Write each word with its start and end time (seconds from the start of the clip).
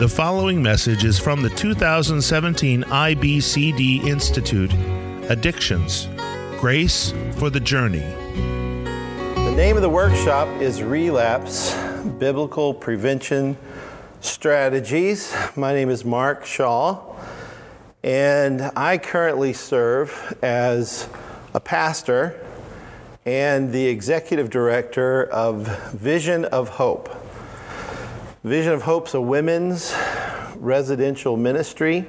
The 0.00 0.08
following 0.08 0.62
message 0.62 1.04
is 1.04 1.18
from 1.18 1.42
the 1.42 1.50
2017 1.50 2.84
IBCD 2.84 4.06
Institute 4.06 4.72
Addictions 5.28 6.08
Grace 6.58 7.12
for 7.32 7.50
the 7.50 7.60
Journey. 7.60 7.98
The 7.98 9.52
name 9.54 9.76
of 9.76 9.82
the 9.82 9.90
workshop 9.90 10.48
is 10.62 10.82
Relapse 10.82 11.74
Biblical 12.18 12.72
Prevention 12.72 13.58
Strategies. 14.22 15.36
My 15.54 15.74
name 15.74 15.90
is 15.90 16.02
Mark 16.02 16.46
Shaw, 16.46 17.14
and 18.02 18.70
I 18.74 18.96
currently 18.96 19.52
serve 19.52 20.34
as 20.40 21.10
a 21.52 21.60
pastor 21.60 22.42
and 23.26 23.70
the 23.70 23.88
executive 23.88 24.48
director 24.48 25.24
of 25.24 25.92
Vision 25.92 26.46
of 26.46 26.70
Hope. 26.70 27.19
Vision 28.44 28.72
of 28.72 28.80
Hope's 28.80 29.12
a 29.12 29.20
women's 29.20 29.94
residential 30.56 31.36
ministry. 31.36 32.06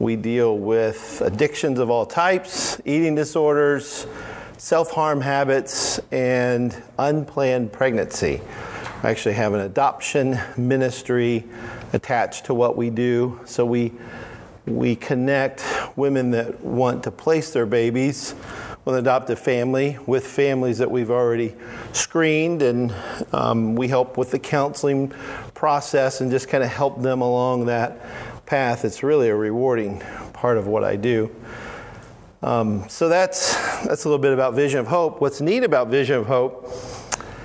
We 0.00 0.16
deal 0.16 0.58
with 0.58 1.22
addictions 1.24 1.78
of 1.78 1.90
all 1.90 2.06
types, 2.06 2.80
eating 2.84 3.14
disorders, 3.14 4.08
self 4.58 4.90
harm 4.90 5.20
habits, 5.20 6.00
and 6.10 6.82
unplanned 6.98 7.72
pregnancy. 7.72 8.40
I 9.04 9.10
actually 9.10 9.34
have 9.34 9.54
an 9.54 9.60
adoption 9.60 10.40
ministry 10.56 11.44
attached 11.92 12.46
to 12.46 12.54
what 12.54 12.76
we 12.76 12.90
do. 12.90 13.38
So 13.44 13.64
we, 13.64 13.92
we 14.66 14.96
connect 14.96 15.64
women 15.94 16.32
that 16.32 16.64
want 16.64 17.04
to 17.04 17.12
place 17.12 17.52
their 17.52 17.66
babies 17.66 18.34
with 18.84 18.96
an 18.96 19.00
adoptive 19.00 19.38
family, 19.38 19.98
with 20.06 20.26
families 20.26 20.78
that 20.78 20.90
we've 20.90 21.10
already 21.10 21.54
screened, 21.92 22.60
and 22.60 22.94
um, 23.32 23.74
we 23.74 23.88
help 23.88 24.18
with 24.18 24.30
the 24.30 24.38
counseling 24.38 25.12
process 25.64 26.20
and 26.20 26.30
just 26.30 26.46
kind 26.46 26.62
of 26.62 26.68
help 26.68 27.00
them 27.00 27.22
along 27.22 27.64
that 27.64 27.98
path. 28.44 28.84
It's 28.84 29.02
really 29.02 29.30
a 29.30 29.34
rewarding 29.34 30.00
part 30.34 30.58
of 30.58 30.66
what 30.66 30.84
I 30.84 30.96
do. 30.96 31.34
Um, 32.42 32.86
so 32.90 33.08
that's 33.08 33.54
that's 33.86 34.04
a 34.04 34.08
little 34.10 34.20
bit 34.20 34.34
about 34.34 34.52
Vision 34.52 34.78
of 34.78 34.86
Hope. 34.86 35.22
What's 35.22 35.40
neat 35.40 35.64
about 35.64 35.88
Vision 35.88 36.16
of 36.16 36.26
Hope, 36.26 36.70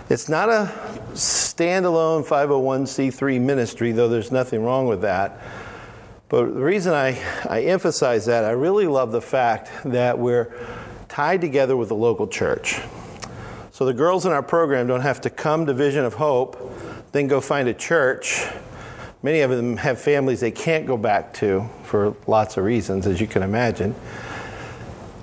it's 0.10 0.28
not 0.28 0.50
a 0.50 0.70
standalone 1.14 2.26
501c3 2.26 3.40
ministry, 3.40 3.94
though 3.94 4.10
there's 4.10 4.34
nothing 4.34 4.66
wrong 4.66 4.86
with 4.86 5.04
that. 5.04 5.40
But 6.28 6.54
the 6.54 6.62
reason 6.62 6.92
I, 6.94 7.18
I 7.50 7.62
emphasize 7.62 8.26
that, 8.26 8.44
I 8.44 8.52
really 8.52 8.88
love 8.88 9.14
the 9.14 9.22
fact 9.22 9.72
that 9.86 10.20
we're 10.20 10.54
tied 11.08 11.40
together 11.40 11.78
with 11.78 11.88
the 11.88 11.96
local 11.96 12.28
church. 12.28 12.82
So 13.72 13.86
the 13.86 13.94
girls 13.94 14.26
in 14.26 14.34
our 14.34 14.44
program 14.44 14.88
don't 14.88 15.00
have 15.08 15.22
to 15.22 15.30
come 15.30 15.68
to 15.68 15.74
Vision 15.74 16.04
of 16.04 16.16
Hope, 16.16 16.70
then 17.12 17.28
go 17.28 17.42
find 17.42 17.68
a 17.68 17.74
church. 17.74 18.46
Many 19.22 19.42
of 19.42 19.52
them 19.52 19.78
have 19.78 20.00
families 20.00 20.40
they 20.40 20.52
can't 20.52 20.86
go 20.86 20.98
back 20.98 21.34
to 21.36 21.68
for 21.84 22.16
lots 22.28 22.58
of 22.58 22.64
reasons, 22.64 23.08
as 23.08 23.20
you 23.20 23.28
can 23.28 23.44
imagine. 23.44 23.96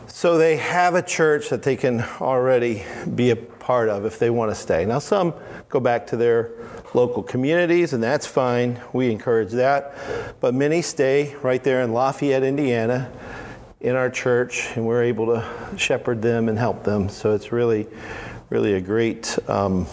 So 0.06 0.38
they 0.38 0.56
have 0.56 0.94
a 0.94 1.02
church 1.02 1.50
that 1.50 1.62
they 1.62 1.76
can 1.76 2.02
already 2.20 2.84
be 3.14 3.30
a 3.30 3.36
part 3.36 3.88
of 3.88 4.04
if 4.04 4.18
they 4.18 4.30
want 4.30 4.50
to 4.50 4.54
stay. 4.54 4.84
Now, 4.84 4.98
some 4.98 5.34
go 5.68 5.80
back 5.80 6.06
to 6.08 6.16
their 6.16 6.52
local 6.94 7.22
communities, 7.22 7.92
and 7.92 8.02
that's 8.02 8.26
fine. 8.26 8.80
We 8.92 9.10
encourage 9.10 9.50
that. 9.52 9.94
But 10.40 10.54
many 10.54 10.82
stay 10.82 11.34
right 11.42 11.62
there 11.62 11.82
in 11.82 11.92
Lafayette, 11.92 12.42
Indiana, 12.42 13.10
in 13.80 13.94
our 13.94 14.08
church, 14.08 14.68
and 14.74 14.86
we're 14.86 15.02
able 15.02 15.26
to 15.26 15.46
shepherd 15.76 16.22
them 16.22 16.48
and 16.48 16.58
help 16.58 16.82
them. 16.82 17.08
So 17.08 17.34
it's 17.34 17.52
really, 17.52 17.86
really 18.48 18.74
a 18.74 18.80
great, 18.80 19.38
um, 19.48 19.86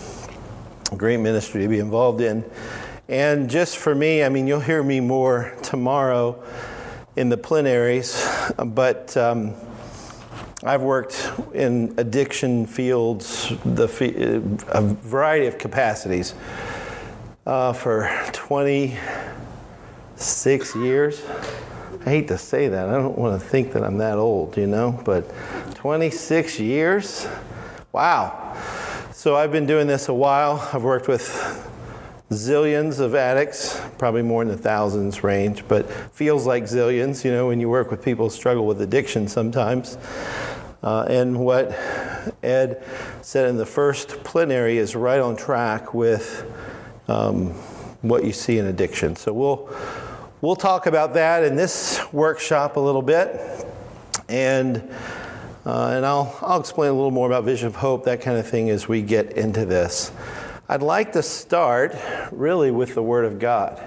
great 0.97 1.17
ministry 1.17 1.61
to 1.61 1.67
be 1.67 1.80
involved 1.80 2.22
in. 2.22 2.44
And 3.09 3.49
just 3.49 3.77
for 3.77 3.94
me, 3.94 4.23
I 4.23 4.30
mean, 4.30 4.47
you'll 4.47 4.59
hear 4.59 4.81
me 4.81 5.00
more 5.00 5.53
tomorrow 5.61 6.41
in 7.16 7.30
the 7.30 7.38
plenaries, 7.38 8.27
but 8.58 9.16
um, 9.18 9.53
I've 10.63 10.81
worked 10.81 11.31
in 11.53 11.94
addiction 11.97 12.66
fields, 12.66 13.50
the, 13.66 13.84
a 14.69 14.81
variety 14.81 15.47
of 15.47 15.57
capacities, 15.57 16.34
uh, 17.45 17.73
for 17.73 18.09
26 18.31 20.75
years. 20.75 21.22
I 22.06 22.09
hate 22.09 22.28
to 22.29 22.38
say 22.38 22.69
that. 22.69 22.89
I 22.89 22.94
don't 22.94 23.18
want 23.18 23.41
to 23.41 23.47
think 23.47 23.73
that 23.73 23.84
I'm 23.84 23.97
that 23.97 24.18
old, 24.18 24.57
you 24.57 24.68
know, 24.68 25.01
but 25.06 25.29
26 25.75 26.59
years? 26.59 27.28
Wow. 27.91 28.56
So 29.23 29.38
I've 29.38 29.53
been 29.53 29.66
doing 29.66 29.88
this 29.88 30.09
a 30.09 30.13
while. 30.13 30.59
I've 30.73 30.84
worked 30.84 31.07
with 31.07 31.23
zillions 32.29 33.00
of 33.00 33.16
addicts, 33.16 33.79
probably 33.97 34.22
more 34.22 34.41
in 34.41 34.50
the 34.50 34.57
thousands 34.57 35.23
range, 35.23 35.66
but 35.69 35.89
feels 36.13 36.45
like 36.45 36.66
zillions, 36.66 37.23
you 37.23 37.31
know, 37.31 37.47
when 37.47 37.62
you 37.62 37.69
work 37.69 37.89
with 37.89 38.03
people 38.03 38.25
who 38.25 38.29
struggle 38.35 38.67
with 38.67 38.81
addiction 38.81 39.29
sometimes. 39.29 39.97
Uh, 40.83 41.06
and 41.07 41.39
what 41.39 41.72
Ed 42.44 42.83
said 43.22 43.47
in 43.47 43.56
the 43.56 43.66
first 43.66 44.09
plenary 44.25 44.78
is 44.78 44.94
right 44.94 45.22
on 45.22 45.38
track 45.38 45.94
with 45.94 46.45
um, 47.07 47.51
what 48.01 48.25
you 48.25 48.33
see 48.33 48.57
in 48.57 48.66
addiction. 48.66 49.16
So 49.16 49.31
we'll 49.31 49.69
We'll 50.41 50.57
talk 50.57 50.85
about 50.85 51.13
that 51.13 51.45
in 51.45 51.56
this 51.56 52.01
workshop 52.12 52.75
a 52.75 52.79
little 52.81 53.01
bit, 53.01 53.66
and 54.28 54.94
uh, 55.66 55.94
and 55.96 56.06
I'll 56.06 56.38
I'll 56.41 56.59
explain 56.59 56.90
a 56.90 56.94
little 56.94 57.12
more 57.12 57.28
about 57.28 57.46
Vision 57.46 57.68
of 57.68 57.75
Hope, 57.75 58.06
that 58.06 58.22
kind 58.22 58.38
of 58.38 58.47
thing, 58.47 58.69
as 58.69 58.88
we 58.88 59.01
get 59.01 59.34
into 59.34 59.66
this. 59.66 60.12
I'd 60.68 60.81
like 60.81 61.13
to 61.13 61.24
start 61.24 61.96
really 62.31 62.72
with 62.72 62.96
the 62.96 63.03
Word 63.03 63.25
of 63.25 63.40
God, 63.40 63.81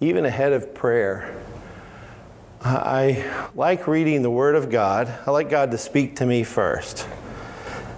even 0.00 0.24
ahead 0.24 0.52
of 0.52 0.74
prayer. 0.74 1.34
I 2.62 3.48
like 3.54 3.86
reading 3.86 4.22
the 4.22 4.30
Word 4.30 4.54
of 4.54 4.70
God. 4.70 5.08
I 5.26 5.30
like 5.30 5.48
God 5.48 5.70
to 5.70 5.78
speak 5.78 6.16
to 6.16 6.26
me 6.26 6.42
first. 6.42 7.08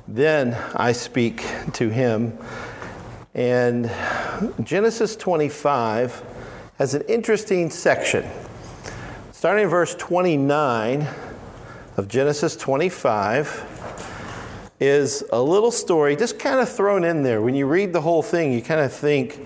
Then 0.07 0.55
I 0.75 0.93
speak 0.93 1.45
to 1.73 1.89
Him. 1.89 2.39
And 3.35 3.91
Genesis 4.63 5.17
25 5.17 6.23
has 6.79 6.95
an 6.95 7.03
interesting 7.03 7.71
section. 7.71 8.29
Starting 9.33 9.65
in 9.65 9.71
verse 9.71 9.95
29 9.97 11.09
of 11.97 12.09
Genesis 12.09 12.57
25 12.57 14.71
is 14.81 15.23
a 15.33 15.41
little 15.41 15.71
story 15.71 16.17
just 16.17 16.39
kind 16.39 16.61
of 16.61 16.69
thrown 16.69 17.05
in 17.05 17.23
there. 17.23 17.43
When 17.43 17.55
you 17.55 17.67
read 17.67 17.93
the 17.93 18.01
whole 18.01 18.23
thing, 18.23 18.53
you 18.53 18.63
kind 18.63 18.81
of 18.81 18.93
think, 18.93 19.39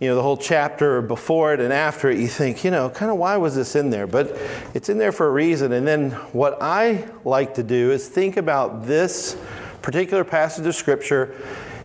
you 0.00 0.08
know, 0.08 0.14
the 0.14 0.22
whole 0.22 0.36
chapter 0.36 1.00
before 1.00 1.54
it 1.54 1.60
and 1.60 1.72
after 1.72 2.10
it, 2.10 2.18
you 2.18 2.28
think, 2.28 2.64
you 2.64 2.70
know, 2.70 2.90
kind 2.90 3.10
of 3.10 3.16
why 3.16 3.36
was 3.36 3.54
this 3.54 3.76
in 3.76 3.90
there? 3.90 4.06
But 4.06 4.36
it's 4.74 4.88
in 4.88 4.98
there 4.98 5.12
for 5.12 5.26
a 5.26 5.30
reason. 5.30 5.72
And 5.72 5.86
then 5.86 6.10
what 6.32 6.58
I 6.60 7.08
like 7.24 7.54
to 7.54 7.62
do 7.62 7.92
is 7.92 8.08
think 8.08 8.36
about 8.36 8.84
this 8.84 9.36
particular 9.80 10.24
passage 10.24 10.66
of 10.66 10.74
Scripture 10.74 11.34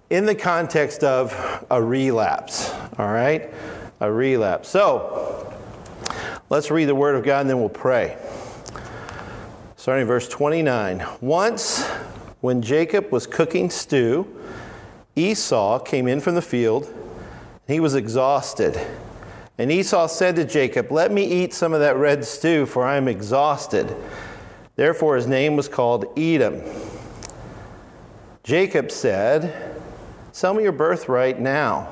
in 0.09 0.25
the 0.25 0.35
context 0.35 1.03
of 1.03 1.65
a 1.69 1.81
relapse, 1.81 2.71
all 2.97 3.07
right? 3.07 3.53
a 3.99 4.11
relapse. 4.11 4.69
So, 4.69 5.53
let's 6.49 6.69
read 6.69 6.85
the 6.85 6.95
Word 6.95 7.15
of 7.15 7.23
God 7.23 7.41
and 7.41 7.49
then 7.49 7.59
we'll 7.59 7.69
pray. 7.69 8.17
Starting 9.87 10.05
verse 10.05 10.27
29. 10.27 11.07
Once, 11.21 11.85
when 12.41 12.61
Jacob 12.61 13.09
was 13.09 13.25
cooking 13.25 13.69
stew, 13.69 14.27
Esau 15.15 15.79
came 15.79 16.09
in 16.09 16.19
from 16.19 16.35
the 16.35 16.41
field. 16.41 16.93
He 17.69 17.79
was 17.79 17.95
exhausted. 17.95 18.77
And 19.57 19.71
Esau 19.71 20.07
said 20.07 20.35
to 20.35 20.43
Jacob, 20.43 20.91
Let 20.91 21.13
me 21.13 21.23
eat 21.23 21.53
some 21.53 21.73
of 21.73 21.79
that 21.79 21.95
red 21.95 22.25
stew, 22.25 22.65
for 22.65 22.83
I 22.83 22.97
am 22.97 23.07
exhausted. 23.07 23.95
Therefore, 24.75 25.15
his 25.15 25.25
name 25.25 25.55
was 25.55 25.69
called 25.69 26.19
Edom. 26.19 26.61
Jacob 28.43 28.91
said, 28.91 29.73
Sell 30.33 30.53
me 30.53 30.63
your 30.63 30.73
birthright 30.73 31.39
now. 31.39 31.87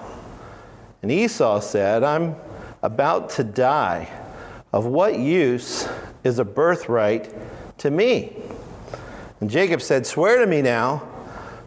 And 1.01 1.09
Esau 1.09 1.61
said, 1.61 2.03
I'm 2.03 2.35
about 2.83 3.29
to 3.29 3.45
die. 3.45 4.11
Of 4.73 4.85
what 4.85 5.17
use 5.17 5.87
is 6.25 6.39
a 6.39 6.43
birthright 6.43 7.33
to 7.85 7.91
me? 7.91 8.35
And 9.39 9.49
Jacob 9.49 9.81
said, 9.81 10.05
Swear 10.05 10.39
to 10.39 10.47
me 10.47 10.61
now. 10.61 11.07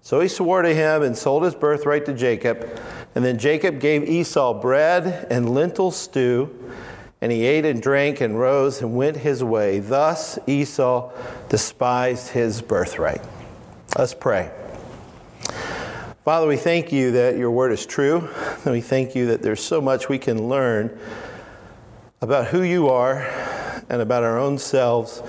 So 0.02 0.20
he 0.20 0.28
swore 0.28 0.62
to 0.62 0.74
him 0.74 1.02
and 1.02 1.16
sold 1.16 1.44
his 1.44 1.54
birthright 1.54 2.06
to 2.06 2.14
Jacob. 2.14 2.80
And 3.14 3.24
then 3.24 3.38
Jacob 3.38 3.80
gave 3.80 4.08
Esau 4.08 4.60
bread 4.60 5.26
and 5.30 5.54
lentil 5.54 5.90
stew, 5.90 6.72
and 7.20 7.32
he 7.32 7.44
ate 7.44 7.64
and 7.64 7.82
drank 7.82 8.20
and 8.20 8.38
rose 8.38 8.80
and 8.80 8.96
went 8.96 9.16
his 9.16 9.42
way. 9.42 9.80
Thus 9.80 10.38
Esau 10.46 11.12
despised 11.48 12.28
his 12.28 12.62
birthright. 12.62 13.20
Let's 13.96 14.14
pray. 14.14 14.50
Father, 16.24 16.46
we 16.46 16.56
thank 16.56 16.92
you 16.92 17.12
that 17.12 17.36
your 17.36 17.50
word 17.50 17.72
is 17.72 17.86
true. 17.86 18.28
And 18.64 18.72
we 18.72 18.80
thank 18.80 19.14
you 19.14 19.26
that 19.26 19.42
there's 19.42 19.62
so 19.62 19.80
much 19.80 20.08
we 20.08 20.18
can 20.18 20.48
learn 20.48 20.98
about 22.20 22.48
who 22.48 22.62
you 22.62 22.88
are 22.88 23.22
and 23.88 24.02
about 24.02 24.22
our 24.22 24.38
own 24.38 24.58
selves, 24.58 25.22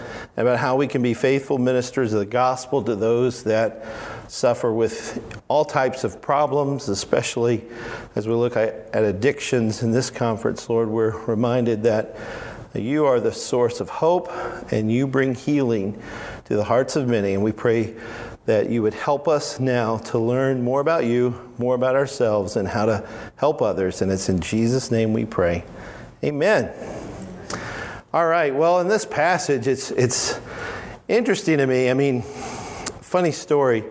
about 0.45 0.59
how 0.59 0.75
we 0.75 0.87
can 0.87 1.01
be 1.01 1.13
faithful 1.13 1.57
ministers 1.57 2.13
of 2.13 2.19
the 2.19 2.25
gospel 2.25 2.81
to 2.83 2.95
those 2.95 3.43
that 3.43 3.85
suffer 4.27 4.71
with 4.71 5.41
all 5.47 5.65
types 5.65 6.03
of 6.03 6.21
problems, 6.21 6.87
especially 6.87 7.63
as 8.15 8.27
we 8.27 8.33
look 8.33 8.55
at, 8.55 8.89
addictions 8.93 9.83
in 9.83 9.91
this 9.91 10.09
conference, 10.09 10.69
Lord, 10.69 10.89
we're 10.89 11.17
reminded 11.25 11.83
that 11.83 12.15
you 12.73 13.05
are 13.05 13.19
the 13.19 13.31
source 13.31 13.79
of 13.79 13.89
hope 13.89 14.31
and 14.71 14.91
you 14.91 15.07
bring 15.07 15.35
healing 15.35 16.01
to 16.45 16.55
the 16.55 16.63
hearts 16.63 16.95
of 16.95 17.07
many. 17.07 17.33
And 17.33 17.43
we 17.43 17.51
pray 17.51 17.95
that 18.45 18.69
you 18.69 18.81
would 18.81 18.93
help 18.93 19.27
us 19.27 19.59
now 19.59 19.97
to 19.97 20.19
learn 20.19 20.63
more 20.63 20.79
about 20.79 21.05
you, 21.05 21.51
more 21.57 21.75
about 21.75 21.95
ourselves, 21.95 22.55
and 22.55 22.67
how 22.67 22.85
to 22.85 23.07
help 23.35 23.61
others. 23.61 24.01
And 24.01 24.11
it's 24.11 24.29
in 24.29 24.39
Jesus' 24.39 24.91
name 24.91 25.13
we 25.13 25.25
pray. 25.25 25.63
Amen. 26.23 26.98
All 28.11 28.25
right, 28.25 28.55
well, 28.55 28.79
in 28.79 28.87
this 28.87 29.05
passage, 29.05 29.67
it's, 29.67 29.91
it's 29.91 30.39
interesting 31.07 31.59
to 31.59 31.67
me. 31.67 31.91
I 31.91 31.93
mean, 31.93 32.23
funny 32.23 33.31
story. 33.31 33.83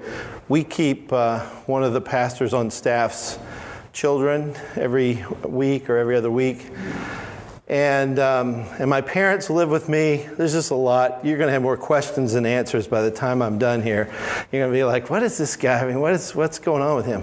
We 0.48 0.64
keep 0.64 1.12
uh, 1.12 1.46
one 1.66 1.84
of 1.84 1.92
the 1.92 2.00
pastors 2.00 2.52
on 2.52 2.72
staff's 2.72 3.38
children 3.92 4.56
every 4.74 5.24
week 5.44 5.88
or 5.88 5.98
every 5.98 6.16
other 6.16 6.32
week. 6.32 6.66
And, 7.68 8.18
um, 8.18 8.66
and 8.80 8.90
my 8.90 9.02
parents 9.02 9.50
live 9.50 9.70
with 9.70 9.88
me. 9.88 10.28
There's 10.36 10.52
just 10.52 10.72
a 10.72 10.74
lot. 10.74 11.24
You're 11.24 11.38
going 11.38 11.46
to 11.46 11.52
have 11.52 11.62
more 11.62 11.76
questions 11.76 12.32
than 12.32 12.44
answers 12.44 12.88
by 12.88 13.02
the 13.02 13.12
time 13.12 13.40
I'm 13.40 13.60
done 13.60 13.82
here. 13.82 14.12
You're 14.50 14.62
going 14.62 14.72
to 14.72 14.76
be 14.76 14.82
like, 14.82 15.10
what 15.10 15.22
is 15.22 15.38
this 15.38 15.54
guy? 15.54 15.78
I 15.78 15.86
mean, 15.86 16.00
what 16.00 16.12
is, 16.12 16.34
what's 16.34 16.58
going 16.58 16.82
on 16.82 16.96
with 16.96 17.06
him? 17.06 17.22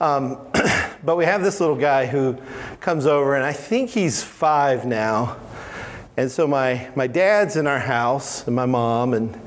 Um, 0.00 0.38
but 1.04 1.16
we 1.16 1.24
have 1.24 1.42
this 1.42 1.58
little 1.58 1.74
guy 1.74 2.06
who 2.06 2.38
comes 2.78 3.04
over, 3.04 3.34
and 3.34 3.44
I 3.44 3.52
think 3.52 3.90
he's 3.90 4.22
five 4.22 4.86
now. 4.86 5.36
And 6.20 6.30
so 6.30 6.46
my, 6.46 6.86
my 6.94 7.06
dad's 7.06 7.56
in 7.56 7.66
our 7.66 7.78
house, 7.78 8.46
and 8.46 8.54
my 8.54 8.66
mom, 8.66 9.14
and, 9.14 9.40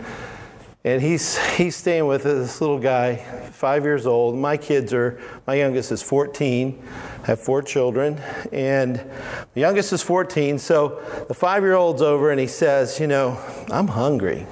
and 0.84 1.04
he's, 1.04 1.38
he's 1.56 1.76
staying 1.76 2.08
with 2.08 2.24
this 2.24 2.62
little 2.62 2.80
guy, 2.80 3.18
five 3.52 3.84
years 3.84 4.08
old. 4.08 4.36
My 4.36 4.58
kids 4.58 4.92
are, 4.92 5.22
my 5.46 5.54
youngest 5.54 5.92
is 5.92 6.02
14 6.02 6.82
I 7.22 7.28
have 7.28 7.40
four 7.40 7.62
children, 7.62 8.20
and 8.52 8.96
the 9.54 9.62
youngest 9.62 9.94
is 9.94 10.02
14. 10.02 10.58
So 10.58 11.00
the 11.28 11.36
five 11.36 11.62
year 11.62 11.76
old's 11.76 12.02
over 12.02 12.32
and 12.32 12.40
he 12.40 12.48
says, 12.48 13.00
You 13.00 13.06
know, 13.06 13.40
I'm 13.70 13.88
hungry. 13.88 14.48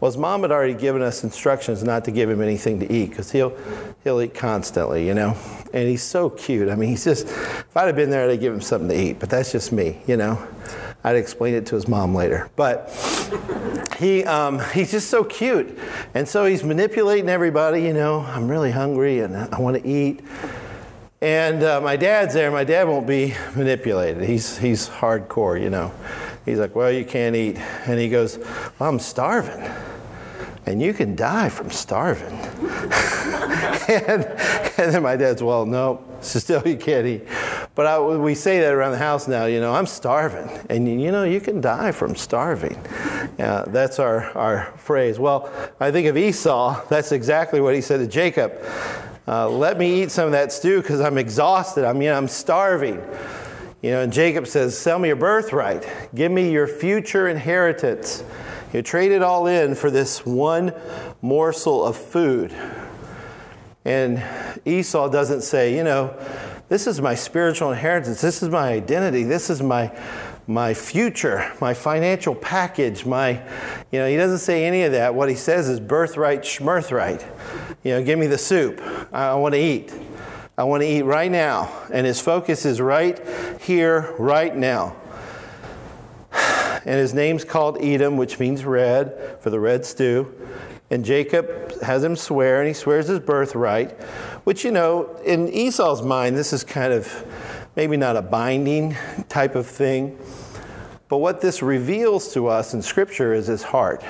Well, 0.00 0.10
his 0.10 0.18
mom 0.18 0.42
had 0.42 0.50
already 0.50 0.74
given 0.74 1.00
us 1.00 1.22
instructions 1.22 1.84
not 1.84 2.04
to 2.06 2.10
give 2.10 2.28
him 2.28 2.42
anything 2.42 2.80
to 2.80 2.92
eat 2.92 3.10
because 3.10 3.30
he'll, 3.30 3.56
he'll 4.02 4.20
eat 4.20 4.34
constantly, 4.34 5.06
you 5.06 5.14
know. 5.14 5.36
And 5.72 5.88
he's 5.88 6.02
so 6.02 6.28
cute. 6.28 6.68
I 6.68 6.74
mean, 6.74 6.88
he's 6.88 7.04
just, 7.04 7.28
if 7.28 7.76
I'd 7.76 7.86
have 7.86 7.96
been 7.96 8.10
there, 8.10 8.28
I'd 8.28 8.40
give 8.40 8.52
him 8.52 8.60
something 8.60 8.88
to 8.88 9.00
eat, 9.00 9.20
but 9.20 9.30
that's 9.30 9.52
just 9.52 9.70
me, 9.70 10.02
you 10.08 10.16
know. 10.16 10.44
I'd 11.04 11.16
explain 11.16 11.54
it 11.54 11.66
to 11.66 11.74
his 11.74 11.88
mom 11.88 12.14
later. 12.14 12.50
But 12.56 12.90
he, 13.98 14.24
um, 14.24 14.60
he's 14.72 14.90
just 14.90 15.10
so 15.10 15.24
cute. 15.24 15.78
And 16.14 16.28
so 16.28 16.44
he's 16.44 16.62
manipulating 16.62 17.28
everybody, 17.28 17.82
you 17.82 17.92
know. 17.92 18.20
I'm 18.20 18.48
really 18.48 18.70
hungry 18.70 19.20
and 19.20 19.36
I 19.36 19.60
want 19.60 19.82
to 19.82 19.88
eat. 19.88 20.20
And 21.20 21.62
uh, 21.62 21.80
my 21.80 21.96
dad's 21.96 22.34
there. 22.34 22.50
My 22.50 22.64
dad 22.64 22.88
won't 22.88 23.06
be 23.06 23.34
manipulated. 23.54 24.24
He's, 24.24 24.58
he's 24.58 24.88
hardcore, 24.88 25.60
you 25.60 25.70
know. 25.70 25.92
He's 26.44 26.58
like, 26.58 26.74
Well, 26.74 26.90
you 26.90 27.04
can't 27.04 27.36
eat. 27.36 27.58
And 27.86 27.98
he 27.98 28.08
goes, 28.08 28.38
well, 28.78 28.88
I'm 28.88 28.98
starving. 28.98 29.70
And 30.66 30.80
you 30.80 30.92
can 30.92 31.16
die 31.16 31.48
from 31.48 31.70
starving. 31.70 32.32
and, 33.88 34.24
and 34.78 34.94
then 34.94 35.02
my 35.02 35.16
dad's, 35.16 35.42
Well, 35.42 35.66
no, 35.66 36.04
still 36.20 36.66
you 36.66 36.76
can't 36.76 37.06
eat. 37.06 37.22
But 37.74 37.86
I, 37.86 37.98
we 37.98 38.34
say 38.34 38.60
that 38.60 38.72
around 38.72 38.92
the 38.92 38.98
house 38.98 39.26
now, 39.26 39.46
you 39.46 39.58
know, 39.58 39.74
I'm 39.74 39.86
starving. 39.86 40.50
And 40.68 41.00
you 41.00 41.10
know, 41.10 41.24
you 41.24 41.40
can 41.40 41.60
die 41.60 41.92
from 41.92 42.14
starving. 42.14 42.76
Uh, 43.38 43.64
that's 43.68 43.98
our, 43.98 44.30
our 44.36 44.66
phrase. 44.76 45.18
Well, 45.18 45.50
I 45.80 45.90
think 45.90 46.06
of 46.06 46.16
Esau, 46.16 46.84
that's 46.88 47.12
exactly 47.12 47.60
what 47.60 47.74
he 47.74 47.80
said 47.80 47.98
to 47.98 48.06
Jacob. 48.06 48.52
Uh, 49.26 49.48
let 49.48 49.78
me 49.78 50.02
eat 50.02 50.10
some 50.10 50.26
of 50.26 50.32
that 50.32 50.52
stew 50.52 50.82
because 50.82 51.00
I'm 51.00 51.16
exhausted. 51.16 51.84
I 51.84 51.94
mean, 51.94 52.10
I'm 52.10 52.28
starving. 52.28 53.00
You 53.80 53.90
know, 53.92 54.02
and 54.02 54.12
Jacob 54.12 54.46
says, 54.46 54.76
Sell 54.76 54.98
me 54.98 55.08
your 55.08 55.16
birthright. 55.16 55.88
Give 56.14 56.30
me 56.30 56.52
your 56.52 56.66
future 56.66 57.28
inheritance. 57.28 58.22
You 58.72 58.82
trade 58.82 59.12
it 59.12 59.22
all 59.22 59.46
in 59.46 59.74
for 59.74 59.90
this 59.90 60.26
one 60.26 60.72
morsel 61.20 61.84
of 61.84 61.96
food. 61.96 62.54
And 63.84 64.22
Esau 64.64 65.08
doesn't 65.08 65.42
say, 65.42 65.74
You 65.74 65.84
know, 65.84 66.16
this 66.72 66.86
is 66.86 67.02
my 67.02 67.14
spiritual 67.14 67.70
inheritance. 67.70 68.22
This 68.22 68.42
is 68.42 68.48
my 68.48 68.68
identity. 68.68 69.24
This 69.24 69.50
is 69.50 69.60
my 69.60 69.92
my 70.46 70.72
future, 70.72 71.52
my 71.60 71.74
financial 71.74 72.34
package, 72.34 73.04
my, 73.04 73.32
you 73.92 73.98
know, 73.98 74.08
he 74.08 74.16
doesn't 74.16 74.38
say 74.38 74.64
any 74.64 74.82
of 74.82 74.92
that. 74.92 75.14
What 75.14 75.28
he 75.28 75.34
says 75.34 75.68
is 75.68 75.78
birthright, 75.80 76.42
schmirthright. 76.42 77.24
You 77.84 77.92
know, 77.92 78.04
give 78.04 78.18
me 78.18 78.26
the 78.26 78.38
soup. 78.38 78.80
I, 79.12 79.28
I 79.28 79.34
want 79.34 79.54
to 79.54 79.60
eat. 79.60 79.92
I 80.56 80.64
want 80.64 80.82
to 80.82 80.88
eat 80.88 81.02
right 81.02 81.30
now. 81.30 81.70
And 81.92 82.06
his 82.06 82.20
focus 82.20 82.64
is 82.64 82.80
right 82.80 83.20
here, 83.60 84.14
right 84.18 84.56
now. 84.56 84.96
And 86.84 86.96
his 86.96 87.14
name's 87.14 87.44
called 87.44 87.78
Edom, 87.80 88.16
which 88.16 88.40
means 88.40 88.64
red, 88.64 89.38
for 89.40 89.50
the 89.50 89.60
red 89.60 89.84
stew. 89.84 90.34
And 90.92 91.06
Jacob 91.06 91.80
has 91.80 92.04
him 92.04 92.16
swear, 92.16 92.60
and 92.60 92.68
he 92.68 92.74
swears 92.74 93.08
his 93.08 93.18
birthright, 93.18 93.92
which, 94.44 94.62
you 94.62 94.70
know, 94.70 95.16
in 95.24 95.48
Esau's 95.48 96.02
mind, 96.02 96.36
this 96.36 96.52
is 96.52 96.64
kind 96.64 96.92
of 96.92 97.26
maybe 97.76 97.96
not 97.96 98.14
a 98.14 98.20
binding 98.20 98.94
type 99.30 99.54
of 99.54 99.66
thing. 99.66 100.18
But 101.08 101.16
what 101.16 101.40
this 101.40 101.62
reveals 101.62 102.34
to 102.34 102.46
us 102.48 102.74
in 102.74 102.82
Scripture 102.82 103.32
is 103.32 103.46
his 103.46 103.62
heart. 103.62 104.04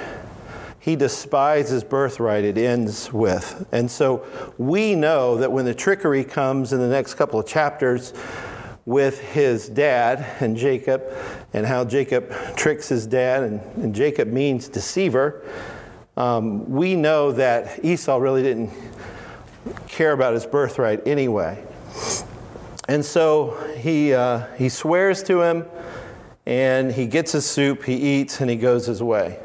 He 0.81 0.97
despises 0.97 1.85
birthright, 1.85 2.43
it 2.43 2.59
ends 2.59 3.13
with. 3.13 3.65
And 3.71 3.89
so 3.89 4.27
we 4.59 4.97
know 4.97 5.37
that 5.37 5.53
when 5.53 5.65
the 5.65 5.77
trickery 5.77 6.25
comes 6.25 6.73
in 6.73 6.81
the 6.81 6.89
next 6.89 7.15
couple 7.15 7.39
of 7.39 7.47
chapters 7.47 8.13
with 8.87 9.21
his 9.21 9.69
dad 9.69 10.27
and 10.41 10.57
Jacob, 10.57 11.05
and 11.53 11.65
how 11.65 11.85
Jacob 11.85 12.35
tricks 12.57 12.89
his 12.89 13.07
dad, 13.07 13.45
and, 13.45 13.61
and 13.77 13.95
Jacob 13.95 14.27
means 14.27 14.69
deceiver, 14.69 15.45
um, 16.17 16.71
we 16.71 16.95
know 16.95 17.33
that 17.33 17.85
Esau 17.85 18.19
really 18.19 18.43
didn't 18.43 18.71
care 19.89 20.13
about 20.13 20.35
his 20.35 20.47
birthright 20.47 21.07
anyway. 21.07 21.63
And 22.89 23.05
so 23.05 23.57
he, 23.77 24.13
uh, 24.13 24.47
he 24.57 24.69
swears 24.69 25.23
to 25.25 25.41
him, 25.41 25.67
and 26.47 26.93
he 26.93 27.07
gets 27.07 27.33
his 27.33 27.49
soup, 27.49 27.85
he 27.85 27.95
eats, 27.95 28.41
and 28.41 28.51
he 28.51 28.57
goes 28.57 28.87
his 28.87 29.03
way. 29.03 29.39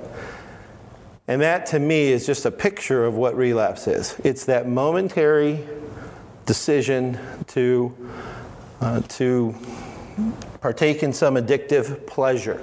And 1.27 1.41
that 1.41 1.65
to 1.67 1.79
me 1.79 2.07
is 2.07 2.25
just 2.25 2.45
a 2.45 2.51
picture 2.51 3.05
of 3.05 3.15
what 3.15 3.35
relapse 3.35 3.87
is 3.87 4.15
it's 4.23 4.45
that 4.45 4.67
momentary 4.67 5.67
decision 6.45 7.19
to, 7.47 7.95
uh, 8.79 9.01
to 9.01 9.53
partake 10.61 11.03
in 11.03 11.11
some 11.11 11.35
addictive 11.35 12.07
pleasure. 12.07 12.61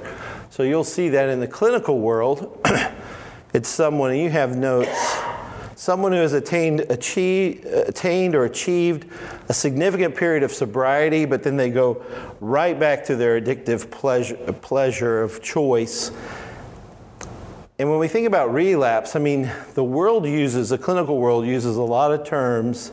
So 0.48 0.62
you'll 0.62 0.84
see 0.84 1.10
that 1.10 1.28
in 1.28 1.40
the 1.40 1.46
clinical 1.46 2.00
world, 2.00 2.58
it's 3.54 3.68
someone, 3.68 4.14
you 4.14 4.28
have 4.28 4.56
notes 4.56 5.22
someone 5.76 6.12
who 6.12 6.18
has 6.18 6.32
attained, 6.32 6.80
achieve, 6.88 7.64
attained 7.66 8.34
or 8.34 8.44
achieved 8.44 9.06
a 9.50 9.52
significant 9.52 10.16
period 10.16 10.42
of 10.42 10.52
sobriety, 10.52 11.24
but 11.24 11.42
then 11.42 11.56
they 11.56 11.68
go 11.68 12.02
right 12.40 12.78
back 12.78 13.04
to 13.04 13.16
their 13.16 13.40
addictive 13.40 13.90
pleasure, 13.90 14.36
pleasure 14.62 15.22
of 15.22 15.42
choice. 15.42 16.10
And 17.78 17.90
when 17.90 17.98
we 17.98 18.08
think 18.08 18.26
about 18.26 18.54
relapse, 18.54 19.16
I 19.16 19.18
mean, 19.18 19.50
the 19.74 19.84
world 19.84 20.26
uses, 20.26 20.70
the 20.70 20.78
clinical 20.78 21.18
world 21.18 21.44
uses 21.44 21.76
a 21.76 21.82
lot 21.82 22.12
of 22.12 22.24
terms 22.24 22.92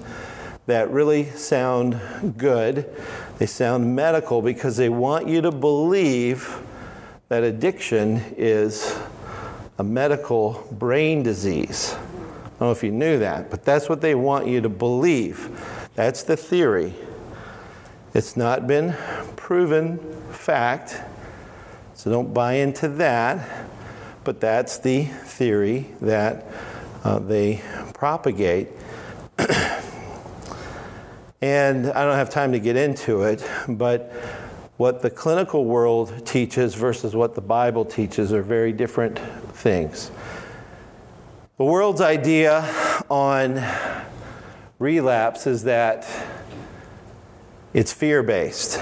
that 0.65 0.89
really 0.89 1.25
sound 1.29 1.99
good. 2.37 2.93
They 3.37 3.45
sound 3.45 3.95
medical 3.95 4.41
because 4.41 4.77
they 4.77 4.89
want 4.89 5.27
you 5.27 5.41
to 5.41 5.51
believe 5.51 6.61
that 7.29 7.43
addiction 7.43 8.21
is 8.37 8.99
a 9.77 9.83
medical 9.83 10.67
brain 10.71 11.23
disease 11.23 11.95
I 12.61 12.63
don't 12.65 12.67
know 12.67 12.77
if 12.77 12.83
you 12.83 12.91
knew 12.91 13.17
that, 13.17 13.49
but 13.49 13.65
that's 13.65 13.89
what 13.89 14.01
they 14.01 14.13
want 14.13 14.45
you 14.45 14.61
to 14.61 14.69
believe. 14.69 15.49
That's 15.95 16.21
the 16.21 16.37
theory. 16.37 16.93
It's 18.13 18.37
not 18.37 18.67
been 18.67 18.95
proven 19.35 19.97
fact, 20.31 21.01
so 21.95 22.11
don't 22.11 22.35
buy 22.35 22.53
into 22.53 22.87
that, 22.87 23.65
but 24.23 24.39
that's 24.39 24.77
the 24.77 25.05
theory 25.05 25.87
that 26.01 26.45
uh, 27.03 27.17
they 27.17 27.63
propagate. 27.95 28.67
and 31.41 31.87
I 31.87 32.05
don't 32.05 32.15
have 32.15 32.29
time 32.29 32.51
to 32.51 32.59
get 32.59 32.75
into 32.75 33.23
it, 33.23 33.43
but 33.67 34.13
what 34.77 35.01
the 35.01 35.09
clinical 35.09 35.65
world 35.65 36.27
teaches 36.27 36.75
versus 36.75 37.15
what 37.15 37.33
the 37.33 37.41
Bible 37.41 37.85
teaches 37.85 38.31
are 38.31 38.43
very 38.43 38.71
different 38.71 39.19
things. 39.61 40.11
The 41.57 41.63
world's 41.63 42.01
idea 42.01 42.61
on 43.09 43.63
relapse 44.79 45.45
is 45.45 45.63
that 45.63 46.07
it's 47.73 47.93
fear 47.93 48.23
based. 48.23 48.81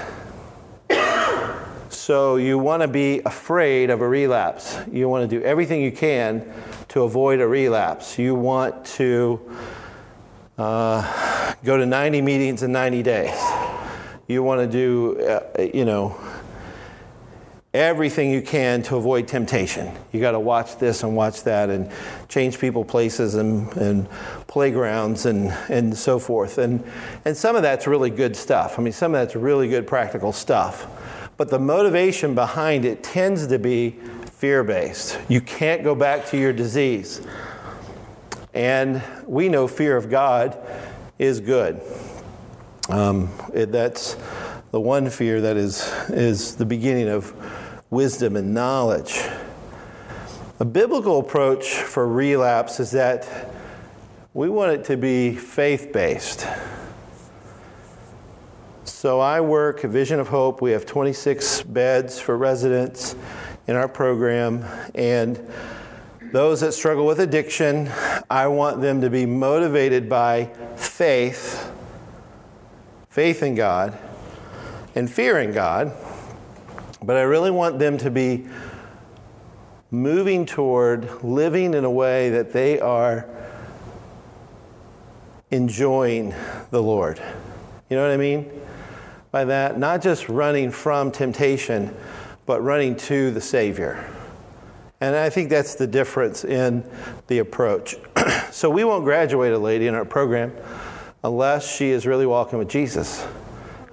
So 1.89 2.38
you 2.38 2.57
want 2.57 2.81
to 2.81 2.88
be 2.88 3.21
afraid 3.25 3.89
of 3.89 4.01
a 4.01 4.07
relapse. 4.07 4.79
You 4.91 5.09
want 5.09 5.29
to 5.29 5.39
do 5.39 5.45
everything 5.45 5.81
you 5.81 5.91
can 5.91 6.51
to 6.88 7.03
avoid 7.03 7.39
a 7.39 7.48
relapse. 7.48 8.17
You 8.17 8.33
want 8.33 8.86
to 8.98 9.39
uh, 10.57 11.53
go 11.63 11.77
to 11.77 11.86
90 11.86 12.21
meetings 12.21 12.63
in 12.63 12.71
90 12.71 13.03
days. 13.03 13.38
You 14.27 14.41
want 14.41 14.62
to 14.62 14.67
do, 14.67 15.19
uh, 15.21 15.62
you 15.74 15.86
know, 15.86 16.15
everything 17.73 18.31
you 18.31 18.41
can 18.41 18.81
to 18.81 18.95
avoid 18.95 19.27
temptation. 19.27 19.95
You 20.11 20.19
got 20.19 20.31
to 20.31 20.39
watch 20.39 20.77
this 20.77 21.03
and 21.03 21.15
watch 21.15 21.43
that 21.43 21.69
and 21.69 21.91
change 22.27 22.59
people 22.59 22.83
places 22.83 23.35
and, 23.35 23.71
and 23.77 24.09
playgrounds 24.47 25.27
and, 25.27 25.49
and 25.69 25.95
so 25.95 26.17
forth. 26.17 26.57
And, 26.57 26.83
and 27.25 27.38
some 27.38 27.55
of 27.55 27.61
that's 27.61 27.85
really 27.85 28.09
good 28.09 28.35
stuff. 28.35 28.79
I 28.79 28.81
mean, 28.81 28.93
some 28.93 29.13
of 29.13 29.21
that's 29.21 29.35
really 29.35 29.69
good 29.69 29.85
practical 29.85 30.33
stuff. 30.33 30.88
But 31.38 31.49
the 31.49 31.59
motivation 31.59 32.33
behind 32.33 32.85
it 32.85 33.03
tends 33.03 33.47
to 33.47 33.59
be 33.59 33.91
fear 34.31 34.63
based. 34.63 35.19
You 35.29 35.39
can't 35.39 35.83
go 35.83 35.93
back 35.93 36.25
to 36.27 36.38
your 36.38 36.53
disease. 36.53 37.21
And 38.53 39.03
we 39.27 39.47
know 39.47 39.67
fear 39.67 39.95
of 39.95 40.09
God 40.09 40.57
is 41.19 41.39
good. 41.39 41.81
Um, 42.89 43.29
it, 43.53 43.71
that's 43.71 44.17
the 44.71 44.79
one 44.79 45.09
fear 45.09 45.41
that 45.41 45.55
is, 45.55 45.88
is 46.09 46.55
the 46.55 46.65
beginning 46.65 47.09
of 47.09 47.33
wisdom 47.89 48.36
and 48.36 48.53
knowledge. 48.53 49.19
A 50.60 50.65
biblical 50.65 51.19
approach 51.19 51.74
for 51.74 52.08
relapse 52.08 52.79
is 52.79 52.91
that 52.91 53.50
we 54.34 54.50
want 54.50 54.74
it 54.74 54.86
to 54.86 54.98
be 54.98 55.34
faith 55.34 55.91
based. 55.91 56.46
So 58.84 59.19
I 59.19 59.41
work 59.41 59.84
at 59.86 59.91
Vision 59.91 60.19
of 60.19 60.27
Hope. 60.27 60.62
We 60.62 60.72
have 60.72 60.86
26 60.86 61.63
beds 61.63 62.19
for 62.19 62.38
residents 62.38 63.15
in 63.65 63.75
our 63.75 63.88
program. 63.88 64.65
And 64.93 65.39
those 66.31 66.60
that 66.62 66.74
struggle 66.74 67.05
with 67.05 67.19
addiction, 67.19 67.89
I 68.29 68.48
want 68.48 68.81
them 68.81 69.01
to 69.01 69.10
be 69.10 69.25
motivated 69.25 70.10
by 70.10 70.51
faith, 70.75 71.72
faith 73.10 73.41
in 73.41 73.55
God, 73.55 73.98
and 74.93 75.10
fear 75.10 75.39
in 75.39 75.53
God 75.53 75.96
but 77.01 77.17
I 77.17 77.21
really 77.21 77.51
want 77.51 77.79
them 77.79 77.97
to 77.99 78.11
be 78.11 78.47
moving 79.91 80.45
toward 80.45 81.23
living 81.23 81.73
in 81.73 81.83
a 81.83 81.91
way 81.91 82.29
that 82.29 82.53
they 82.53 82.79
are 82.79 83.27
enjoying 85.51 86.33
the 86.71 86.81
Lord. 86.81 87.21
You 87.89 87.97
know 87.97 88.03
what 88.03 88.11
I 88.11 88.17
mean? 88.17 88.49
By 89.31 89.45
that, 89.45 89.79
not 89.79 90.01
just 90.01 90.29
running 90.29 90.71
from 90.71 91.11
temptation, 91.11 91.95
but 92.45 92.61
running 92.61 92.95
to 92.97 93.31
the 93.31 93.41
Savior. 93.41 94.03
And 95.01 95.15
I 95.15 95.29
think 95.29 95.49
that's 95.49 95.75
the 95.75 95.87
difference 95.87 96.43
in 96.43 96.83
the 97.27 97.39
approach. 97.39 97.95
so 98.51 98.69
we 98.69 98.83
won't 98.83 99.05
graduate 99.05 99.53
a 99.53 99.57
lady 99.57 99.87
in 99.87 99.95
our 99.95 100.05
program 100.05 100.53
unless 101.23 101.69
she 101.69 101.89
is 101.89 102.05
really 102.05 102.25
walking 102.25 102.59
with 102.59 102.69
Jesus. 102.69 103.25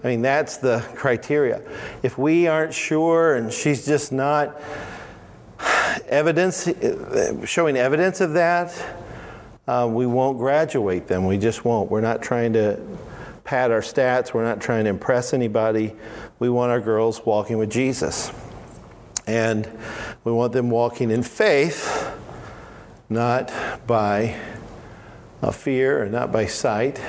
I 0.06 0.10
mean, 0.10 0.22
that's 0.22 0.58
the 0.58 0.86
criteria. 0.94 1.60
If 2.04 2.16
we 2.16 2.46
aren't 2.46 2.72
sure 2.72 3.34
and 3.34 3.52
she's 3.52 3.84
just 3.84 4.12
not 4.12 4.62
evidence, 6.06 6.70
showing 7.44 7.76
evidence 7.76 8.20
of 8.20 8.34
that, 8.34 8.72
uh, 9.66 9.90
we 9.90 10.06
won't 10.06 10.38
graduate 10.38 11.08
them. 11.08 11.26
We 11.26 11.38
just 11.38 11.64
won't. 11.64 11.90
We're 11.90 12.02
not 12.02 12.22
trying 12.22 12.52
to 12.52 12.80
pad 13.42 13.72
our 13.72 13.80
stats, 13.80 14.32
we're 14.32 14.44
not 14.44 14.60
trying 14.60 14.84
to 14.84 14.90
impress 14.90 15.34
anybody. 15.34 15.92
We 16.38 16.50
want 16.50 16.70
our 16.70 16.80
girls 16.80 17.26
walking 17.26 17.58
with 17.58 17.72
Jesus. 17.72 18.30
And 19.26 19.68
we 20.22 20.30
want 20.30 20.52
them 20.52 20.70
walking 20.70 21.10
in 21.10 21.24
faith, 21.24 22.08
not 23.08 23.52
by 23.88 24.38
fear 25.50 26.04
or 26.04 26.06
not 26.06 26.30
by 26.30 26.46
sight. 26.46 27.00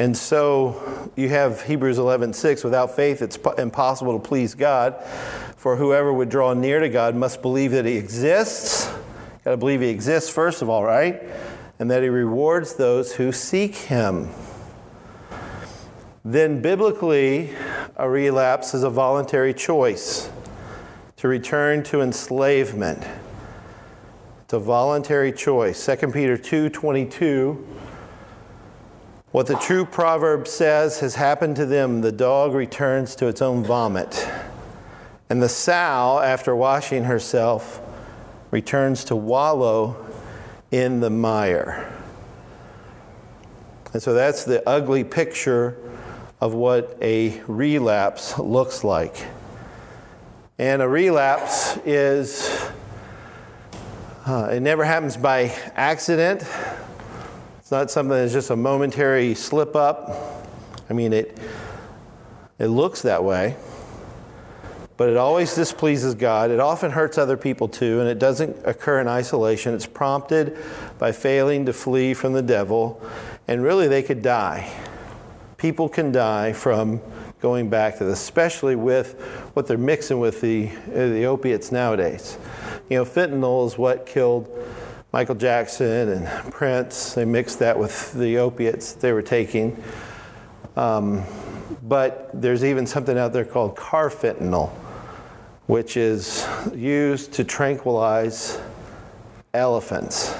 And 0.00 0.16
so 0.16 1.10
you 1.14 1.28
have 1.28 1.60
Hebrews 1.60 1.98
11:6 1.98 2.64
without 2.64 2.96
faith 2.96 3.20
it's 3.20 3.36
impossible 3.58 4.18
to 4.18 4.26
please 4.26 4.54
God 4.54 4.94
for 5.58 5.76
whoever 5.76 6.10
would 6.10 6.30
draw 6.30 6.54
near 6.54 6.80
to 6.80 6.88
God 6.88 7.14
must 7.14 7.42
believe 7.42 7.72
that 7.72 7.84
he 7.84 7.98
exists. 7.98 8.86
Got 9.44 9.50
to 9.50 9.56
believe 9.58 9.82
he 9.82 9.90
exists 9.90 10.30
first 10.30 10.62
of 10.62 10.70
all 10.70 10.84
right? 10.84 11.22
And 11.78 11.90
that 11.90 12.02
he 12.02 12.08
rewards 12.08 12.76
those 12.76 13.16
who 13.16 13.30
seek 13.30 13.74
him. 13.74 14.30
Then 16.24 16.62
biblically 16.62 17.50
a 17.94 18.08
relapse 18.08 18.72
is 18.72 18.84
a 18.84 18.90
voluntary 18.90 19.52
choice 19.52 20.30
to 21.18 21.28
return 21.28 21.82
to 21.82 22.00
enslavement. 22.00 23.06
It's 24.44 24.54
a 24.54 24.58
voluntary 24.58 25.30
choice. 25.30 25.78
2 25.78 26.14
Peter 26.14 26.38
2:22 26.38 27.66
what 29.32 29.46
the 29.46 29.54
true 29.56 29.84
proverb 29.84 30.48
says 30.48 31.00
has 31.00 31.14
happened 31.14 31.56
to 31.56 31.66
them 31.66 32.00
the 32.00 32.12
dog 32.12 32.52
returns 32.52 33.14
to 33.16 33.28
its 33.28 33.40
own 33.40 33.62
vomit, 33.62 34.28
and 35.28 35.40
the 35.40 35.48
sow, 35.48 36.20
after 36.24 36.54
washing 36.56 37.04
herself, 37.04 37.80
returns 38.50 39.04
to 39.04 39.14
wallow 39.14 39.96
in 40.72 41.00
the 41.00 41.10
mire. 41.10 41.92
And 43.92 44.02
so 44.02 44.14
that's 44.14 44.44
the 44.44 44.68
ugly 44.68 45.04
picture 45.04 45.76
of 46.40 46.54
what 46.54 46.96
a 47.00 47.40
relapse 47.46 48.38
looks 48.38 48.82
like. 48.82 49.26
And 50.58 50.82
a 50.82 50.88
relapse 50.88 51.76
is, 51.84 52.68
uh, 54.26 54.50
it 54.52 54.60
never 54.60 54.84
happens 54.84 55.16
by 55.16 55.54
accident. 55.74 56.44
It's 57.70 57.72
not 57.72 57.88
something 57.88 58.16
that's 58.16 58.32
just 58.32 58.50
a 58.50 58.56
momentary 58.56 59.32
slip 59.32 59.76
up. 59.76 60.44
I 60.90 60.92
mean, 60.92 61.12
it, 61.12 61.38
it 62.58 62.66
looks 62.66 63.02
that 63.02 63.22
way, 63.22 63.54
but 64.96 65.08
it 65.08 65.16
always 65.16 65.54
displeases 65.54 66.16
God. 66.16 66.50
It 66.50 66.58
often 66.58 66.90
hurts 66.90 67.16
other 67.16 67.36
people 67.36 67.68
too, 67.68 68.00
and 68.00 68.08
it 68.08 68.18
doesn't 68.18 68.56
occur 68.64 69.00
in 69.00 69.06
isolation. 69.06 69.72
It's 69.72 69.86
prompted 69.86 70.58
by 70.98 71.12
failing 71.12 71.64
to 71.66 71.72
flee 71.72 72.12
from 72.12 72.32
the 72.32 72.42
devil, 72.42 73.00
and 73.46 73.62
really 73.62 73.86
they 73.86 74.02
could 74.02 74.20
die. 74.20 74.68
People 75.56 75.88
can 75.88 76.10
die 76.10 76.52
from 76.52 77.00
going 77.40 77.70
back 77.70 77.98
to 77.98 78.04
this, 78.04 78.20
especially 78.20 78.74
with 78.74 79.12
what 79.52 79.68
they're 79.68 79.78
mixing 79.78 80.18
with 80.18 80.40
the, 80.40 80.66
the 80.88 81.24
opiates 81.24 81.70
nowadays. 81.70 82.36
You 82.88 82.96
know, 82.96 83.04
fentanyl 83.04 83.64
is 83.68 83.78
what 83.78 84.06
killed 84.06 84.48
Michael 85.12 85.34
Jackson 85.34 86.08
and 86.08 86.26
Prince. 86.52 87.14
They 87.14 87.24
mixed 87.24 87.58
that 87.58 87.78
with 87.78 88.12
the 88.14 88.38
opiates 88.38 88.92
they 88.92 89.12
were 89.12 89.22
taking. 89.22 89.82
Um, 90.76 91.24
but 91.82 92.30
there's 92.32 92.64
even 92.64 92.86
something 92.86 93.18
out 93.18 93.32
there 93.32 93.44
called 93.44 93.76
carfentanil, 93.76 94.70
which 95.66 95.96
is 95.96 96.46
used 96.74 97.32
to 97.34 97.44
tranquilize 97.44 98.60
elephants. 99.52 100.34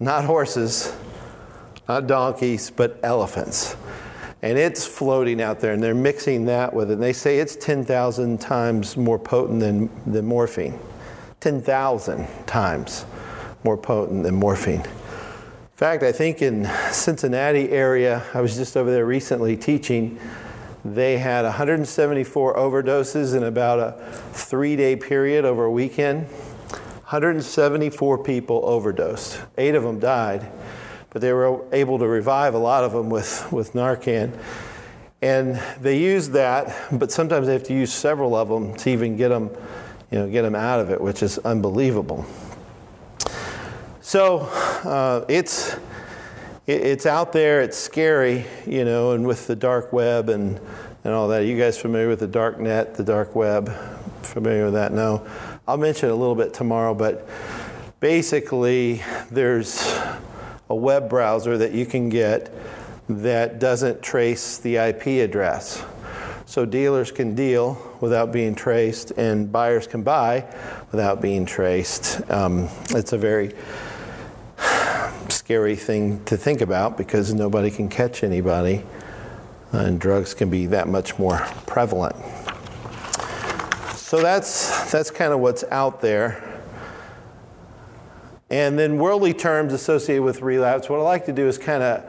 Not 0.00 0.24
horses, 0.24 0.94
not 1.88 2.06
donkeys, 2.06 2.70
but 2.70 2.98
elephants. 3.02 3.76
And 4.40 4.58
it's 4.58 4.86
floating 4.86 5.40
out 5.40 5.60
there, 5.60 5.72
and 5.72 5.82
they're 5.82 5.94
mixing 5.94 6.46
that 6.46 6.72
with 6.72 6.90
it. 6.90 6.94
And 6.94 7.02
they 7.02 7.12
say 7.12 7.38
it's 7.38 7.54
10,000 7.56 8.40
times 8.40 8.96
more 8.96 9.18
potent 9.18 9.60
than, 9.60 9.90
than 10.10 10.26
morphine. 10.26 10.78
10,000 11.40 12.26
times 12.46 13.04
more 13.64 13.76
potent 13.76 14.22
than 14.24 14.34
morphine. 14.34 14.80
In 14.80 15.76
fact, 15.76 16.02
I 16.02 16.12
think 16.12 16.42
in 16.42 16.70
Cincinnati 16.92 17.70
area, 17.70 18.24
I 18.34 18.40
was 18.40 18.56
just 18.56 18.76
over 18.76 18.90
there 18.90 19.06
recently 19.06 19.56
teaching, 19.56 20.18
they 20.84 21.18
had 21.18 21.44
174 21.44 22.56
overdoses 22.56 23.36
in 23.36 23.44
about 23.44 23.78
a 23.78 23.92
three 24.32 24.76
day 24.76 24.96
period 24.96 25.44
over 25.44 25.64
a 25.64 25.70
weekend. 25.70 26.26
174 27.12 28.24
people 28.24 28.62
overdosed. 28.64 29.40
Eight 29.58 29.74
of 29.74 29.82
them 29.82 30.00
died, 30.00 30.50
but 31.10 31.20
they 31.20 31.32
were 31.32 31.62
able 31.72 31.98
to 31.98 32.06
revive 32.06 32.54
a 32.54 32.58
lot 32.58 32.84
of 32.84 32.92
them 32.92 33.10
with, 33.10 33.50
with 33.52 33.74
Narcan. 33.74 34.36
And 35.20 35.56
they 35.80 35.98
use 35.98 36.30
that, 36.30 36.74
but 36.90 37.12
sometimes 37.12 37.46
they 37.46 37.52
have 37.52 37.62
to 37.64 37.74
use 37.74 37.92
several 37.92 38.34
of 38.34 38.48
them 38.48 38.74
to 38.78 38.90
even 38.90 39.16
get 39.16 39.28
them, 39.28 39.50
you 40.10 40.18
know, 40.18 40.28
get 40.28 40.42
them 40.42 40.54
out 40.56 40.80
of 40.80 40.90
it, 40.90 41.00
which 41.00 41.22
is 41.22 41.38
unbelievable. 41.38 42.26
So 44.12 44.40
uh, 44.40 45.24
it's 45.26 45.74
it's 46.66 47.06
out 47.06 47.32
there. 47.32 47.62
It's 47.62 47.78
scary, 47.78 48.44
you 48.66 48.84
know, 48.84 49.12
and 49.12 49.26
with 49.26 49.46
the 49.46 49.56
dark 49.56 49.90
web 49.90 50.28
and 50.28 50.60
and 51.02 51.14
all 51.14 51.28
that. 51.28 51.40
Are 51.40 51.44
you 51.46 51.58
guys 51.58 51.78
familiar 51.78 52.08
with 52.08 52.20
the 52.20 52.26
dark 52.26 52.60
net, 52.60 52.94
the 52.94 53.04
dark 53.04 53.34
web? 53.34 53.72
Familiar 54.20 54.66
with 54.66 54.74
that? 54.74 54.92
No. 54.92 55.26
I'll 55.66 55.78
mention 55.78 56.10
it 56.10 56.12
a 56.12 56.14
little 56.14 56.34
bit 56.34 56.52
tomorrow, 56.52 56.92
but 56.92 57.26
basically, 58.00 59.02
there's 59.30 59.82
a 60.68 60.74
web 60.76 61.08
browser 61.08 61.56
that 61.56 61.72
you 61.72 61.86
can 61.86 62.10
get 62.10 62.52
that 63.08 63.60
doesn't 63.60 64.02
trace 64.02 64.58
the 64.58 64.76
IP 64.76 65.06
address. 65.26 65.82
So 66.44 66.66
dealers 66.66 67.10
can 67.10 67.34
deal 67.34 67.80
without 68.02 68.30
being 68.30 68.54
traced, 68.54 69.12
and 69.12 69.50
buyers 69.50 69.86
can 69.86 70.02
buy 70.02 70.44
without 70.90 71.22
being 71.22 71.46
traced. 71.46 72.30
Um, 72.30 72.68
it's 72.90 73.14
a 73.14 73.18
very 73.18 73.54
scary 75.52 75.76
thing 75.76 76.24
to 76.24 76.34
think 76.34 76.62
about 76.62 76.96
because 76.96 77.34
nobody 77.34 77.70
can 77.70 77.86
catch 77.86 78.24
anybody, 78.24 78.82
and 79.72 80.00
drugs 80.00 80.32
can 80.32 80.48
be 80.48 80.64
that 80.64 80.88
much 80.88 81.18
more 81.18 81.40
prevalent. 81.66 82.16
So 83.94 84.22
that's, 84.22 84.90
that's 84.90 85.10
kind 85.10 85.30
of 85.30 85.40
what's 85.40 85.62
out 85.64 86.00
there. 86.00 86.42
And 88.48 88.78
then 88.78 88.96
worldly 88.96 89.34
terms 89.34 89.74
associated 89.74 90.22
with 90.22 90.40
relapse, 90.40 90.88
what 90.88 91.00
I 91.00 91.02
like 91.02 91.26
to 91.26 91.34
do 91.34 91.46
is 91.46 91.58
kind 91.58 91.82
of, 91.82 92.02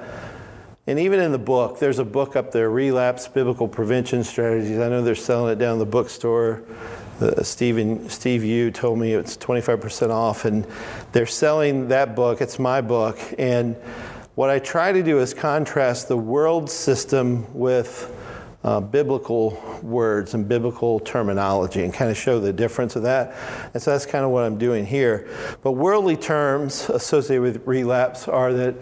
and 0.87 0.97
even 0.97 1.19
in 1.19 1.33
the 1.33 1.37
book, 1.37 1.79
there's 1.79 1.99
a 1.99 2.05
book 2.05 2.37
up 2.37 2.53
there, 2.53 2.69
Relapse 2.69 3.27
Biblical 3.27 3.67
Prevention 3.67 4.23
Strategies. 4.23 4.79
I 4.79 4.87
know 4.87 5.01
they're 5.01 5.15
selling 5.15 5.51
it 5.51 5.59
down 5.59 5.79
the 5.79 5.85
bookstore. 5.85 6.63
Uh, 7.23 7.41
Stephen, 7.41 8.09
Steve 8.09 8.43
Yu 8.43 8.69
told 8.69 8.99
me 8.99 9.13
it's 9.13 9.37
25% 9.37 10.09
off, 10.09 10.43
and 10.43 10.67
they're 11.13 11.25
selling 11.25 11.87
that 11.87 12.17
book. 12.17 12.41
It's 12.41 12.59
my 12.59 12.81
book. 12.81 13.17
And 13.37 13.77
what 14.35 14.49
I 14.49 14.59
try 14.59 14.91
to 14.91 15.01
do 15.01 15.19
is 15.19 15.33
contrast 15.33 16.09
the 16.09 16.17
world 16.17 16.69
system 16.69 17.47
with 17.53 18.13
uh, 18.65 18.81
biblical 18.81 19.61
words 19.81 20.33
and 20.33 20.49
biblical 20.49 20.99
terminology 20.99 21.83
and 21.85 21.93
kind 21.93 22.11
of 22.11 22.17
show 22.17 22.41
the 22.41 22.51
difference 22.51 22.97
of 22.97 23.03
that. 23.03 23.37
And 23.73 23.81
so 23.81 23.91
that's 23.91 24.05
kind 24.05 24.25
of 24.25 24.31
what 24.31 24.43
I'm 24.43 24.57
doing 24.57 24.85
here. 24.85 25.29
But 25.61 25.73
worldly 25.73 26.17
terms 26.17 26.89
associated 26.89 27.41
with 27.41 27.65
relapse 27.65 28.27
are 28.27 28.51
that 28.51 28.75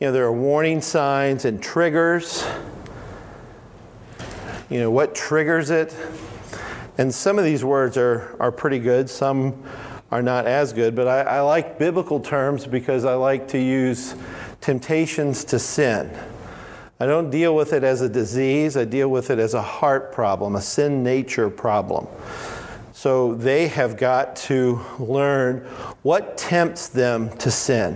you 0.00 0.06
know 0.06 0.12
there 0.12 0.24
are 0.24 0.32
warning 0.32 0.80
signs 0.80 1.44
and 1.44 1.60
triggers. 1.60 2.46
You 4.70 4.78
know 4.78 4.90
what 4.90 5.16
triggers 5.16 5.70
it, 5.70 5.96
and 6.98 7.14
some 7.14 7.38
of 7.38 7.44
these 7.44 7.64
words 7.64 7.96
are 7.96 8.36
are 8.38 8.52
pretty 8.52 8.78
good. 8.78 9.08
Some 9.08 9.62
are 10.10 10.22
not 10.22 10.46
as 10.46 10.72
good, 10.72 10.94
but 10.94 11.06
I, 11.06 11.20
I 11.20 11.40
like 11.40 11.78
biblical 11.78 12.20
terms 12.20 12.66
because 12.66 13.04
I 13.04 13.14
like 13.14 13.48
to 13.48 13.58
use 13.58 14.14
temptations 14.60 15.44
to 15.44 15.58
sin. 15.58 16.10
I 17.00 17.06
don't 17.06 17.30
deal 17.30 17.54
with 17.54 17.72
it 17.72 17.84
as 17.84 18.00
a 18.00 18.08
disease, 18.08 18.76
I 18.76 18.84
deal 18.84 19.08
with 19.08 19.30
it 19.30 19.38
as 19.38 19.54
a 19.54 19.62
heart 19.62 20.12
problem, 20.12 20.56
a 20.56 20.60
sin 20.60 21.04
nature 21.04 21.48
problem. 21.48 22.08
So 22.92 23.34
they 23.34 23.68
have 23.68 23.96
got 23.96 24.34
to 24.36 24.84
learn 24.98 25.58
what 26.02 26.36
tempts 26.36 26.88
them 26.88 27.36
to 27.38 27.50
sin. 27.50 27.94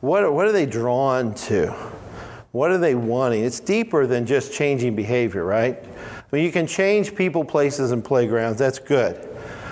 What, 0.00 0.32
what 0.32 0.46
are 0.46 0.52
they 0.52 0.64
drawn 0.64 1.34
to? 1.34 1.72
What 2.52 2.70
are 2.70 2.78
they 2.78 2.94
wanting? 2.94 3.44
It's 3.44 3.60
deeper 3.60 4.06
than 4.06 4.24
just 4.24 4.54
changing 4.54 4.96
behavior, 4.96 5.44
right? 5.44 5.84
Mean, 6.32 6.44
you 6.44 6.52
can 6.52 6.66
change 6.66 7.14
people, 7.14 7.44
places, 7.44 7.90
and 7.90 8.04
playgrounds. 8.04 8.58
That's 8.58 8.78
good. 8.78 9.28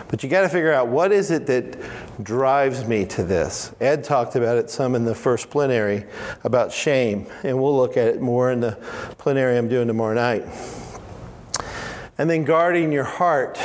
But 0.09 0.23
you 0.23 0.29
got 0.29 0.41
to 0.41 0.49
figure 0.49 0.73
out 0.73 0.88
what 0.88 1.12
is 1.12 1.31
it 1.31 1.47
that 1.47 1.79
drives 2.23 2.85
me 2.87 3.05
to 3.07 3.23
this. 3.23 3.73
Ed 3.81 4.03
talked 4.03 4.35
about 4.37 4.57
it 4.57 4.71
some 4.71 4.95
in 4.95 5.05
the 5.05 5.15
first 5.15 5.50
plenary 5.50 6.05
about 6.45 6.73
shame, 6.73 7.27
and 7.45 7.61
we'll 7.62 7.77
look 7.77 7.97
at 7.97 8.09
it 8.09 8.21
more 8.21 8.50
in 8.50 8.61
the 8.61 8.73
plenary 9.19 9.57
I'm 9.57 9.69
doing 9.69 9.87
tomorrow 9.87 10.15
night. 10.15 10.47
And 12.17 12.29
then 12.29 12.43
guarding 12.45 12.91
your 12.91 13.05
heart. 13.05 13.61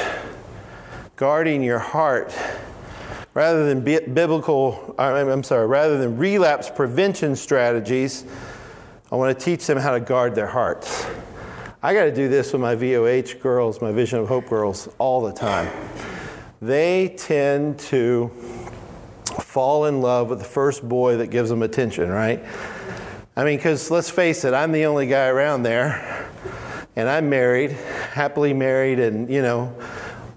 Guarding 1.16 1.64
your 1.64 1.80
heart. 1.80 2.38
Rather 3.34 3.66
than 3.66 3.84
biblical, 4.14 4.94
I'm 5.00 5.42
sorry, 5.42 5.66
rather 5.66 5.98
than 5.98 6.18
relapse 6.18 6.70
prevention 6.70 7.36
strategies, 7.36 8.26
I 9.12 9.16
want 9.16 9.36
to 9.40 9.46
teach 9.46 9.66
them 9.66 9.80
how 9.80 9.94
to 9.94 10.00
guard 10.00 10.36
their 10.36 10.46
hearts. 10.46 11.08
I 11.86 11.94
got 11.94 12.06
to 12.06 12.16
do 12.16 12.30
this 12.30 12.54
with 12.54 12.62
my 12.62 12.76
VOH 12.76 13.42
girls, 13.42 13.82
my 13.82 13.92
Vision 13.92 14.20
of 14.20 14.30
Hope 14.30 14.48
girls, 14.48 14.90
all 14.98 15.22
the 15.22 15.34
time 15.34 15.70
they 16.64 17.10
tend 17.18 17.78
to 17.78 18.30
fall 19.42 19.86
in 19.86 20.02
love 20.02 20.30
with 20.30 20.40
the 20.40 20.46
first 20.46 20.88
boy 20.88 21.18
that 21.18 21.28
gives 21.28 21.50
them 21.50 21.62
attention, 21.62 22.10
right? 22.10 22.42
I 23.36 23.44
mean, 23.44 23.58
because 23.58 23.92
let's 23.92 24.10
face 24.10 24.46
it, 24.46 24.54
I'm 24.54 24.72
the 24.72 24.86
only 24.86 25.08
guy 25.08 25.28
around 25.28 25.64
there, 25.64 26.30
and 26.96 27.10
I'm 27.10 27.30
married, 27.30 27.72
happily 27.72 28.54
married, 28.54 29.00
and 29.00 29.30
you 29.30 29.42
know, 29.42 29.76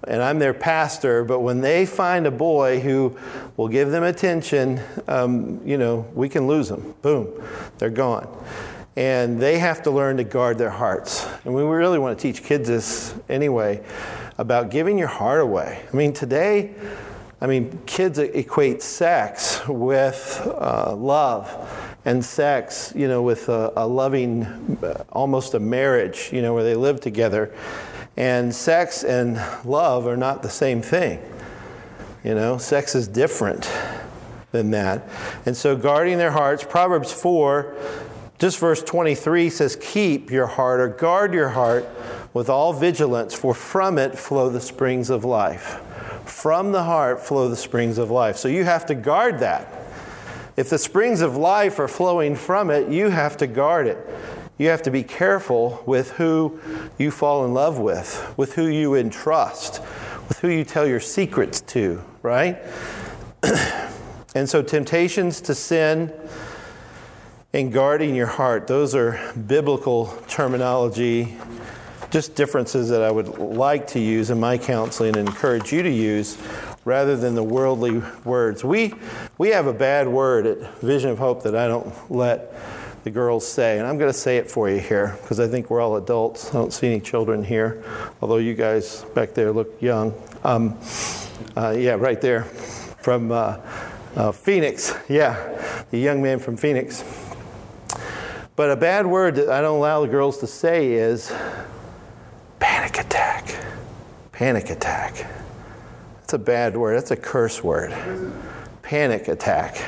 and 0.05 0.21
I'm 0.21 0.37
their 0.37 0.53
pastor. 0.53 1.23
But 1.23 1.39
when 1.39 1.61
they 1.61 1.85
find 1.85 2.27
a 2.27 2.31
boy 2.31 2.81
who 2.81 3.17
will 3.55 3.69
give 3.69 3.89
them 3.89 4.03
attention, 4.03 4.81
um, 5.07 5.61
you 5.65 5.77
know, 5.77 6.05
we 6.13 6.27
can 6.27 6.45
lose 6.45 6.67
them. 6.67 6.93
Boom, 7.01 7.41
they're 7.77 7.89
gone. 7.89 8.27
And 8.97 9.39
they 9.39 9.59
have 9.59 9.83
to 9.83 9.91
learn 9.91 10.17
to 10.17 10.23
guard 10.23 10.57
their 10.57 10.71
hearts. 10.71 11.27
And 11.45 11.53
we 11.53 11.61
really 11.61 11.99
want 11.99 12.17
to 12.17 12.21
teach 12.21 12.43
kids 12.43 12.67
this 12.67 13.13
anyway 13.29 13.83
about 14.39 14.71
giving 14.71 14.97
your 14.97 15.07
heart 15.07 15.39
away. 15.39 15.83
I 15.93 15.95
mean, 15.95 16.13
today, 16.13 16.73
I 17.39 17.45
mean, 17.45 17.79
kids 17.85 18.17
equate 18.17 18.81
sex 18.81 19.61
with 19.67 20.41
uh, 20.43 20.95
love 20.95 21.47
and 22.05 22.25
sex, 22.25 22.91
you 22.95 23.07
know, 23.07 23.21
with 23.21 23.49
a, 23.49 23.71
a 23.77 23.85
loving, 23.85 24.79
uh, 24.81 25.03
almost 25.11 25.53
a 25.53 25.59
marriage, 25.59 26.31
you 26.33 26.41
know, 26.41 26.55
where 26.55 26.63
they 26.63 26.73
live 26.75 26.99
together. 26.99 27.53
And 28.17 28.53
sex 28.53 29.03
and 29.03 29.39
love 29.63 30.07
are 30.07 30.17
not 30.17 30.41
the 30.41 30.49
same 30.49 30.81
thing. 30.81 31.21
You 32.23 32.33
know, 32.33 32.57
sex 32.57 32.95
is 32.95 33.07
different 33.07 33.69
than 34.51 34.71
that. 34.71 35.07
And 35.45 35.55
so, 35.55 35.75
guarding 35.75 36.17
their 36.17 36.31
hearts, 36.31 36.63
Proverbs 36.63 37.13
4, 37.13 37.75
just 38.39 38.59
verse 38.59 38.83
23 38.83 39.49
says, 39.49 39.75
Keep 39.75 40.29
your 40.29 40.47
heart 40.47 40.79
or 40.79 40.89
guard 40.89 41.33
your 41.33 41.49
heart 41.49 41.87
with 42.33 42.49
all 42.49 42.71
vigilance, 42.71 43.33
for 43.33 43.53
from 43.53 43.97
it 43.97 44.17
flow 44.17 44.49
the 44.49 44.61
springs 44.61 45.09
of 45.09 45.25
life. 45.25 45.81
From 46.25 46.71
the 46.71 46.83
heart 46.83 47.19
flow 47.19 47.47
the 47.47 47.55
springs 47.55 47.97
of 47.97 48.11
life. 48.11 48.37
So 48.37 48.47
you 48.47 48.63
have 48.63 48.85
to 48.87 48.95
guard 48.95 49.39
that. 49.39 49.73
If 50.55 50.69
the 50.69 50.77
springs 50.77 51.21
of 51.21 51.35
life 51.35 51.79
are 51.79 51.87
flowing 51.87 52.35
from 52.35 52.69
it, 52.69 52.89
you 52.89 53.09
have 53.09 53.37
to 53.37 53.47
guard 53.47 53.87
it. 53.87 53.97
You 54.57 54.69
have 54.69 54.81
to 54.83 54.91
be 54.91 55.03
careful 55.03 55.83
with 55.85 56.11
who 56.11 56.59
you 56.97 57.11
fall 57.11 57.45
in 57.45 57.53
love 57.53 57.79
with, 57.79 58.33
with 58.37 58.53
who 58.53 58.67
you 58.67 58.95
entrust, 58.95 59.81
with 60.27 60.39
who 60.39 60.49
you 60.49 60.63
tell 60.63 60.87
your 60.87 60.99
secrets 60.99 61.61
to, 61.61 62.03
right? 62.23 62.57
and 64.35 64.49
so, 64.49 64.63
temptations 64.63 65.41
to 65.41 65.53
sin 65.53 66.11
and 67.57 67.73
guarding 67.73 68.13
your 68.13 68.27
heart, 68.27 68.67
those 68.67 68.93
are 68.93 69.19
biblical 69.47 70.15
terminology 70.27 71.35
just 72.11 72.35
differences 72.35 72.89
that 72.89 73.01
I 73.01 73.09
would 73.09 73.39
like 73.39 73.87
to 73.87 73.99
use 73.99 74.29
in 74.29 74.39
my 74.39 74.59
counseling 74.59 75.17
and 75.17 75.27
encourage 75.27 75.73
you 75.73 75.81
to 75.81 75.89
use 75.89 76.37
rather 76.85 77.17
than 77.17 77.33
the 77.33 77.41
worldly 77.41 78.03
words. 78.23 78.63
We, 78.63 78.93
we 79.39 79.49
have 79.49 79.65
a 79.65 79.73
bad 79.73 80.07
word 80.07 80.45
at 80.45 80.77
Vision 80.81 81.09
of 81.09 81.17
Hope 81.17 81.41
that 81.43 81.55
I 81.55 81.67
don't 81.67 82.11
let 82.11 82.53
the 83.03 83.09
girls 83.09 83.45
say, 83.47 83.79
and 83.79 83.87
I'm 83.87 83.97
going 83.97 84.11
to 84.11 84.17
say 84.17 84.37
it 84.37 84.51
for 84.51 84.69
you 84.69 84.79
here 84.79 85.17
because 85.23 85.39
I 85.39 85.47
think 85.47 85.71
we're 85.71 85.81
all 85.81 85.95
adults. 85.95 86.49
I 86.49 86.53
don't 86.53 86.71
see 86.71 86.85
any 86.85 86.99
children 86.99 87.43
here, 87.43 87.83
although 88.21 88.37
you 88.37 88.53
guys 88.53 89.03
back 89.15 89.33
there 89.33 89.51
look 89.51 89.81
young. 89.81 90.13
Um, 90.43 90.77
uh, 91.55 91.71
yeah, 91.71 91.93
right 91.93 92.21
there 92.21 92.43
from 92.43 93.31
uh, 93.31 93.57
uh, 94.15 94.31
Phoenix. 94.31 94.93
Yeah, 95.09 95.83
the 95.89 95.97
young 95.97 96.21
man 96.21 96.37
from 96.37 96.55
Phoenix. 96.55 97.03
But 98.57 98.71
a 98.71 98.75
bad 98.75 99.05
word 99.05 99.35
that 99.35 99.49
I 99.49 99.61
don't 99.61 99.77
allow 99.77 100.01
the 100.01 100.07
girls 100.07 100.39
to 100.39 100.47
say 100.47 100.93
is 100.93 101.31
Panic 102.59 102.97
attack. 102.97 103.55
Panic 104.31 104.71
attack. 104.71 105.27
That's 106.21 106.33
a 106.33 106.39
bad 106.39 106.75
word. 106.75 106.97
That's 106.97 107.11
a 107.11 107.15
curse 107.15 107.63
word. 107.63 107.95
Panic 108.81 109.27
attack. 109.27 109.79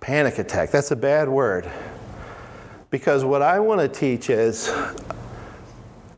Panic 0.00 0.38
attack. 0.38 0.70
That's 0.70 0.92
a 0.92 0.96
bad 0.96 1.28
word. 1.28 1.70
Because 2.88 3.22
what 3.22 3.42
I 3.42 3.60
want 3.60 3.82
to 3.82 3.88
teach 3.88 4.30
is 4.30 4.72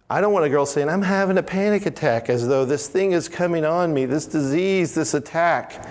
I 0.08 0.20
don't 0.20 0.32
want 0.32 0.44
a 0.44 0.50
girl 0.50 0.66
saying, 0.66 0.88
I'm 0.88 1.02
having 1.02 1.36
a 1.36 1.42
panic 1.42 1.84
attack 1.84 2.30
as 2.30 2.46
though 2.46 2.64
this 2.64 2.86
thing 2.86 3.10
is 3.10 3.28
coming 3.28 3.64
on 3.64 3.92
me, 3.92 4.04
this 4.04 4.26
disease, 4.26 4.94
this 4.94 5.14
attack. 5.14 5.84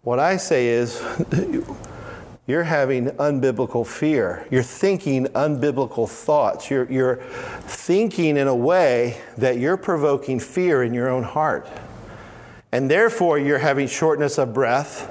What 0.00 0.18
I 0.18 0.38
say 0.38 0.68
is, 0.68 1.02
you're 2.50 2.64
having 2.64 3.06
unbiblical 3.12 3.86
fear. 3.86 4.46
You're 4.50 4.64
thinking 4.64 5.26
unbiblical 5.28 6.08
thoughts. 6.08 6.68
You're, 6.68 6.90
you're 6.90 7.16
thinking 7.62 8.36
in 8.36 8.48
a 8.48 8.54
way 8.54 9.20
that 9.38 9.58
you're 9.58 9.76
provoking 9.76 10.40
fear 10.40 10.82
in 10.82 10.92
your 10.92 11.08
own 11.08 11.22
heart. 11.22 11.68
And 12.72 12.90
therefore, 12.90 13.38
you're 13.38 13.58
having 13.58 13.86
shortness 13.86 14.36
of 14.36 14.52
breath, 14.52 15.08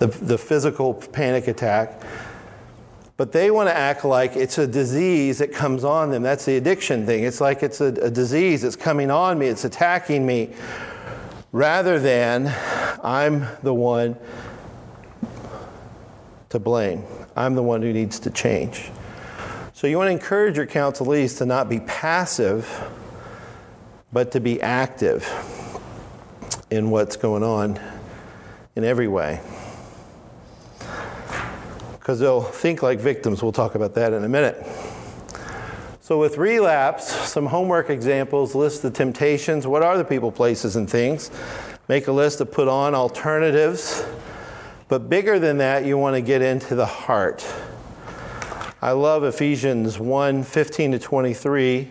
the, 0.00 0.08
the 0.08 0.36
physical 0.36 0.94
panic 0.94 1.48
attack. 1.48 2.02
But 3.16 3.32
they 3.32 3.50
want 3.50 3.68
to 3.68 3.76
act 3.76 4.04
like 4.04 4.34
it's 4.34 4.58
a 4.58 4.66
disease 4.66 5.38
that 5.38 5.52
comes 5.52 5.84
on 5.84 6.10
them. 6.10 6.22
That's 6.22 6.44
the 6.44 6.56
addiction 6.56 7.06
thing. 7.06 7.24
It's 7.24 7.40
like 7.40 7.62
it's 7.62 7.80
a, 7.80 7.86
a 7.86 8.10
disease 8.10 8.62
that's 8.62 8.76
coming 8.76 9.10
on 9.10 9.38
me, 9.38 9.46
it's 9.46 9.64
attacking 9.64 10.26
me, 10.26 10.50
rather 11.52 11.98
than 11.98 12.52
I'm 13.04 13.46
the 13.62 13.74
one 13.74 14.16
to 16.50 16.58
blame. 16.58 17.04
I'm 17.36 17.54
the 17.54 17.62
one 17.62 17.82
who 17.82 17.92
needs 17.92 18.20
to 18.20 18.30
change. 18.30 18.90
So 19.72 19.86
you 19.86 19.96
want 19.96 20.08
to 20.08 20.12
encourage 20.12 20.56
your 20.56 20.66
counselees 20.66 21.38
to 21.38 21.46
not 21.46 21.68
be 21.68 21.80
passive, 21.80 22.68
but 24.12 24.32
to 24.32 24.40
be 24.40 24.60
active 24.60 25.26
in 26.70 26.90
what's 26.90 27.16
going 27.16 27.42
on 27.42 27.80
in 28.76 28.84
every 28.84 29.08
way. 29.08 29.40
because 31.98 32.18
they'll 32.18 32.42
think 32.42 32.82
like 32.82 32.98
victims. 32.98 33.42
We'll 33.42 33.52
talk 33.52 33.76
about 33.76 33.94
that 33.94 34.12
in 34.12 34.24
a 34.24 34.28
minute. 34.28 34.66
So, 36.00 36.18
with 36.18 36.38
relapse, 36.38 37.06
some 37.06 37.46
homework 37.46 37.88
examples 37.88 38.54
list 38.56 38.82
the 38.82 38.90
temptations. 38.90 39.64
What 39.66 39.82
are 39.84 39.96
the 39.96 40.04
people, 40.04 40.32
places, 40.32 40.74
and 40.74 40.90
things? 40.90 41.30
Make 41.88 42.08
a 42.08 42.12
list 42.12 42.40
of 42.40 42.50
put 42.50 42.66
on 42.66 42.96
alternatives. 42.96 44.04
But 44.90 45.08
bigger 45.08 45.38
than 45.38 45.58
that, 45.58 45.84
you 45.84 45.96
want 45.96 46.16
to 46.16 46.20
get 46.20 46.42
into 46.42 46.74
the 46.74 46.84
heart. 46.84 47.46
I 48.82 48.90
love 48.90 49.22
Ephesians 49.22 50.00
1 50.00 50.42
15 50.42 50.92
to 50.92 50.98
23 50.98 51.88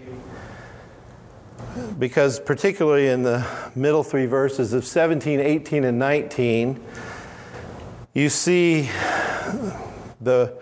because, 1.97 2.41
particularly 2.41 3.07
in 3.07 3.23
the 3.23 3.47
middle 3.73 4.03
three 4.03 4.25
verses 4.25 4.73
of 4.73 4.83
17, 4.83 5.39
18, 5.39 5.85
and 5.85 5.97
19, 5.97 6.83
you 8.13 8.27
see 8.27 8.89
the 10.19 10.53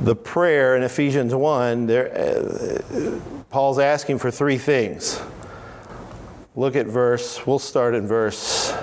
the 0.00 0.16
prayer 0.16 0.76
in 0.76 0.82
Ephesians 0.82 1.36
1, 1.36 1.86
there, 1.86 2.12
uh, 2.18 3.20
Paul's 3.50 3.78
asking 3.78 4.18
for 4.18 4.32
three 4.32 4.58
things. 4.58 5.22
Look 6.56 6.74
at 6.74 6.86
verse, 6.86 7.46
we'll 7.46 7.60
start 7.60 7.94
in 7.94 8.08
verse 8.08 8.74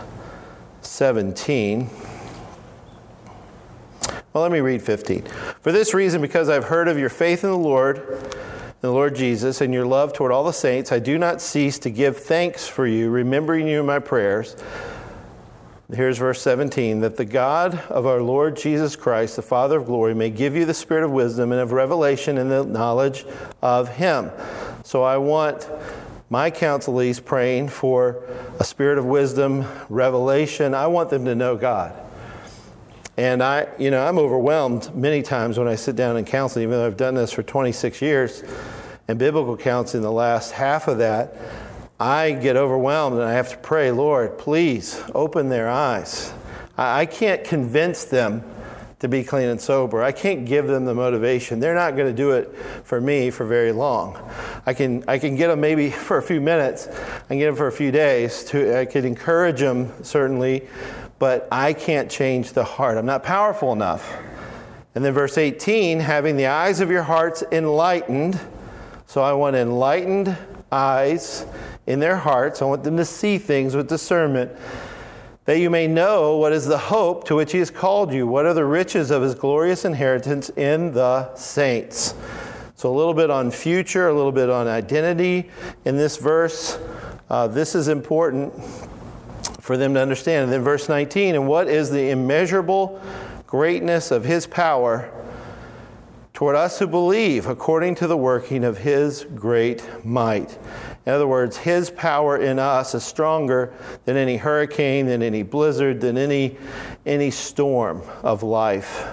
17. 0.83 1.89
Well, 4.33 4.43
let 4.43 4.51
me 4.51 4.59
read 4.59 4.81
15. 4.81 5.23
For 5.61 5.71
this 5.71 5.93
reason, 5.93 6.21
because 6.21 6.49
I've 6.49 6.65
heard 6.65 6.87
of 6.87 6.97
your 6.97 7.09
faith 7.09 7.43
in 7.43 7.49
the 7.49 7.57
Lord, 7.57 8.23
the 8.81 8.91
Lord 8.91 9.15
Jesus, 9.15 9.61
and 9.61 9.73
your 9.73 9.85
love 9.85 10.13
toward 10.13 10.31
all 10.31 10.43
the 10.43 10.53
saints, 10.53 10.91
I 10.91 10.99
do 10.99 11.17
not 11.17 11.41
cease 11.41 11.77
to 11.79 11.89
give 11.89 12.17
thanks 12.17 12.67
for 12.67 12.87
you, 12.87 13.09
remembering 13.09 13.67
you 13.67 13.81
in 13.81 13.85
my 13.85 13.99
prayers 13.99 14.55
Here's 15.93 16.17
verse 16.17 16.41
17 16.41 17.01
that 17.01 17.17
the 17.17 17.25
God 17.25 17.77
of 17.89 18.05
our 18.05 18.21
Lord 18.21 18.55
Jesus 18.55 18.95
Christ, 18.95 19.35
the 19.35 19.41
Father 19.41 19.77
of 19.77 19.85
glory, 19.85 20.15
may 20.15 20.29
give 20.29 20.55
you 20.55 20.63
the 20.63 20.73
spirit 20.73 21.03
of 21.03 21.11
wisdom 21.11 21.51
and 21.51 21.59
of 21.59 21.73
revelation 21.73 22.37
and 22.37 22.49
the 22.49 22.63
knowledge 22.63 23.25
of 23.61 23.93
Him. 23.95 24.31
So 24.85 25.03
I 25.03 25.17
want 25.17 25.67
my 26.29 26.49
counselees 26.49 27.23
praying 27.23 27.69
for 27.69 28.23
a 28.57 28.63
spirit 28.63 28.99
of 28.99 29.05
wisdom, 29.05 29.65
revelation. 29.89 30.73
I 30.73 30.87
want 30.87 31.09
them 31.09 31.25
to 31.25 31.35
know 31.35 31.57
God. 31.57 31.93
And 33.21 33.43
I, 33.43 33.67
you 33.77 33.91
know, 33.91 34.03
I'm 34.03 34.17
overwhelmed 34.17 34.95
many 34.95 35.21
times 35.21 35.59
when 35.59 35.67
I 35.67 35.75
sit 35.75 35.95
down 35.95 36.17
and 36.17 36.25
counsel, 36.25 36.63
even 36.63 36.71
though 36.71 36.87
I've 36.87 36.97
done 36.97 37.13
this 37.13 37.31
for 37.31 37.43
26 37.43 38.01
years, 38.01 38.43
and 39.07 39.19
biblical 39.19 39.55
counseling 39.55 40.01
the 40.01 40.11
last 40.11 40.53
half 40.53 40.87
of 40.87 40.97
that. 40.97 41.35
I 41.99 42.31
get 42.31 42.57
overwhelmed 42.57 43.17
and 43.17 43.23
I 43.23 43.33
have 43.33 43.51
to 43.51 43.57
pray, 43.57 43.91
Lord, 43.91 44.39
please 44.39 44.99
open 45.13 45.49
their 45.49 45.69
eyes. 45.69 46.33
I 46.75 47.05
can't 47.05 47.43
convince 47.43 48.05
them 48.05 48.43
to 49.01 49.07
be 49.07 49.23
clean 49.23 49.49
and 49.49 49.61
sober. 49.61 50.01
I 50.01 50.13
can't 50.13 50.43
give 50.43 50.65
them 50.65 50.85
the 50.85 50.95
motivation. 50.95 51.59
They're 51.59 51.75
not 51.75 51.95
going 51.95 52.07
to 52.07 52.15
do 52.15 52.31
it 52.31 52.55
for 52.83 52.99
me 52.99 53.29
for 53.29 53.45
very 53.45 53.71
long. 53.71 54.17
I 54.65 54.73
can, 54.73 55.03
I 55.07 55.19
can 55.19 55.35
get 55.35 55.49
them 55.49 55.61
maybe 55.61 55.91
for 56.07 56.17
a 56.17 56.23
few 56.23 56.41
minutes. 56.41 56.87
I 56.87 57.27
can 57.27 57.37
get 57.37 57.45
them 57.45 57.55
for 57.55 57.67
a 57.67 57.71
few 57.71 57.91
days. 57.91 58.43
To, 58.45 58.79
I 58.79 58.85
could 58.85 59.05
encourage 59.05 59.59
them, 59.59 59.91
certainly, 60.03 60.67
but 61.21 61.47
I 61.51 61.73
can't 61.73 62.09
change 62.09 62.53
the 62.53 62.63
heart. 62.63 62.97
I'm 62.97 63.05
not 63.05 63.21
powerful 63.21 63.73
enough. 63.73 64.11
And 64.95 65.05
then 65.05 65.13
verse 65.13 65.37
18, 65.37 65.99
having 65.99 66.35
the 66.35 66.47
eyes 66.47 66.79
of 66.79 66.89
your 66.89 67.03
hearts 67.03 67.43
enlightened. 67.51 68.39
So 69.05 69.21
I 69.21 69.33
want 69.33 69.55
enlightened 69.55 70.35
eyes 70.71 71.45
in 71.85 71.99
their 71.99 72.15
hearts. 72.15 72.63
I 72.63 72.65
want 72.65 72.83
them 72.83 72.97
to 72.97 73.05
see 73.05 73.37
things 73.37 73.75
with 73.75 73.87
discernment, 73.87 74.51
that 75.45 75.59
you 75.59 75.69
may 75.69 75.85
know 75.85 76.37
what 76.37 76.53
is 76.53 76.65
the 76.65 76.79
hope 76.79 77.25
to 77.25 77.35
which 77.35 77.51
He 77.51 77.59
has 77.59 77.69
called 77.69 78.11
you, 78.11 78.25
what 78.25 78.47
are 78.47 78.55
the 78.55 78.65
riches 78.65 79.11
of 79.11 79.21
His 79.21 79.35
glorious 79.35 79.85
inheritance 79.85 80.49
in 80.49 80.91
the 80.91 81.35
saints. 81.35 82.15
So, 82.73 82.91
a 82.91 82.95
little 82.97 83.13
bit 83.13 83.29
on 83.29 83.51
future, 83.51 84.07
a 84.07 84.13
little 84.13 84.31
bit 84.31 84.49
on 84.49 84.67
identity 84.67 85.51
in 85.85 85.97
this 85.97 86.17
verse. 86.17 86.79
Uh, 87.29 87.45
this 87.45 87.75
is 87.75 87.89
important 87.89 88.51
for 89.61 89.77
them 89.77 89.93
to 89.93 90.01
understand. 90.01 90.43
And 90.43 90.51
then, 90.51 90.63
verse 90.63 90.89
19, 90.89 91.35
and 91.35 91.47
what 91.47 91.69
is 91.69 91.89
the 91.89 92.09
immeasurable 92.09 93.01
greatness 93.47 94.11
of 94.11 94.25
His 94.25 94.45
power? 94.45 95.09
toward 96.41 96.55
us 96.55 96.79
who 96.79 96.87
believe 96.87 97.45
according 97.45 97.93
to 97.93 98.07
the 98.07 98.17
working 98.17 98.63
of 98.63 98.75
his 98.79 99.27
great 99.35 99.87
might. 100.03 100.57
In 101.05 101.13
other 101.13 101.27
words, 101.27 101.55
his 101.55 101.91
power 101.91 102.35
in 102.35 102.57
us 102.57 102.95
is 102.95 103.03
stronger 103.03 103.71
than 104.05 104.17
any 104.17 104.37
hurricane, 104.37 105.05
than 105.05 105.21
any 105.21 105.43
blizzard, 105.43 106.01
than 106.01 106.17
any, 106.17 106.57
any 107.05 107.29
storm 107.29 108.01
of 108.23 108.41
life. 108.41 109.05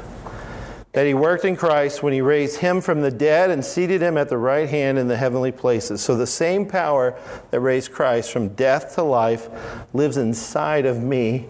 That 0.98 1.06
he 1.06 1.14
worked 1.14 1.44
in 1.44 1.54
Christ 1.54 2.02
when 2.02 2.12
he 2.12 2.20
raised 2.20 2.56
him 2.56 2.80
from 2.80 3.02
the 3.02 3.10
dead 3.12 3.52
and 3.52 3.64
seated 3.64 4.02
him 4.02 4.18
at 4.18 4.28
the 4.28 4.36
right 4.36 4.68
hand 4.68 4.98
in 4.98 5.06
the 5.06 5.16
heavenly 5.16 5.52
places. 5.52 6.00
So 6.00 6.16
the 6.16 6.26
same 6.26 6.66
power 6.66 7.16
that 7.52 7.60
raised 7.60 7.92
Christ 7.92 8.32
from 8.32 8.48
death 8.48 8.96
to 8.96 9.04
life 9.04 9.48
lives 9.92 10.16
inside 10.16 10.86
of 10.86 11.00
me 11.00 11.46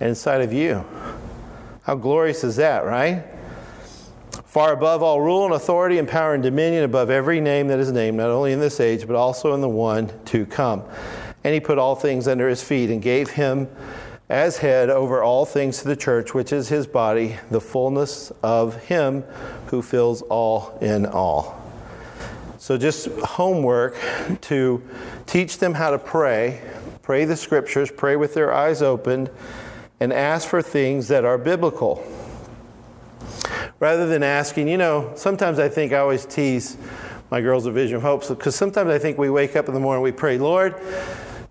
and 0.00 0.08
inside 0.08 0.40
of 0.40 0.50
you. 0.50 0.82
How 1.82 1.94
glorious 1.96 2.42
is 2.42 2.56
that, 2.56 2.86
right? 2.86 3.22
far 4.46 4.72
above 4.72 5.02
all 5.02 5.20
rule 5.20 5.44
and 5.44 5.52
authority 5.52 5.98
and 5.98 6.08
power 6.08 6.32
and 6.32 6.42
dominion, 6.42 6.82
above 6.82 7.10
every 7.10 7.42
name 7.42 7.68
that 7.68 7.78
is 7.78 7.92
named, 7.92 8.16
not 8.16 8.30
only 8.30 8.52
in 8.52 8.60
this 8.60 8.80
age, 8.80 9.06
but 9.06 9.14
also 9.14 9.52
in 9.52 9.60
the 9.60 9.68
one 9.68 10.10
to 10.24 10.46
come. 10.46 10.82
And 11.44 11.52
he 11.52 11.60
put 11.60 11.76
all 11.76 11.96
things 11.96 12.26
under 12.26 12.48
his 12.48 12.62
feet 12.62 12.88
and 12.88 13.02
gave 13.02 13.28
him 13.28 13.68
as 14.28 14.58
head 14.58 14.90
over 14.90 15.22
all 15.22 15.44
things 15.44 15.78
to 15.78 15.88
the 15.88 15.96
church, 15.96 16.34
which 16.34 16.52
is 16.52 16.68
his 16.68 16.86
body, 16.86 17.36
the 17.50 17.60
fullness 17.60 18.32
of 18.42 18.76
him 18.84 19.22
who 19.66 19.82
fills 19.82 20.22
all 20.22 20.76
in 20.80 21.06
all. 21.06 21.62
So, 22.58 22.76
just 22.76 23.06
homework 23.20 23.96
to 24.42 24.82
teach 25.26 25.58
them 25.58 25.74
how 25.74 25.90
to 25.90 25.98
pray, 25.98 26.60
pray 27.02 27.24
the 27.24 27.36
scriptures, 27.36 27.90
pray 27.90 28.16
with 28.16 28.34
their 28.34 28.52
eyes 28.52 28.82
opened, 28.82 29.30
and 30.00 30.12
ask 30.12 30.48
for 30.48 30.60
things 30.60 31.08
that 31.08 31.24
are 31.24 31.38
biblical 31.38 32.04
rather 33.78 34.06
than 34.06 34.22
asking, 34.22 34.68
you 34.68 34.78
know, 34.78 35.12
sometimes 35.16 35.58
I 35.58 35.68
think 35.68 35.92
I 35.92 35.98
always 35.98 36.24
tease 36.24 36.76
my 37.30 37.40
girls 37.40 37.66
of 37.66 37.74
Vision 37.74 37.96
of 37.96 38.02
Hope 38.02 38.26
because 38.28 38.54
sometimes 38.54 38.90
I 38.90 38.98
think 38.98 39.18
we 39.18 39.30
wake 39.30 39.56
up 39.56 39.68
in 39.68 39.74
the 39.74 39.80
morning, 39.80 40.02
we 40.02 40.12
pray, 40.12 40.38
Lord, 40.38 40.74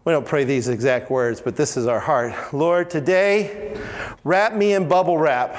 we 0.05 0.11
don't 0.11 0.25
pray 0.25 0.43
these 0.43 0.67
exact 0.67 1.09
words, 1.09 1.41
but 1.41 1.55
this 1.55 1.75
is 1.75 1.87
our 1.87 1.99
heart. 1.99 2.53
Lord, 2.53 2.91
today, 2.91 3.75
wrap 4.23 4.53
me 4.53 4.73
in 4.73 4.87
bubble 4.87 5.17
wrap 5.17 5.55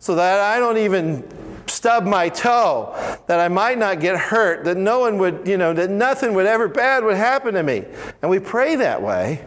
so 0.00 0.16
that 0.16 0.40
I 0.40 0.58
don't 0.58 0.78
even 0.78 1.24
stub 1.68 2.04
my 2.04 2.28
toe, 2.28 2.94
that 3.28 3.38
I 3.38 3.46
might 3.46 3.78
not 3.78 4.00
get 4.00 4.18
hurt, 4.18 4.64
that 4.64 4.76
no 4.76 4.98
one 4.98 5.18
would, 5.18 5.46
you 5.46 5.56
know, 5.56 5.72
that 5.72 5.88
nothing 5.88 6.34
would 6.34 6.46
ever 6.46 6.66
bad 6.66 7.04
would 7.04 7.16
happen 7.16 7.54
to 7.54 7.62
me. 7.62 7.84
And 8.22 8.30
we 8.30 8.40
pray 8.40 8.74
that 8.74 9.00
way, 9.00 9.44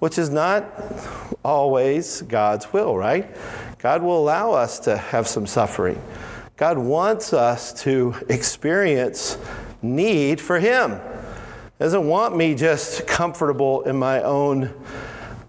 which 0.00 0.18
is 0.18 0.28
not 0.28 0.64
always 1.44 2.22
God's 2.22 2.72
will, 2.72 2.96
right? 2.96 3.32
God 3.78 4.02
will 4.02 4.18
allow 4.18 4.52
us 4.52 4.80
to 4.80 4.96
have 4.96 5.28
some 5.28 5.46
suffering. 5.46 6.02
God 6.56 6.78
wants 6.78 7.32
us 7.32 7.72
to 7.84 8.16
experience 8.28 9.38
need 9.82 10.40
for 10.40 10.58
Him. 10.58 11.00
Doesn't 11.78 12.08
want 12.08 12.36
me 12.36 12.56
just 12.56 13.06
comfortable 13.06 13.82
in 13.82 13.96
my 13.96 14.20
own 14.22 14.74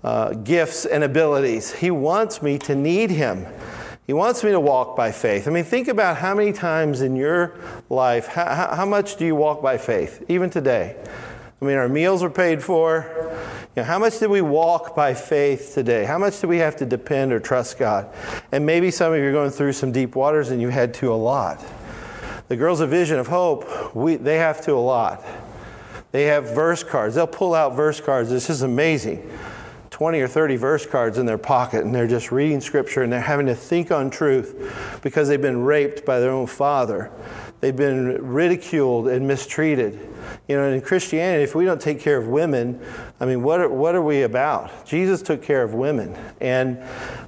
uh, 0.04 0.34
gifts 0.34 0.86
and 0.86 1.04
abilities. 1.04 1.74
He 1.74 1.90
wants 1.90 2.44
me 2.44 2.60
to 2.60 2.76
need 2.76 3.10
Him. 3.10 3.48
He 4.06 4.14
wants 4.14 4.44
me 4.44 4.52
to 4.52 4.60
walk 4.60 4.96
by 4.96 5.12
faith. 5.12 5.48
I 5.48 5.52
mean, 5.52 5.64
think 5.64 5.88
about 5.88 6.18
how 6.18 6.36
many 6.36 6.54
times 6.54 7.02
in 7.02 7.16
your 7.16 7.60
life, 7.90 8.28
how, 8.28 8.76
how 8.76 8.86
much 8.86 9.16
do 9.18 9.26
you 9.26 9.36
walk 9.36 9.64
by 9.64 9.80
faith, 9.80 10.24
even 10.30 10.52
today? 10.52 10.96
I 11.60 11.66
mean, 11.66 11.78
our 11.78 11.90
meals 11.90 12.22
are 12.22 12.30
paid 12.30 12.62
for. 12.64 13.08
You 13.76 13.82
know, 13.82 13.84
how 13.84 13.98
much 13.98 14.20
did 14.20 14.30
we 14.30 14.42
walk 14.42 14.96
by 14.96 15.16
faith 15.16 15.74
today? 15.74 16.06
How 16.06 16.20
much 16.20 16.42
do 16.42 16.48
we 16.48 16.58
have 16.60 16.76
to 16.78 16.86
depend 16.86 17.34
or 17.34 17.40
trust 17.40 17.80
God? 17.80 18.08
And 18.52 18.68
maybe 18.68 18.92
some 18.92 19.14
of 19.14 19.20
you 19.20 19.26
are 19.26 19.32
going 19.32 19.52
through 19.52 19.74
some 19.74 19.92
deep 19.92 20.16
waters 20.16 20.52
and 20.52 20.62
you 20.62 20.70
had 20.70 20.94
to 20.96 21.12
a 21.12 21.16
lot. 21.16 21.64
The 22.50 22.56
Girls 22.56 22.82
of 22.82 22.90
Vision 22.92 23.18
of 23.18 23.28
Hope, 23.28 23.96
we, 23.96 24.16
they 24.16 24.38
have 24.38 24.62
to 24.66 24.74
a 24.74 24.76
lot. 24.76 25.24
They 26.12 26.24
have 26.24 26.56
verse 26.56 26.84
cards. 26.84 27.16
They'll 27.16 27.28
pull 27.28 27.54
out 27.54 27.76
verse 27.76 28.02
cards. 28.02 28.30
This 28.30 28.50
is 28.50 28.62
amazing. 28.62 29.30
20 29.92 30.22
or 30.22 30.28
30 30.28 30.56
verse 30.56 30.86
cards 30.86 31.18
in 31.18 31.26
their 31.26 31.38
pocket, 31.38 31.84
and 31.84 31.94
they're 31.94 32.08
just 32.08 32.32
reading 32.32 32.62
scripture 32.62 33.04
and 33.04 33.12
they're 33.12 33.20
having 33.20 33.48
to 33.48 33.56
think 33.56 33.92
on 33.92 34.10
truth 34.10 35.00
because 35.04 35.28
they've 35.28 35.42
been 35.42 35.64
raped 35.64 36.06
by 36.06 36.20
their 36.20 36.32
own 36.32 36.48
father 36.48 37.12
they've 37.62 37.76
been 37.76 38.32
ridiculed 38.32 39.08
and 39.08 39.28
mistreated. 39.28 40.00
You 40.48 40.56
know, 40.56 40.70
in 40.70 40.82
Christianity, 40.82 41.44
if 41.44 41.56
we 41.56 41.66
don't 41.66 41.82
take 41.82 42.00
care 42.00 42.18
of 42.18 42.28
women, 42.28 42.80
I 43.20 43.26
mean, 43.26 43.44
what 43.44 43.60
are, 43.60 43.70
what 43.70 43.96
are 43.96 44.02
we 44.02 44.24
about? 44.24 44.86
Jesus 44.86 45.22
took 45.22 45.44
care 45.44 45.64
of 45.64 45.74
women. 45.74 46.18
And 46.42 46.82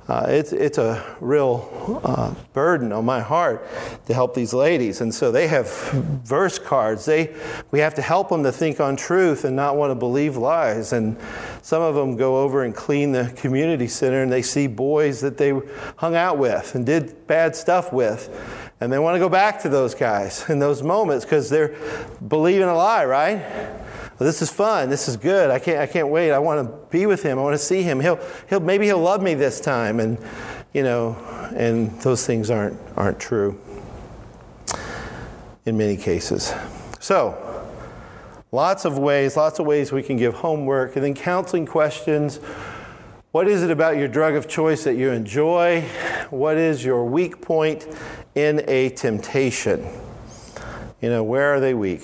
uh, 0.08 0.26
it's, 0.28 0.52
it's 0.52 0.78
a 0.78 1.16
real 1.22 2.00
uh, 2.04 2.34
burden 2.54 2.92
on 2.92 3.06
my 3.06 3.22
heart 3.22 3.66
to 4.08 4.14
help 4.14 4.34
these 4.34 4.54
ladies. 4.54 5.00
And 5.00 5.14
so 5.14 5.32
they 5.32 5.48
have 5.48 5.70
verse 6.26 6.60
cards. 6.60 7.06
They, 7.06 7.34
we 7.72 7.80
have 7.80 7.94
to 7.96 8.02
help 8.02 8.30
them 8.30 8.44
to 8.44 8.52
think 8.52 8.80
on 8.80 8.96
truth 8.96 9.46
and 9.46 9.56
not 9.56 9.78
want 9.78 9.92
to 9.92 9.96
believe 9.96 10.36
lies. 10.36 10.92
And 10.92 11.18
some 11.62 11.82
of 11.82 11.96
them 11.96 12.18
go 12.18 12.40
over 12.40 12.64
and 12.64 12.76
clean 12.76 13.12
the 13.12 13.32
community 13.38 13.88
center 13.88 14.22
and 14.22 14.32
they 14.32 14.42
see 14.42 14.68
boys 14.68 15.22
that 15.22 15.38
they 15.38 15.58
hung 15.98 16.16
out 16.16 16.38
with 16.38 16.76
and 16.76 16.86
did 16.86 17.28
bad 17.28 17.56
stuff 17.56 17.94
with. 17.94 18.30
And 18.82 18.92
they 18.92 18.98
want 18.98 19.16
to 19.16 19.20
go 19.20 19.30
back 19.30 19.62
to 19.62 19.70
those 19.70 19.94
guys 19.94 20.50
in 20.50 20.58
those 20.60 20.82
moments 20.82 21.24
because 21.24 21.50
they're 21.50 21.76
believing 22.28 22.68
a 22.68 22.76
lie, 22.76 22.91
right? 23.00 23.38
Well, 24.22 24.28
this 24.28 24.42
is 24.42 24.52
fun. 24.52 24.90
This 24.90 25.08
is 25.08 25.18
good. 25.18 25.50
I 25.50 25.58
can't, 25.58 25.80
I 25.80 25.88
can't 25.88 26.10
wait. 26.10 26.32
I 26.32 26.40
want 26.40 26.68
to 26.68 26.88
be 26.92 27.06
with 27.06 27.24
him. 27.24 27.40
I 27.40 27.42
want 27.42 27.54
to 27.56 27.66
see 27.66 27.82
him. 27.82 28.00
He'll, 28.00 28.20
he'll, 28.50 28.60
maybe 28.60 28.86
he'll 28.86 29.00
love 29.00 29.24
me 29.24 29.34
this 29.34 29.60
time. 29.60 30.00
And, 30.00 30.20
you 30.74 30.84
know, 30.84 31.16
and 31.56 31.90
those 32.02 32.26
things 32.26 32.50
aren't, 32.50 32.78
aren't 32.96 33.20
true 33.20 33.60
in 35.66 35.78
many 35.78 35.98
cases. 35.98 36.54
So, 37.00 37.66
lots 38.52 38.86
of 38.86 38.98
ways, 39.00 39.38
lots 39.38 39.60
of 39.60 39.66
ways 39.66 39.92
we 39.92 40.04
can 40.04 40.18
give 40.18 40.36
homework 40.36 40.96
and 40.96 41.04
then 41.06 41.14
counseling 41.14 41.66
questions. 41.66 42.38
What 43.32 43.48
is 43.48 43.64
it 43.64 43.72
about 43.72 43.98
your 43.98 44.08
drug 44.08 44.36
of 44.36 44.48
choice 44.48 44.84
that 44.84 44.98
you 44.98 45.12
enjoy? 45.12 45.82
What 46.30 46.58
is 46.58 46.84
your 46.84 47.06
weak 47.06 47.42
point 47.42 47.88
in 48.36 48.64
a 48.68 48.90
temptation? 48.90 49.88
You 51.02 51.10
know, 51.10 51.24
where 51.24 51.56
are 51.56 51.60
they 51.60 51.74
weak? 51.74 52.04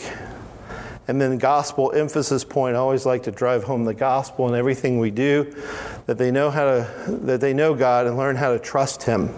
And 1.07 1.21
then 1.21 1.37
gospel 1.37 1.91
emphasis 1.93 2.43
point, 2.43 2.75
I 2.75 2.79
always 2.79 3.05
like 3.05 3.23
to 3.23 3.31
drive 3.31 3.63
home 3.63 3.85
the 3.85 3.93
gospel 3.93 4.47
in 4.49 4.55
everything 4.55 4.99
we 4.99 5.09
do, 5.09 5.55
that 6.05 6.17
they 6.17 6.31
know 6.31 6.49
how 6.49 6.65
to 6.65 6.87
that 7.07 7.39
they 7.39 7.53
know 7.53 7.73
God 7.73 8.07
and 8.07 8.17
learn 8.17 8.35
how 8.35 8.51
to 8.51 8.59
trust 8.59 9.03
him. 9.03 9.33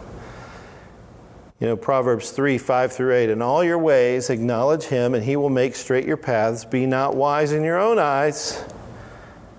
You 1.60 1.68
know, 1.68 1.76
Proverbs 1.76 2.32
3, 2.32 2.58
5 2.58 2.94
through 2.94 3.14
8. 3.14 3.30
In 3.30 3.42
all 3.42 3.64
your 3.64 3.78
ways 3.78 4.30
acknowledge 4.30 4.86
him, 4.86 5.14
and 5.14 5.24
he 5.24 5.36
will 5.36 5.50
make 5.50 5.76
straight 5.76 6.06
your 6.06 6.18
paths. 6.18 6.64
Be 6.64 6.86
not 6.86 7.16
wise 7.16 7.52
in 7.52 7.64
your 7.64 7.78
own 7.78 8.00
eyes. 8.00 8.64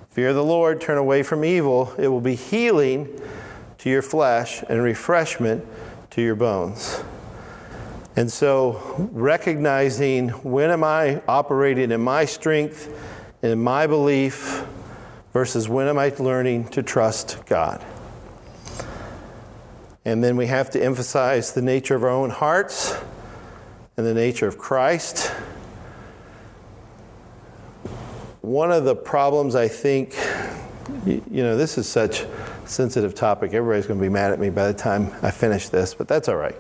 Fear 0.09 0.33
the 0.33 0.43
Lord, 0.43 0.81
turn 0.81 0.99
away 0.99 1.23
from 1.23 1.45
evil. 1.45 1.95
It 1.99 2.09
will 2.09 2.23
be 2.23 2.35
healing 2.35 3.21
to 3.79 3.91
your 3.91 4.03
flesh 4.03 4.65
and 4.69 4.83
refreshment 4.83 5.65
to 6.11 6.23
your 6.23 6.35
bones. 6.35 7.03
And 8.17 8.31
so, 8.31 9.09
recognizing 9.13 10.31
when 10.31 10.71
am 10.71 10.83
I 10.83 11.23
operating 11.29 11.93
in 11.93 12.01
my 12.01 12.25
strength, 12.25 12.93
in 13.43 13.63
my 13.63 13.87
belief, 13.87 14.65
versus 15.33 15.69
when 15.69 15.87
am 15.87 15.99
I 15.99 16.13
learning 16.19 16.69
to 16.69 16.83
trust 16.83 17.39
God. 17.47 17.85
And 20.05 20.25
then 20.25 20.37
we 20.37 20.47
have 20.47 20.71
to 20.71 20.83
emphasize 20.83 21.53
the 21.53 21.63
nature 21.63 21.95
of 21.95 22.03
our 22.03 22.11
own 22.11 22.31
hearts 22.31 22.97
and 23.97 24.07
the 24.07 24.15
nature 24.15 24.49
of 24.49 24.59
Christ. 24.59 25.29
One 28.41 28.73
of 28.73 28.85
the 28.85 28.97
problems 28.97 29.55
I 29.55 29.69
think, 29.69 30.17
you 31.07 31.23
know, 31.29 31.57
this 31.57 31.79
is 31.79 31.87
such 31.87 32.25
sensitive 32.65 33.15
topic. 33.15 33.53
Everybody's 33.53 33.87
going 33.87 34.01
to 34.01 34.03
be 34.03 34.09
mad 34.09 34.33
at 34.33 34.41
me 34.41 34.51
by 34.51 34.67
the 34.67 34.75
time 34.75 35.13
I 35.23 35.31
finish 35.31 35.69
this, 35.69 35.95
but 35.95 36.09
that's 36.09 36.29
all 36.29 36.37
right. 36.37 36.57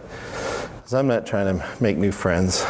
Because 0.90 0.98
I'm 0.98 1.07
not 1.07 1.24
trying 1.24 1.57
to 1.57 1.64
make 1.81 1.98
new 1.98 2.11
friends. 2.11 2.66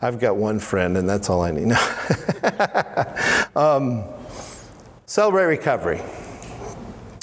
I've 0.00 0.20
got 0.20 0.36
one 0.36 0.60
friend, 0.60 0.96
and 0.96 1.08
that's 1.08 1.28
all 1.28 1.42
I 1.42 1.50
need. 1.50 1.72
um, 3.56 4.04
celebrate 5.06 5.46
recovery. 5.46 5.98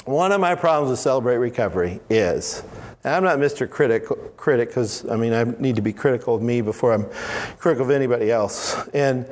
One 0.04 0.30
of 0.32 0.42
my 0.42 0.56
problems 0.56 0.90
with 0.90 0.98
Celebrate 0.98 1.38
Recovery 1.38 2.00
is, 2.10 2.62
I'm 3.02 3.24
not 3.24 3.38
Mr. 3.38 3.66
Critic, 3.66 4.04
critic 4.36 4.68
because 4.68 5.08
I 5.08 5.16
mean 5.16 5.32
I 5.32 5.44
need 5.44 5.76
to 5.76 5.82
be 5.82 5.94
critical 5.94 6.34
of 6.34 6.42
me 6.42 6.60
before 6.60 6.92
I'm 6.92 7.06
critical 7.56 7.86
of 7.86 7.90
anybody 7.90 8.30
else. 8.30 8.76
And 8.92 9.24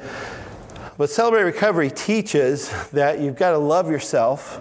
but 0.97 1.11
Celebrate 1.11 1.43
Recovery 1.43 1.91
teaches 1.91 2.71
that 2.93 3.21
you've 3.21 3.37
got 3.37 3.51
to 3.51 3.59
love 3.59 3.91
yourself, 3.91 4.59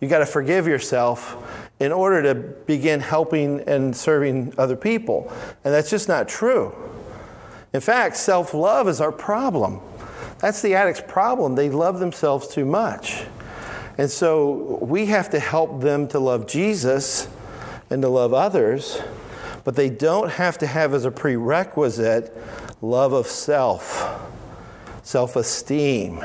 you've 0.00 0.10
got 0.10 0.18
to 0.18 0.26
forgive 0.26 0.66
yourself 0.66 1.45
in 1.78 1.92
order 1.92 2.22
to 2.22 2.34
begin 2.34 3.00
helping 3.00 3.60
and 3.62 3.94
serving 3.94 4.54
other 4.56 4.76
people. 4.76 5.30
And 5.64 5.74
that's 5.74 5.90
just 5.90 6.08
not 6.08 6.28
true. 6.28 6.74
In 7.72 7.80
fact, 7.80 8.16
self 8.16 8.54
love 8.54 8.88
is 8.88 9.00
our 9.00 9.12
problem. 9.12 9.80
That's 10.38 10.62
the 10.62 10.74
addict's 10.74 11.02
problem. 11.06 11.54
They 11.54 11.70
love 11.70 11.98
themselves 11.98 12.48
too 12.48 12.64
much. 12.64 13.24
And 13.98 14.10
so 14.10 14.78
we 14.82 15.06
have 15.06 15.30
to 15.30 15.40
help 15.40 15.80
them 15.80 16.06
to 16.08 16.18
love 16.18 16.46
Jesus 16.46 17.28
and 17.88 18.02
to 18.02 18.08
love 18.08 18.34
others, 18.34 19.00
but 19.64 19.76
they 19.76 19.88
don't 19.88 20.30
have 20.32 20.58
to 20.58 20.66
have 20.66 20.92
as 20.92 21.04
a 21.04 21.10
prerequisite 21.10 22.36
love 22.82 23.12
of 23.12 23.26
self, 23.26 24.20
self 25.02 25.36
esteem. 25.36 26.22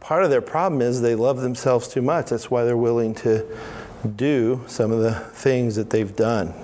Part 0.00 0.24
of 0.24 0.30
their 0.30 0.40
problem 0.40 0.80
is 0.82 1.00
they 1.00 1.14
love 1.14 1.40
themselves 1.40 1.88
too 1.88 2.02
much. 2.02 2.30
That's 2.30 2.50
why 2.50 2.64
they're 2.64 2.76
willing 2.76 3.14
to 3.16 3.44
do 4.06 4.62
some 4.66 4.92
of 4.92 5.00
the 5.00 5.14
things 5.14 5.76
that 5.76 5.90
they've 5.90 6.14
done. 6.14 6.54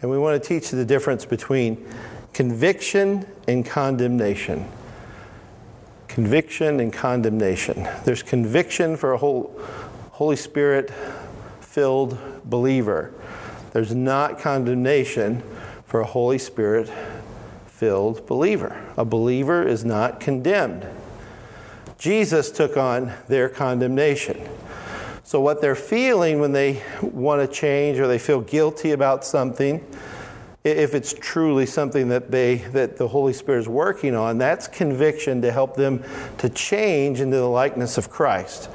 And 0.00 0.10
we 0.10 0.18
want 0.18 0.42
to 0.42 0.48
teach 0.48 0.70
the 0.70 0.84
difference 0.84 1.24
between 1.24 1.88
conviction 2.34 3.26
and 3.48 3.64
condemnation. 3.64 4.68
Conviction 6.08 6.78
and 6.80 6.92
condemnation. 6.92 7.88
There's 8.04 8.22
conviction 8.22 8.96
for 8.96 9.14
a 9.14 9.18
whole 9.18 9.58
Holy 10.10 10.36
Spirit 10.36 10.92
filled 11.60 12.18
believer. 12.44 13.12
There's 13.72 13.94
not 13.94 14.38
condemnation 14.38 15.42
for 15.86 16.00
a 16.00 16.06
Holy 16.06 16.38
Spirit 16.38 16.92
filled 17.66 18.26
believer. 18.26 18.80
A 18.96 19.04
believer 19.04 19.66
is 19.66 19.84
not 19.84 20.20
condemned. 20.20 20.86
Jesus 22.04 22.50
took 22.50 22.76
on 22.76 23.14
their 23.28 23.48
condemnation. 23.48 24.38
So, 25.22 25.40
what 25.40 25.62
they're 25.62 25.74
feeling 25.74 26.38
when 26.38 26.52
they 26.52 26.82
want 27.00 27.40
to 27.40 27.48
change 27.48 27.98
or 27.98 28.06
they 28.06 28.18
feel 28.18 28.42
guilty 28.42 28.90
about 28.90 29.24
something, 29.24 29.82
if 30.64 30.94
it's 30.94 31.14
truly 31.14 31.64
something 31.64 32.10
that 32.10 32.30
they 32.30 32.56
that 32.56 32.98
the 32.98 33.08
Holy 33.08 33.32
Spirit 33.32 33.60
is 33.60 33.68
working 33.70 34.14
on, 34.14 34.36
that's 34.36 34.68
conviction 34.68 35.40
to 35.40 35.50
help 35.50 35.76
them 35.76 36.04
to 36.36 36.50
change 36.50 37.22
into 37.22 37.38
the 37.38 37.48
likeness 37.48 37.96
of 37.96 38.10
Christ. 38.10 38.68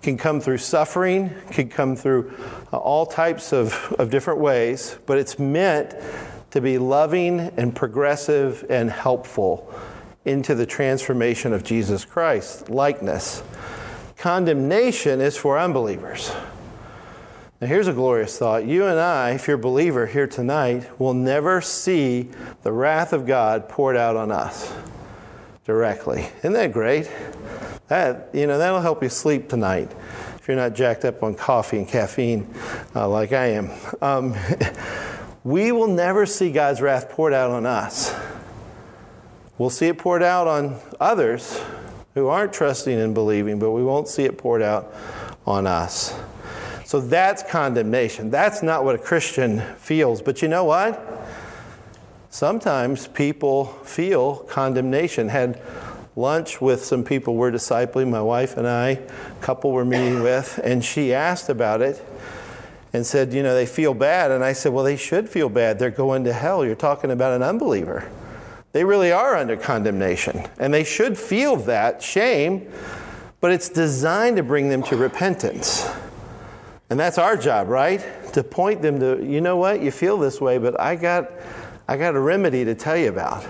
Can 0.00 0.16
come 0.16 0.40
through 0.40 0.56
suffering, 0.56 1.30
can 1.50 1.68
come 1.68 1.94
through 1.94 2.32
uh, 2.72 2.78
all 2.78 3.04
types 3.04 3.52
of, 3.52 3.94
of 3.98 4.08
different 4.08 4.40
ways, 4.40 4.96
but 5.04 5.18
it's 5.18 5.38
meant 5.38 5.94
to 6.52 6.62
be 6.62 6.78
loving 6.78 7.38
and 7.58 7.76
progressive 7.76 8.64
and 8.70 8.90
helpful 8.90 9.70
into 10.24 10.54
the 10.54 10.66
transformation 10.66 11.52
of 11.52 11.64
Jesus 11.64 12.04
Christ 12.04 12.70
likeness. 12.70 13.42
Condemnation 14.16 15.20
is 15.20 15.36
for 15.36 15.58
unbelievers. 15.58 16.32
Now, 17.60 17.68
here's 17.68 17.88
a 17.88 17.92
glorious 17.92 18.36
thought. 18.38 18.66
You 18.66 18.86
and 18.86 18.98
I, 18.98 19.30
if 19.32 19.46
you're 19.46 19.56
a 19.56 19.60
believer 19.60 20.06
here 20.06 20.26
tonight, 20.26 20.98
will 21.00 21.14
never 21.14 21.60
see 21.60 22.28
the 22.62 22.72
wrath 22.72 23.12
of 23.12 23.26
God 23.26 23.68
poured 23.68 23.96
out 23.96 24.16
on 24.16 24.32
us 24.32 24.72
directly. 25.64 26.28
Isn't 26.38 26.54
that 26.54 26.72
great? 26.72 27.10
That, 27.88 28.30
you 28.32 28.46
know, 28.46 28.58
that'll 28.58 28.80
help 28.80 29.02
you 29.02 29.08
sleep 29.08 29.48
tonight 29.48 29.92
if 30.36 30.48
you're 30.48 30.56
not 30.56 30.74
jacked 30.74 31.04
up 31.04 31.22
on 31.22 31.36
coffee 31.36 31.78
and 31.78 31.86
caffeine 31.86 32.52
uh, 32.96 33.08
like 33.08 33.32
I 33.32 33.46
am. 33.46 33.70
Um, 34.00 34.34
we 35.44 35.70
will 35.70 35.86
never 35.86 36.26
see 36.26 36.50
God's 36.50 36.80
wrath 36.80 37.10
poured 37.10 37.32
out 37.32 37.52
on 37.52 37.64
us. 37.64 38.12
We'll 39.62 39.70
see 39.70 39.86
it 39.86 39.96
poured 39.96 40.24
out 40.24 40.48
on 40.48 40.80
others 40.98 41.62
who 42.14 42.26
aren't 42.26 42.52
trusting 42.52 42.98
and 42.98 43.14
believing, 43.14 43.60
but 43.60 43.70
we 43.70 43.84
won't 43.84 44.08
see 44.08 44.24
it 44.24 44.36
poured 44.36 44.60
out 44.60 44.92
on 45.46 45.68
us. 45.68 46.18
So 46.84 47.00
that's 47.00 47.44
condemnation. 47.44 48.28
That's 48.28 48.64
not 48.64 48.84
what 48.84 48.96
a 48.96 48.98
Christian 48.98 49.60
feels. 49.76 50.20
But 50.20 50.42
you 50.42 50.48
know 50.48 50.64
what? 50.64 51.00
Sometimes 52.28 53.06
people 53.06 53.66
feel 53.84 54.38
condemnation. 54.48 55.28
Had 55.28 55.62
lunch 56.16 56.60
with 56.60 56.84
some 56.84 57.04
people 57.04 57.36
we're 57.36 57.52
discipling, 57.52 58.10
my 58.10 58.20
wife 58.20 58.56
and 58.56 58.66
I, 58.66 58.88
a 58.88 59.00
couple 59.42 59.70
we're 59.70 59.84
meeting 59.84 60.24
with, 60.24 60.58
and 60.64 60.84
she 60.84 61.14
asked 61.14 61.48
about 61.48 61.82
it 61.82 62.04
and 62.92 63.06
said, 63.06 63.32
you 63.32 63.44
know, 63.44 63.54
they 63.54 63.66
feel 63.66 63.94
bad. 63.94 64.32
And 64.32 64.42
I 64.42 64.54
said, 64.54 64.72
well, 64.72 64.82
they 64.82 64.96
should 64.96 65.28
feel 65.28 65.48
bad. 65.48 65.78
They're 65.78 65.90
going 65.90 66.24
to 66.24 66.32
hell. 66.32 66.64
You're 66.64 66.74
talking 66.74 67.12
about 67.12 67.34
an 67.34 67.44
unbeliever. 67.44 68.10
They 68.72 68.84
really 68.84 69.12
are 69.12 69.36
under 69.36 69.56
condemnation. 69.56 70.42
And 70.58 70.72
they 70.72 70.84
should 70.84 71.18
feel 71.18 71.56
that 71.56 72.02
shame, 72.02 72.70
but 73.40 73.52
it's 73.52 73.68
designed 73.68 74.36
to 74.38 74.42
bring 74.42 74.70
them 74.70 74.82
to 74.84 74.96
repentance. 74.96 75.88
And 76.88 76.98
that's 76.98 77.18
our 77.18 77.36
job, 77.36 77.68
right? 77.68 78.04
To 78.32 78.42
point 78.42 78.82
them 78.82 78.98
to, 79.00 79.22
you 79.24 79.40
know 79.40 79.56
what, 79.56 79.82
you 79.82 79.90
feel 79.90 80.18
this 80.18 80.40
way, 80.40 80.58
but 80.58 80.78
I 80.80 80.96
got, 80.96 81.30
I 81.86 81.96
got 81.96 82.14
a 82.14 82.20
remedy 82.20 82.64
to 82.64 82.74
tell 82.74 82.96
you 82.96 83.08
about. 83.08 83.44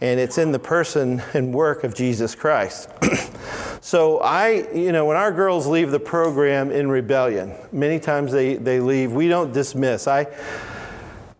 And 0.00 0.20
it's 0.20 0.36
in 0.36 0.52
the 0.52 0.58
person 0.58 1.22
and 1.32 1.54
work 1.54 1.84
of 1.84 1.94
Jesus 1.94 2.34
Christ. 2.34 2.90
so 3.80 4.18
I, 4.18 4.70
you 4.74 4.92
know, 4.92 5.06
when 5.06 5.16
our 5.16 5.32
girls 5.32 5.66
leave 5.66 5.90
the 5.90 6.00
program 6.00 6.70
in 6.70 6.90
rebellion, 6.90 7.54
many 7.72 7.98
times 7.98 8.32
they, 8.32 8.56
they 8.56 8.80
leave, 8.80 9.12
we 9.12 9.28
don't 9.28 9.52
dismiss. 9.52 10.06
I, 10.06 10.26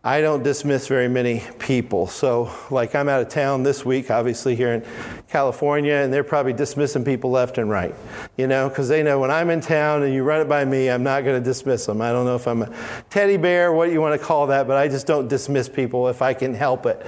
I 0.06 0.20
don't 0.20 0.44
dismiss 0.44 0.86
very 0.86 1.08
many 1.08 1.42
people. 1.58 2.06
So, 2.06 2.52
like, 2.70 2.94
I'm 2.94 3.08
out 3.08 3.22
of 3.22 3.28
town 3.28 3.64
this 3.64 3.84
week, 3.84 4.08
obviously, 4.08 4.54
here 4.54 4.72
in 4.72 4.84
California, 5.28 5.94
and 5.94 6.12
they're 6.12 6.22
probably 6.22 6.52
dismissing 6.52 7.04
people 7.04 7.32
left 7.32 7.58
and 7.58 7.68
right, 7.68 7.92
you 8.36 8.46
know, 8.46 8.68
because 8.68 8.88
they 8.88 9.02
know 9.02 9.18
when 9.18 9.32
I'm 9.32 9.50
in 9.50 9.60
town 9.60 10.04
and 10.04 10.14
you 10.14 10.22
run 10.22 10.40
it 10.40 10.48
by 10.48 10.64
me, 10.64 10.90
I'm 10.90 11.02
not 11.02 11.24
going 11.24 11.42
to 11.42 11.44
dismiss 11.44 11.86
them. 11.86 12.00
I 12.00 12.12
don't 12.12 12.24
know 12.24 12.36
if 12.36 12.46
I'm 12.46 12.62
a 12.62 12.72
teddy 13.10 13.36
bear, 13.36 13.72
what 13.72 13.90
you 13.90 14.00
want 14.00 14.16
to 14.16 14.24
call 14.24 14.46
that, 14.46 14.68
but 14.68 14.76
I 14.76 14.86
just 14.86 15.08
don't 15.08 15.26
dismiss 15.26 15.68
people 15.68 16.06
if 16.06 16.22
I 16.22 16.34
can 16.34 16.54
help 16.54 16.86
it. 16.86 17.04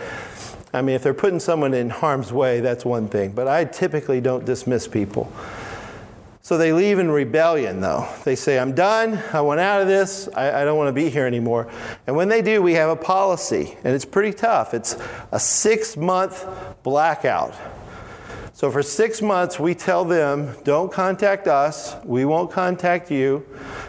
I 0.75 0.83
mean, 0.83 0.97
if 0.97 1.05
they're 1.05 1.15
putting 1.15 1.39
someone 1.39 1.75
in 1.75 1.91
harm's 1.91 2.33
way, 2.33 2.59
that's 2.59 2.85
one 2.85 3.07
thing, 3.07 3.31
but 3.31 3.47
I 3.47 3.65
typically 3.65 4.21
don't 4.21 4.45
dismiss 4.45 4.89
people. 4.89 5.33
So 6.49 6.57
they 6.57 6.73
leave 6.73 6.99
in 6.99 7.11
rebellion, 7.11 7.83
though. 7.83 8.09
They 8.25 8.35
say, 8.35 8.59
I'm 8.59 8.75
done. 8.75 9.23
I 9.35 9.43
want 9.43 9.61
out 9.61 9.83
of 9.83 9.87
this. 9.87 10.31
I, 10.35 10.63
I, 10.63 10.65
don't 10.65 10.79
want 10.79 10.89
to 10.89 10.95
be 10.95 11.11
here 11.11 11.27
anymore. 11.27 11.71
And 12.07 12.17
when 12.17 12.31
they 12.31 12.41
do, 12.41 12.63
we 12.63 12.73
have 12.73 12.89
a 12.89 12.97
policy, 12.97 13.77
and 13.85 13.95
it's 13.95 14.07
pretty 14.07 14.33
tough. 14.33 14.73
It's 14.73 14.97
a 15.31 15.39
six 15.39 15.95
month 15.95 16.47
blackout. 16.83 17.55
So 18.55 18.71
for 18.71 18.83
six 18.83 19.21
months, 19.21 19.61
we 19.61 19.75
tell 19.75 20.07
them, 20.07 20.57
don't 20.65 20.91
contact 20.91 21.49
us. 21.49 21.95
We 22.03 22.25
won't 22.25 22.51
contact 22.51 23.11
you. 23.11 23.47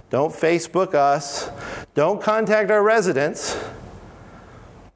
Don't 0.10 0.34
Facebook 0.34 0.94
us. 0.94 1.50
Don't 1.94 2.22
contact 2.22 2.72
our 2.72 2.84
residents. 2.84 3.58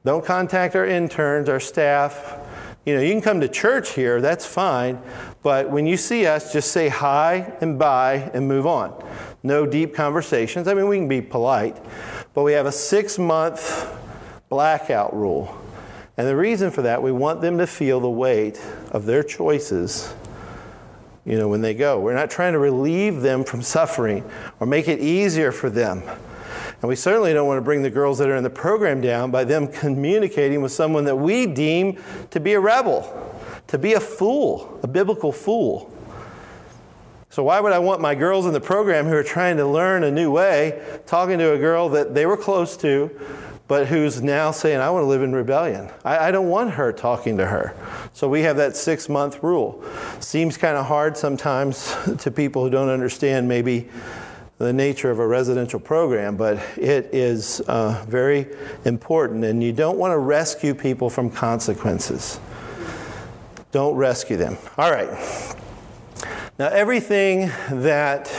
Don't 0.04 0.26
contact 0.26 0.76
our 0.76 0.86
interns, 0.86 1.47
our 1.47 1.62
staff. 1.62 2.41
You 2.86 2.95
know, 2.95 3.02
you 3.02 3.13
can 3.13 3.21
come 3.21 3.39
to 3.39 3.47
church 3.47 3.91
here, 3.91 4.19
that's 4.19 4.45
fine, 4.45 5.02
but 5.43 5.69
when 5.69 5.86
you 5.86 5.97
see 5.97 6.25
us, 6.25 6.53
just 6.53 6.71
say 6.71 6.88
hi 6.88 7.53
and 7.62 7.77
bye 7.77 8.32
and 8.34 8.47
move 8.47 8.65
on. 8.65 9.06
No 9.43 9.65
deep 9.65 9.93
conversations. 9.93 10.67
I 10.69 10.73
mean, 10.73 10.88
we 10.88 10.97
can 10.97 11.10
be 11.10 11.21
polite, 11.21 11.77
but 12.34 12.43
we 12.43 12.53
have 12.53 12.65
a 12.65 12.71
six 12.71 13.19
month 13.19 13.93
blackout 14.47 15.13
rule. 15.13 15.56
And 16.15 16.27
the 16.27 16.36
reason 16.36 16.71
for 16.71 16.84
that, 16.84 17.01
we 17.01 17.12
want 17.12 17.41
them 17.41 17.58
to 17.58 17.67
feel 17.67 17.99
the 17.99 18.10
weight 18.10 18.62
of 18.91 19.06
their 19.06 19.23
choices, 19.23 20.13
you 21.25 21.38
know, 21.38 21.47
when 21.47 21.62
they 21.62 21.73
go. 21.73 21.99
We're 21.99 22.13
not 22.13 22.29
trying 22.29 22.53
to 22.53 22.60
relieve 22.60 23.21
them 23.21 23.43
from 23.43 23.62
suffering 23.62 24.23
or 24.60 24.67
make 24.67 24.88
it 24.88 24.99
easier 24.99 25.51
for 25.51 25.69
them. 25.69 26.03
And 26.84 26.89
we 26.89 26.95
certainly 26.95 27.34
don't 27.34 27.47
want 27.47 27.58
to 27.58 27.63
bring 27.63 27.82
the 27.82 27.89
girls 27.89 28.17
that 28.19 28.29
are 28.29 28.36
in 28.36 28.43
the 28.43 28.49
program 28.49 29.01
down 29.01 29.32
by 29.32 29.43
them 29.43 29.67
communicating 29.67 30.62
with 30.62 30.71
someone 30.71 31.06
that 31.06 31.15
we 31.15 31.47
deem 31.47 32.01
to 32.29 32.39
be 32.39 32.53
a 32.53 32.60
rebel, 32.60 33.33
to 33.73 33.79
be 33.79 33.93
a 33.93 33.99
fool, 33.99 34.79
a 34.83 34.88
biblical 34.88 35.31
fool. 35.31 35.91
So, 37.31 37.41
why 37.41 37.59
would 37.59 37.73
I 37.73 37.79
want 37.79 38.01
my 38.01 38.13
girls 38.13 38.45
in 38.45 38.53
the 38.53 38.62
program 38.62 39.07
who 39.07 39.15
are 39.15 39.23
trying 39.23 39.57
to 39.57 39.65
learn 39.65 40.03
a 40.03 40.12
new 40.12 40.29
way 40.29 40.79
talking 41.07 41.39
to 41.39 41.53
a 41.53 41.57
girl 41.57 41.89
that 41.89 42.13
they 42.13 42.27
were 42.27 42.38
close 42.38 42.77
to, 42.77 43.09
but 43.67 43.88
who's 43.88 44.21
now 44.21 44.51
saying, 44.51 44.79
I 44.79 44.91
want 44.91 45.01
to 45.01 45.07
live 45.07 45.23
in 45.23 45.33
rebellion? 45.33 45.89
I, 46.05 46.27
I 46.27 46.31
don't 46.31 46.49
want 46.49 46.73
her 46.73 46.93
talking 46.93 47.36
to 47.38 47.47
her. 47.47 47.75
So, 48.13 48.29
we 48.29 48.41
have 48.41 48.57
that 48.57 48.75
six 48.75 49.09
month 49.09 49.41
rule. 49.41 49.83
Seems 50.19 50.55
kind 50.55 50.77
of 50.77 50.86
hard 50.86 51.17
sometimes 51.17 51.95
to 52.19 52.29
people 52.29 52.63
who 52.63 52.69
don't 52.69 52.89
understand 52.89 53.47
maybe 53.47 53.89
the 54.59 54.71
nature 54.71 55.09
of 55.09 55.17
a 55.17 55.25
residential 55.25 55.79
program, 55.79 56.38
but 56.38 56.57
it 56.77 57.09
is 57.12 57.59
uh, 57.62 58.05
very 58.07 58.45
important, 58.86 59.43
and 59.43 59.63
you 59.63 59.73
don't 59.73 59.97
want 59.97 60.12
to 60.12 60.19
rescue 60.19 60.75
people 60.75 61.09
from 61.09 61.31
consequences. 61.31 62.39
Don't 63.73 63.95
rescue 63.95 64.38
them. 64.38 64.57
All 64.77 64.89
right. 64.89 65.09
Now, 66.57 66.67
everything 66.67 67.51
that 67.69 68.31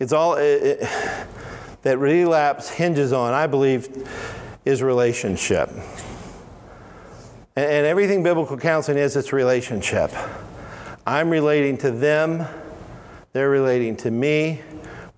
it's 0.00 0.12
all 0.12 0.34
it, 0.34 0.42
it, 0.42 0.90
that 1.82 1.98
relapse 1.98 2.68
hinges 2.68 3.12
on, 3.12 3.32
I 3.32 3.46
believe, 3.46 4.08
is 4.64 4.82
relationship. 4.82 5.70
And, 7.54 7.70
and 7.70 7.86
everything 7.86 8.24
biblical 8.24 8.56
counseling 8.56 8.98
is, 8.98 9.14
it's 9.14 9.32
relationship. 9.32 10.10
I'm 11.06 11.30
relating 11.30 11.78
to 11.78 11.92
them, 11.92 12.44
they're 13.32 13.50
relating 13.50 13.96
to 13.98 14.10
me 14.10 14.60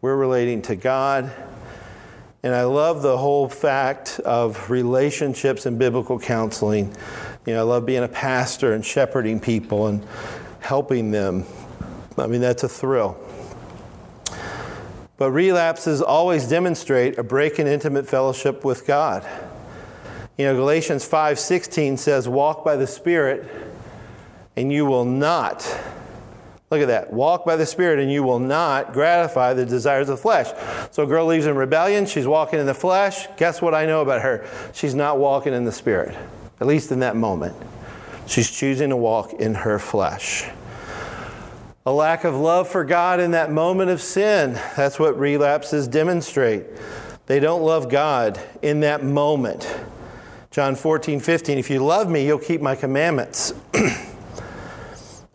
we're 0.06 0.14
relating 0.14 0.62
to 0.62 0.76
God. 0.76 1.32
And 2.44 2.54
I 2.54 2.62
love 2.62 3.02
the 3.02 3.16
whole 3.16 3.48
fact 3.48 4.20
of 4.20 4.70
relationships 4.70 5.66
and 5.66 5.78
biblical 5.78 6.20
counseling. 6.20 6.94
You 7.46 7.54
know, 7.54 7.60
I 7.60 7.62
love 7.62 7.86
being 7.86 8.02
a 8.02 8.08
pastor 8.08 8.74
and 8.74 8.84
shepherding 8.84 9.40
people 9.40 9.86
and 9.86 10.04
helping 10.60 11.12
them. 11.12 11.44
I 12.18 12.26
mean, 12.26 12.40
that's 12.40 12.64
a 12.64 12.68
thrill. 12.68 13.16
But 15.16 15.30
relapses 15.30 16.02
always 16.02 16.48
demonstrate 16.48 17.18
a 17.18 17.22
break 17.22 17.58
in 17.58 17.66
intimate 17.66 18.06
fellowship 18.06 18.64
with 18.64 18.86
God. 18.86 19.24
You 20.36 20.46
know, 20.46 20.56
Galatians 20.56 21.06
5:16 21.06 21.96
says, 21.96 22.28
"Walk 22.28 22.64
by 22.64 22.76
the 22.76 22.86
Spirit, 22.86 23.46
and 24.56 24.70
you 24.72 24.84
will 24.84 25.04
not 25.04 25.66
Look 26.68 26.80
at 26.80 26.88
that. 26.88 27.12
Walk 27.12 27.44
by 27.44 27.54
the 27.54 27.66
Spirit, 27.66 28.00
and 28.00 28.10
you 28.10 28.24
will 28.24 28.40
not 28.40 28.92
gratify 28.92 29.54
the 29.54 29.64
desires 29.64 30.08
of 30.08 30.16
the 30.16 30.22
flesh. 30.22 30.48
So, 30.90 31.04
a 31.04 31.06
girl 31.06 31.26
leaves 31.26 31.46
in 31.46 31.54
rebellion. 31.54 32.06
She's 32.06 32.26
walking 32.26 32.58
in 32.58 32.66
the 32.66 32.74
flesh. 32.74 33.28
Guess 33.36 33.62
what 33.62 33.72
I 33.72 33.86
know 33.86 34.00
about 34.00 34.22
her? 34.22 34.44
She's 34.72 34.94
not 34.94 35.18
walking 35.18 35.54
in 35.54 35.64
the 35.64 35.70
Spirit, 35.70 36.16
at 36.60 36.66
least 36.66 36.92
in 36.92 37.00
that 37.00 37.16
moment. 37.16 37.56
She's 38.26 38.50
choosing 38.50 38.90
to 38.90 38.96
walk 38.96 39.32
in 39.34 39.54
her 39.54 39.78
flesh. 39.78 40.44
A 41.84 41.92
lack 41.92 42.24
of 42.24 42.34
love 42.34 42.68
for 42.68 42.84
God 42.84 43.20
in 43.20 43.30
that 43.30 43.52
moment 43.52 43.90
of 43.90 44.00
sin. 44.00 44.54
That's 44.76 44.98
what 44.98 45.18
relapses 45.18 45.86
demonstrate. 45.86 46.64
They 47.26 47.38
don't 47.38 47.62
love 47.62 47.88
God 47.88 48.40
in 48.62 48.80
that 48.80 49.04
moment. 49.04 49.72
John 50.50 50.74
14, 50.74 51.20
15. 51.20 51.58
If 51.58 51.70
you 51.70 51.84
love 51.84 52.10
me, 52.10 52.26
you'll 52.26 52.38
keep 52.38 52.60
my 52.60 52.74
commandments. 52.74 53.52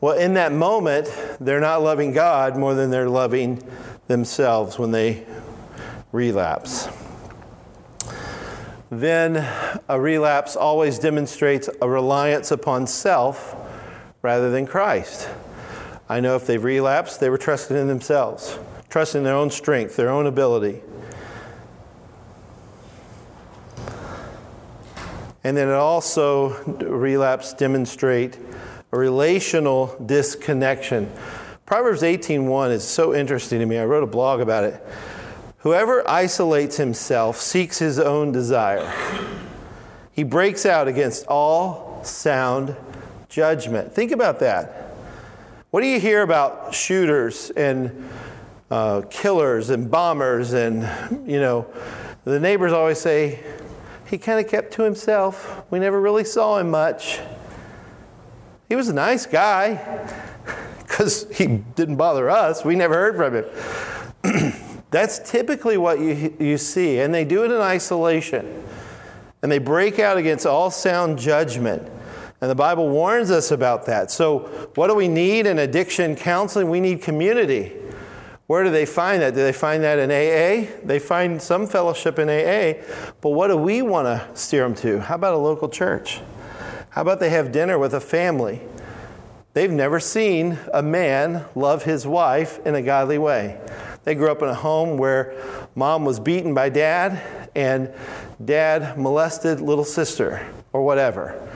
Well, 0.01 0.17
in 0.17 0.33
that 0.33 0.51
moment, 0.51 1.13
they're 1.39 1.59
not 1.59 1.83
loving 1.83 2.11
God 2.11 2.57
more 2.57 2.73
than 2.73 2.89
they're 2.89 3.07
loving 3.07 3.61
themselves 4.07 4.79
when 4.79 4.89
they 4.89 5.23
relapse. 6.11 6.87
Then 8.91 9.47
a 9.87 9.99
relapse 9.99 10.57
always 10.57 10.99
demonstrates 10.99 11.69
a 11.81 11.87
reliance 11.87 12.51
upon 12.51 12.87
self 12.87 13.55
rather 14.21 14.51
than 14.51 14.67
Christ. 14.67 15.29
I 16.09 16.19
know 16.19 16.35
if 16.35 16.45
they've 16.45 16.61
relapsed, 16.61 17.21
they 17.21 17.29
were 17.29 17.37
trusting 17.37 17.77
in 17.77 17.87
themselves, 17.87 18.59
trusting 18.89 19.23
their 19.23 19.33
own 19.33 19.49
strength, 19.49 19.95
their 19.95 20.09
own 20.09 20.27
ability. 20.27 20.81
And 25.45 25.55
then 25.55 25.69
it 25.69 25.73
also 25.73 26.61
relapse 26.65 27.53
demonstrate 27.53 28.37
a 28.91 28.97
relational 28.97 29.95
disconnection. 30.05 31.09
Proverbs 31.65 32.03
18:1 32.03 32.71
is 32.71 32.83
so 32.83 33.15
interesting 33.15 33.59
to 33.59 33.65
me. 33.65 33.79
I 33.79 33.85
wrote 33.85 34.03
a 34.03 34.07
blog 34.07 34.41
about 34.41 34.65
it. 34.65 34.85
Whoever 35.61 36.07
isolates 36.09 36.77
himself 36.77 37.37
seeks 37.37 37.77
his 37.77 37.99
own 37.99 38.31
desire. 38.31 38.91
He 40.11 40.23
breaks 40.23 40.65
out 40.65 40.87
against 40.87 41.27
all 41.27 42.03
sound 42.03 42.75
judgment. 43.29 43.93
Think 43.93 44.11
about 44.11 44.39
that. 44.39 44.95
What 45.69 45.81
do 45.81 45.87
you 45.87 45.99
hear 45.99 46.23
about 46.23 46.73
shooters 46.73 47.51
and 47.51 48.09
uh, 48.71 49.03
killers 49.11 49.69
and 49.69 49.91
bombers 49.91 50.53
and, 50.53 50.81
you 51.29 51.39
know, 51.39 51.67
the 52.25 52.39
neighbors 52.39 52.73
always 52.73 52.99
say, 52.99 53.39
he 54.07 54.17
kind 54.17 54.43
of 54.43 54.49
kept 54.49 54.73
to 54.73 54.83
himself. 54.83 55.63
We 55.69 55.77
never 55.77 56.01
really 56.01 56.23
saw 56.23 56.57
him 56.57 56.71
much. 56.71 57.19
He 58.67 58.75
was 58.75 58.89
a 58.89 58.93
nice 58.93 59.27
guy 59.27 60.09
because 60.79 61.27
he 61.31 61.45
didn't 61.75 61.97
bother 61.97 62.31
us. 62.31 62.65
We 62.65 62.75
never 62.75 62.95
heard 62.95 63.15
from 63.15 63.35
him. 63.35 64.53
That's 64.91 65.19
typically 65.19 65.77
what 65.77 65.99
you, 65.99 66.35
you 66.37 66.57
see, 66.57 66.99
and 66.99 67.13
they 67.13 67.25
do 67.25 67.43
it 67.43 67.51
in 67.51 67.59
isolation. 67.59 68.63
And 69.41 69.51
they 69.51 69.57
break 69.57 69.97
out 69.97 70.17
against 70.17 70.45
all 70.45 70.69
sound 70.69 71.17
judgment. 71.17 71.89
And 72.41 72.49
the 72.49 72.55
Bible 72.55 72.89
warns 72.89 73.31
us 73.31 73.51
about 73.51 73.85
that. 73.85 74.11
So, 74.11 74.39
what 74.75 74.87
do 74.87 74.95
we 74.95 75.07
need 75.07 75.47
in 75.47 75.59
addiction 75.59 76.15
counseling? 76.15 76.69
We 76.69 76.79
need 76.79 77.01
community. 77.01 77.71
Where 78.47 78.63
do 78.65 78.69
they 78.69 78.85
find 78.85 79.21
that? 79.21 79.33
Do 79.33 79.41
they 79.41 79.53
find 79.53 79.81
that 79.83 79.97
in 79.97 80.11
AA? 80.11 80.69
They 80.83 80.99
find 80.99 81.41
some 81.41 81.67
fellowship 81.67 82.19
in 82.19 82.27
AA, 82.27 82.83
but 83.21 83.29
what 83.29 83.47
do 83.47 83.55
we 83.55 83.81
want 83.81 84.07
to 84.07 84.27
steer 84.37 84.63
them 84.63 84.75
to? 84.75 84.99
How 84.99 85.15
about 85.15 85.35
a 85.35 85.37
local 85.37 85.69
church? 85.69 86.19
How 86.89 87.03
about 87.03 87.21
they 87.21 87.29
have 87.29 87.53
dinner 87.53 87.79
with 87.79 87.93
a 87.93 88.01
family? 88.01 88.59
They've 89.53 89.71
never 89.71 90.01
seen 90.01 90.57
a 90.73 90.83
man 90.83 91.45
love 91.55 91.83
his 91.83 92.05
wife 92.05 92.59
in 92.65 92.75
a 92.75 92.81
godly 92.81 93.17
way. 93.17 93.57
They 94.03 94.15
grew 94.15 94.31
up 94.31 94.41
in 94.41 94.47
a 94.47 94.55
home 94.55 94.97
where 94.97 95.35
mom 95.75 96.05
was 96.05 96.19
beaten 96.19 96.53
by 96.53 96.69
dad 96.69 97.49
and 97.55 97.93
dad 98.43 98.97
molested 98.97 99.61
little 99.61 99.83
sister 99.83 100.45
or 100.73 100.83
whatever. 100.83 101.47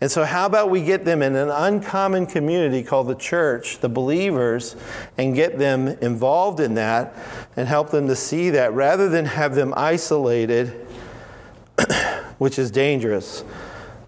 And 0.00 0.10
so, 0.10 0.24
how 0.24 0.46
about 0.46 0.70
we 0.70 0.82
get 0.84 1.04
them 1.04 1.22
in 1.22 1.34
an 1.34 1.50
uncommon 1.50 2.26
community 2.26 2.84
called 2.84 3.08
the 3.08 3.16
church, 3.16 3.78
the 3.80 3.88
believers, 3.88 4.76
and 5.16 5.34
get 5.34 5.58
them 5.58 5.88
involved 5.88 6.60
in 6.60 6.74
that 6.74 7.14
and 7.56 7.66
help 7.66 7.90
them 7.90 8.06
to 8.06 8.14
see 8.14 8.50
that 8.50 8.72
rather 8.74 9.08
than 9.08 9.24
have 9.24 9.56
them 9.56 9.74
isolated, 9.76 10.68
which 12.38 12.60
is 12.60 12.70
dangerous. 12.70 13.44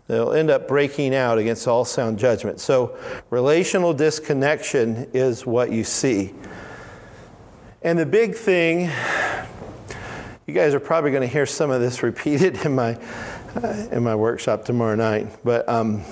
They'll 0.06 0.32
end 0.32 0.50
up 0.50 0.68
breaking 0.68 1.14
out 1.14 1.38
against 1.38 1.66
all 1.66 1.84
sound 1.84 2.20
judgment. 2.20 2.60
So, 2.60 2.96
relational 3.30 3.92
disconnection 3.92 5.08
is 5.12 5.44
what 5.44 5.72
you 5.72 5.82
see. 5.82 6.34
And 7.82 7.98
the 7.98 8.04
big 8.04 8.34
thing, 8.34 8.90
you 10.46 10.52
guys 10.52 10.74
are 10.74 10.80
probably 10.80 11.12
going 11.12 11.22
to 11.22 11.32
hear 11.32 11.46
some 11.46 11.70
of 11.70 11.80
this 11.80 12.02
repeated 12.02 12.66
in 12.66 12.74
my 12.74 12.98
uh, 13.56 13.86
in 13.90 14.02
my 14.02 14.14
workshop 14.14 14.66
tomorrow 14.66 14.94
night. 14.94 15.28
But 15.42 15.66
um, 15.66 16.02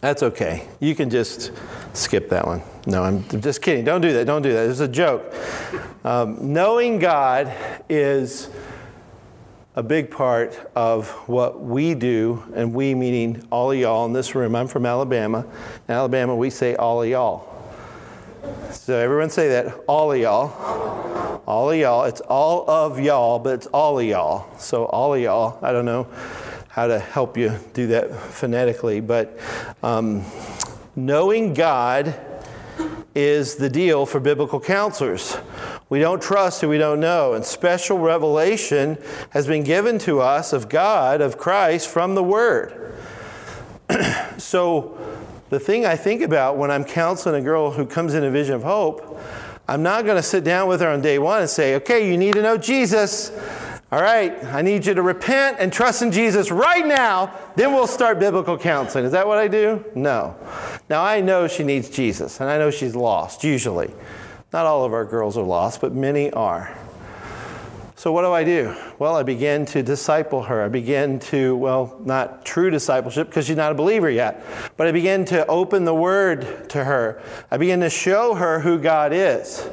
that's 0.00 0.22
okay. 0.22 0.66
You 0.80 0.94
can 0.94 1.10
just 1.10 1.52
skip 1.92 2.30
that 2.30 2.46
one. 2.46 2.62
No, 2.86 3.02
I'm 3.02 3.28
just 3.42 3.60
kidding. 3.60 3.84
Don't 3.84 4.00
do 4.00 4.14
that. 4.14 4.24
Don't 4.24 4.40
do 4.40 4.52
that. 4.54 4.70
It's 4.70 4.80
a 4.80 4.88
joke. 4.88 5.34
Um, 6.04 6.54
knowing 6.54 6.98
God 6.98 7.54
is 7.90 8.48
a 9.76 9.82
big 9.82 10.10
part 10.10 10.58
of 10.74 11.10
what 11.28 11.60
we 11.60 11.94
do, 11.94 12.42
and 12.54 12.72
we 12.74 12.94
meaning 12.94 13.46
all 13.50 13.72
of 13.72 13.78
y'all 13.78 14.06
in 14.06 14.14
this 14.14 14.34
room. 14.34 14.56
I'm 14.56 14.68
from 14.68 14.86
Alabama. 14.86 15.46
In 15.86 15.94
Alabama, 15.94 16.34
we 16.34 16.48
say 16.48 16.76
all 16.76 17.02
of 17.02 17.08
y'all. 17.10 17.51
So 18.70 18.96
everyone 18.98 19.30
say 19.30 19.48
that. 19.50 19.84
All 19.86 20.12
of 20.12 20.18
y'all. 20.18 21.42
All 21.46 21.70
of 21.70 21.78
y'all. 21.78 22.04
It's 22.04 22.20
all 22.22 22.68
of 22.68 22.98
y'all, 22.98 23.38
but 23.38 23.54
it's 23.54 23.66
all 23.68 23.98
of 23.98 24.04
y'all. 24.04 24.58
So 24.58 24.86
all 24.86 25.14
of 25.14 25.20
y'all. 25.20 25.58
I 25.62 25.72
don't 25.72 25.84
know 25.84 26.08
how 26.68 26.86
to 26.86 26.98
help 26.98 27.36
you 27.36 27.54
do 27.74 27.88
that 27.88 28.10
phonetically, 28.14 29.00
but 29.00 29.38
um, 29.82 30.24
knowing 30.96 31.52
God 31.52 32.18
is 33.14 33.56
the 33.56 33.68
deal 33.68 34.06
for 34.06 34.20
biblical 34.20 34.58
counselors. 34.58 35.36
We 35.90 36.00
don't 36.00 36.22
trust 36.22 36.62
who 36.62 36.70
we 36.70 36.78
don't 36.78 37.00
know, 37.00 37.34
and 37.34 37.44
special 37.44 37.98
revelation 37.98 38.96
has 39.30 39.46
been 39.46 39.64
given 39.64 39.98
to 40.00 40.20
us 40.20 40.54
of 40.54 40.70
God, 40.70 41.20
of 41.20 41.36
Christ, 41.36 41.88
from 41.88 42.14
the 42.14 42.22
Word. 42.22 42.94
so 44.38 44.98
the 45.52 45.60
thing 45.60 45.84
I 45.84 45.96
think 45.96 46.22
about 46.22 46.56
when 46.56 46.70
I'm 46.70 46.82
counseling 46.82 47.34
a 47.34 47.44
girl 47.44 47.70
who 47.70 47.84
comes 47.84 48.14
in 48.14 48.24
a 48.24 48.30
vision 48.30 48.54
of 48.54 48.62
hope, 48.62 49.20
I'm 49.68 49.82
not 49.82 50.06
going 50.06 50.16
to 50.16 50.22
sit 50.22 50.44
down 50.44 50.66
with 50.66 50.80
her 50.80 50.88
on 50.88 51.02
day 51.02 51.18
one 51.18 51.42
and 51.42 51.50
say, 51.50 51.74
okay, 51.74 52.10
you 52.10 52.16
need 52.16 52.32
to 52.32 52.42
know 52.42 52.56
Jesus. 52.56 53.30
All 53.92 54.00
right, 54.00 54.42
I 54.44 54.62
need 54.62 54.86
you 54.86 54.94
to 54.94 55.02
repent 55.02 55.58
and 55.60 55.70
trust 55.70 56.00
in 56.00 56.10
Jesus 56.10 56.50
right 56.50 56.86
now. 56.86 57.38
Then 57.54 57.74
we'll 57.74 57.86
start 57.86 58.18
biblical 58.18 58.56
counseling. 58.56 59.04
Is 59.04 59.12
that 59.12 59.26
what 59.26 59.36
I 59.36 59.46
do? 59.46 59.84
No. 59.94 60.34
Now, 60.88 61.04
I 61.04 61.20
know 61.20 61.46
she 61.48 61.64
needs 61.64 61.90
Jesus, 61.90 62.40
and 62.40 62.48
I 62.48 62.56
know 62.56 62.70
she's 62.70 62.96
lost, 62.96 63.44
usually. 63.44 63.92
Not 64.54 64.64
all 64.64 64.86
of 64.86 64.94
our 64.94 65.04
girls 65.04 65.36
are 65.36 65.44
lost, 65.44 65.82
but 65.82 65.92
many 65.92 66.30
are. 66.30 66.74
So, 68.02 68.10
what 68.10 68.22
do 68.22 68.32
I 68.32 68.42
do? 68.42 68.74
Well, 68.98 69.14
I 69.14 69.22
begin 69.22 69.64
to 69.66 69.80
disciple 69.80 70.42
her. 70.42 70.60
I 70.60 70.66
begin 70.66 71.20
to, 71.20 71.54
well, 71.54 72.00
not 72.04 72.44
true 72.44 72.68
discipleship 72.68 73.28
because 73.28 73.46
she's 73.46 73.56
not 73.56 73.70
a 73.70 73.76
believer 73.76 74.10
yet, 74.10 74.44
but 74.76 74.88
I 74.88 74.90
begin 74.90 75.24
to 75.26 75.46
open 75.46 75.84
the 75.84 75.94
word 75.94 76.68
to 76.70 76.82
her. 76.82 77.22
I 77.48 77.58
begin 77.58 77.78
to 77.78 77.88
show 77.88 78.34
her 78.34 78.58
who 78.58 78.80
God 78.80 79.12
is. 79.12 79.70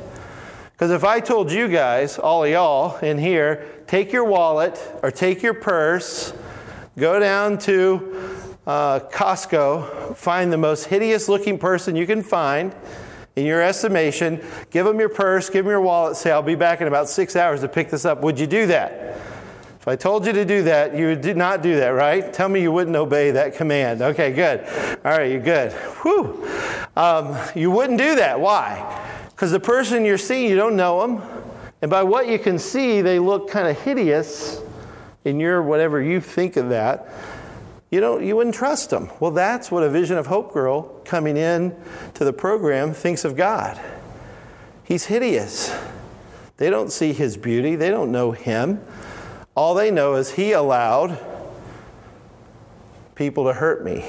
Because 0.74 0.92
if 0.92 1.04
I 1.04 1.20
told 1.22 1.52
you 1.52 1.68
guys, 1.70 2.20
all 2.20 2.44
of 2.44 2.52
y'all 2.52 2.98
in 2.98 3.18
here, 3.18 3.66
take 3.88 4.12
your 4.12 4.26
wallet 4.26 4.80
or 5.02 5.10
take 5.10 5.42
your 5.42 5.56
purse, 5.56 6.32
go 7.00 7.20
down 7.20 7.58
to 7.58 8.46
uh, 8.68 9.00
Costco, 9.12 10.16
find 10.16 10.54
the 10.54 10.58
most 10.60 10.86
hideous 10.86 11.30
looking 11.30 11.58
person 11.58 11.96
you 11.96 12.06
can 12.06 12.22
find, 12.22 12.76
in 13.40 13.46
your 13.46 13.62
estimation, 13.62 14.44
give 14.70 14.86
them 14.86 15.00
your 15.00 15.10
purse, 15.10 15.50
give 15.50 15.66
them 15.66 15.72
your 15.72 15.82
wallet, 15.82 16.18
say, 16.18 16.32
I'll 16.32 16.42
be 16.42 16.56
back 16.56 16.82
in 16.82 16.88
about 16.88 17.10
six 17.10 17.36
hours 17.36 17.62
to 17.62 17.68
pick 17.68 17.90
this 17.90 18.06
up. 18.06 18.22
Would 18.22 18.40
you 18.40 18.48
do 18.48 18.68
that? 18.68 19.18
If 19.80 19.88
I 19.88 19.96
told 19.96 20.26
you 20.26 20.34
to 20.34 20.44
do 20.44 20.64
that, 20.64 20.96
you 20.96 21.08
would 21.08 21.38
not 21.38 21.64
do 21.64 21.78
that, 21.78 21.90
right? 21.90 22.34
Tell 22.34 22.50
me 22.50 22.62
you 22.62 22.72
wouldn't 22.72 22.98
obey 22.98 23.32
that 23.32 23.56
command. 23.56 24.02
Okay, 24.02 24.34
good. 24.34 24.66
All 25.06 25.12
right, 25.18 25.32
you're 25.32 25.40
good. 25.40 25.72
Whew. 26.02 26.48
Um, 26.98 27.38
you 27.56 27.72
wouldn't 27.72 27.98
do 27.98 28.16
that. 28.16 28.40
Why? 28.40 29.08
Because 29.30 29.52
the 29.52 29.60
person 29.60 30.04
you're 30.04 30.18
seeing, 30.18 30.50
you 30.50 30.58
don't 30.58 30.76
know 30.76 31.00
them. 31.00 31.24
And 31.82 31.90
by 31.90 32.04
what 32.04 32.28
you 32.28 32.38
can 32.38 32.60
see, 32.60 33.02
they 33.02 33.20
look 33.20 33.50
kind 33.50 33.70
of 33.70 33.82
hideous 33.82 34.62
in 35.24 35.40
your 35.40 35.64
whatever 35.64 36.02
you 36.02 36.20
think 36.20 36.58
of 36.58 36.70
that 36.70 37.08
you 37.90 38.00
don't 38.00 38.24
you 38.24 38.36
wouldn't 38.36 38.56
trust 38.56 38.90
them. 38.90 39.10
Well, 39.20 39.32
that's 39.32 39.72
what 39.72 39.84
a 39.84 39.90
Vision 39.90 40.18
of 40.18 40.28
Hope 40.28 40.54
girl 40.54 40.84
coming 41.06 41.38
in 41.38 41.76
to 42.16 42.24
the 42.24 42.34
program 42.34 42.94
thinks 42.94 43.26
of 43.26 43.36
God. 43.36 43.80
He's 44.84 45.06
hideous. 45.06 45.76
They 46.58 46.70
don't 46.70 46.92
see 46.92 47.14
his 47.14 47.38
beauty, 47.38 47.76
they 47.76 47.90
don't 47.90 48.12
know 48.12 48.32
him. 48.32 48.82
All 49.56 49.74
they 49.74 49.92
know 49.92 50.16
is 50.16 50.32
he 50.32 50.52
allowed 50.52 51.18
people 53.16 53.46
to 53.46 53.54
hurt 53.54 53.84
me. 53.84 54.06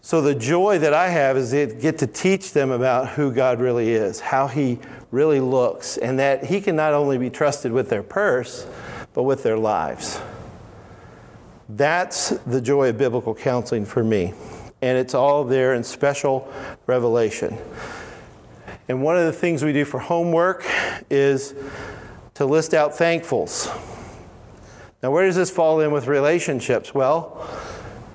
So 0.00 0.20
the 0.20 0.34
joy 0.34 0.78
that 0.78 0.92
I 0.92 1.08
have 1.08 1.36
is 1.36 1.50
to 1.52 1.66
get 1.66 1.98
to 1.98 2.06
teach 2.06 2.52
them 2.52 2.70
about 2.70 3.10
who 3.10 3.32
God 3.32 3.60
really 3.60 3.92
is, 3.92 4.20
how 4.20 4.48
he 4.48 4.78
really 5.10 5.40
looks, 5.40 5.96
and 5.96 6.18
that 6.18 6.44
he 6.44 6.60
can 6.60 6.76
not 6.76 6.92
only 6.92 7.18
be 7.18 7.30
trusted 7.30 7.72
with 7.72 7.88
their 7.88 8.02
purse, 8.02 8.66
but 9.14 9.22
with 9.22 9.42
their 9.42 9.56
lives. 9.56 10.20
That's 11.68 12.30
the 12.30 12.60
joy 12.60 12.90
of 12.90 12.98
biblical 12.98 13.34
counseling 13.34 13.86
for 13.86 14.04
me. 14.04 14.34
And 14.82 14.98
it's 14.98 15.14
all 15.14 15.44
there 15.44 15.74
in 15.74 15.82
special 15.84 16.52
revelation. 16.86 17.56
And 18.88 19.02
one 19.02 19.16
of 19.16 19.24
the 19.24 19.32
things 19.32 19.64
we 19.64 19.72
do 19.72 19.84
for 19.84 19.98
homework 19.98 20.66
is 21.08 21.54
to 22.34 22.44
list 22.44 22.74
out 22.74 22.92
thankfuls. 22.92 23.66
Now, 25.02 25.10
where 25.10 25.26
does 25.26 25.36
this 25.36 25.50
fall 25.50 25.80
in 25.80 25.90
with 25.90 26.06
relationships? 26.06 26.94
Well, 26.94 27.48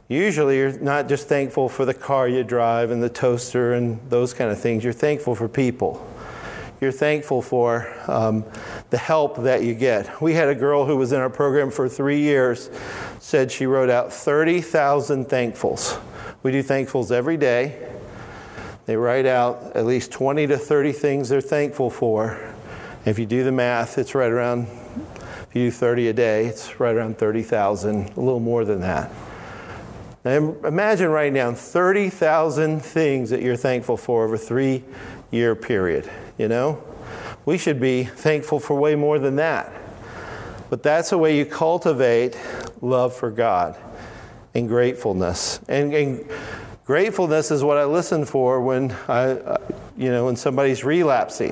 usually 0.08 0.58
you're 0.58 0.80
not 0.80 1.08
just 1.08 1.28
thankful 1.28 1.70
for 1.70 1.86
the 1.86 1.94
car 1.94 2.28
you 2.28 2.44
drive 2.44 2.92
and 2.92 3.02
the 3.02 3.10
toaster 3.10 3.74
and 3.74 4.00
those 4.10 4.34
kind 4.34 4.52
of 4.52 4.60
things, 4.60 4.84
you're 4.84 4.94
thankful 4.94 5.36
for 5.36 5.48
people 5.48 6.09
you're 6.82 6.92
thankful 6.94 7.42
for 7.42 7.94
um, 8.08 8.46
the 8.90 8.98
help 8.98 9.38
that 9.44 9.64
you 9.64 9.74
get. 9.74 10.22
We 10.22 10.34
had 10.34 10.48
a 10.48 10.56
girl 10.56 10.86
who 10.86 10.96
was 10.96 11.12
in 11.12 11.20
our 11.20 11.30
program 11.30 11.72
for 11.72 11.90
three 11.90 12.22
years, 12.22 12.70
said 13.20 13.52
she 13.52 13.66
wrote 13.66 13.90
out 13.90 14.14
30,000 14.14 15.26
thankfuls. 15.26 16.02
We 16.42 16.52
do 16.52 16.64
thankfuls 16.64 17.12
every 17.12 17.36
day. 17.36 17.86
They 18.86 18.96
write 18.96 19.26
out 19.26 19.76
at 19.76 19.86
least 19.86 20.12
20 20.12 20.48
to 20.48 20.58
30 20.58 20.94
things 20.94 21.30
they're 21.30 21.42
thankful 21.42 21.90
for. 21.90 22.40
If 23.06 23.20
you 23.20 23.26
do 23.26 23.44
the 23.44 23.52
math, 23.52 23.98
it's 23.98 24.16
right 24.16 24.32
around, 24.32 24.68
if 24.68 25.50
you 25.54 25.66
do 25.66 25.72
30 25.72 26.08
a 26.08 26.14
day, 26.14 26.46
it's 26.46 26.80
right 26.80 26.96
around 26.96 27.18
30,000, 27.18 28.18
a 28.18 28.20
little 28.20 28.40
more 28.40 28.64
than 28.64 28.82
that. 28.82 29.12
Now 30.24 30.56
imagine 30.64 31.10
writing 31.10 31.34
down 31.34 31.56
30,000 31.56 32.82
things 32.82 33.30
that 33.30 33.42
you're 33.42 33.56
thankful 33.56 33.98
for 33.98 34.26
over 34.26 34.36
a 34.36 34.38
three 34.38 34.84
year 35.32 35.56
period 35.56 36.10
you 36.40 36.48
know? 36.48 36.84
We 37.46 37.60
should 37.60 37.80
be 37.80 38.06
thankful 38.06 38.60
for 38.60 38.76
way 38.76 38.96
more 38.96 39.20
than 39.20 39.36
that. 39.36 39.72
But 40.72 40.82
that's 40.82 41.12
the 41.12 41.18
way 41.18 41.38
you 41.38 41.46
cultivate 41.46 42.38
love 42.82 43.16
for 43.16 43.30
God 43.30 43.78
and 44.56 44.68
gratefulness. 44.68 45.60
And, 45.68 45.94
and 45.94 46.30
gratefulness 46.86 47.52
is 47.52 47.64
what 47.64 47.78
I 47.78 47.86
listen 47.86 48.26
for 48.26 48.62
when 48.62 48.96
I, 49.08 49.32
uh, 49.32 49.58
you 49.98 50.10
know, 50.10 50.26
when 50.26 50.36
somebody's 50.36 50.84
relapsing. 50.84 51.52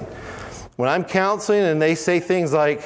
When 0.77 0.87
I'm 0.89 1.03
counseling 1.03 1.63
and 1.63 1.81
they 1.81 1.95
say 1.95 2.19
things 2.19 2.53
like, 2.53 2.81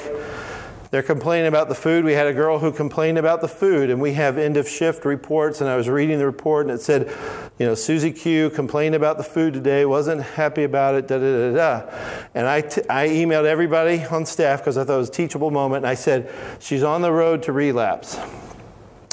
they're 0.92 1.02
complaining 1.02 1.46
about 1.46 1.70
the 1.70 1.74
food. 1.74 2.04
We 2.04 2.12
had 2.12 2.26
a 2.26 2.34
girl 2.34 2.58
who 2.58 2.70
complained 2.70 3.16
about 3.16 3.40
the 3.40 3.48
food, 3.48 3.88
and 3.88 3.98
we 3.98 4.12
have 4.12 4.36
end 4.36 4.58
of 4.58 4.68
shift 4.68 5.06
reports. 5.06 5.62
And 5.62 5.70
I 5.70 5.74
was 5.74 5.88
reading 5.88 6.18
the 6.18 6.26
report, 6.26 6.66
and 6.66 6.74
it 6.74 6.82
said, 6.82 7.10
you 7.58 7.64
know, 7.64 7.74
Susie 7.74 8.12
Q 8.12 8.50
complained 8.50 8.94
about 8.94 9.16
the 9.16 9.24
food 9.24 9.54
today, 9.54 9.86
wasn't 9.86 10.20
happy 10.20 10.64
about 10.64 10.94
it, 10.94 11.08
da 11.08 11.16
da 11.16 11.50
da 11.50 11.56
da. 11.56 12.28
And 12.34 12.46
I, 12.46 12.60
t- 12.60 12.82
I 12.90 13.08
emailed 13.08 13.46
everybody 13.46 14.04
on 14.04 14.26
staff 14.26 14.60
because 14.60 14.76
I 14.76 14.84
thought 14.84 14.96
it 14.96 14.98
was 14.98 15.08
a 15.08 15.12
teachable 15.12 15.50
moment, 15.50 15.84
and 15.84 15.90
I 15.90 15.94
said, 15.94 16.30
she's 16.60 16.82
on 16.82 17.00
the 17.00 17.10
road 17.10 17.42
to 17.44 17.52
relapse. 17.52 18.20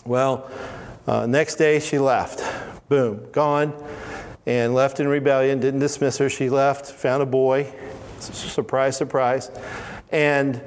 Well, 0.05 0.51
uh, 1.07 1.27
next 1.27 1.55
day 1.55 1.79
she 1.79 1.97
left. 1.97 2.43
Boom, 2.89 3.25
gone, 3.31 3.73
and 4.45 4.75
left 4.75 4.99
in 4.99 5.07
rebellion. 5.07 5.61
Didn't 5.61 5.79
dismiss 5.79 6.17
her. 6.17 6.29
She 6.29 6.49
left, 6.49 6.87
found 6.87 7.23
a 7.23 7.25
boy. 7.25 7.71
Surprise, 8.19 8.97
surprise. 8.97 9.49
And 10.11 10.61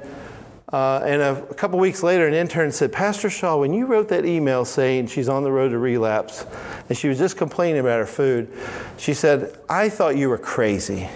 uh, 0.73 1.03
and 1.05 1.21
a, 1.21 1.43
a, 1.51 1.53
couple 1.53 1.77
weeks 1.77 2.01
later, 2.01 2.27
an 2.27 2.33
intern 2.33 2.71
said, 2.71 2.91
Pastor 2.91 3.29
Shaw, 3.29 3.57
when 3.57 3.73
you 3.73 3.85
wrote 3.85 4.09
that 4.09 4.25
email 4.25 4.65
saying 4.65 5.05
she's 5.05 5.29
on 5.29 5.43
the 5.43 5.51
road 5.51 5.69
to 5.69 5.77
relapse, 5.77 6.47
and 6.89 6.97
she 6.97 7.07
was 7.07 7.19
just 7.19 7.37
complaining 7.37 7.79
about 7.79 7.99
her 7.99 8.07
food, 8.07 8.51
she 8.97 9.13
said, 9.13 9.55
I 9.69 9.87
thought 9.87 10.17
you 10.17 10.29
were 10.29 10.39
crazy. 10.39 11.07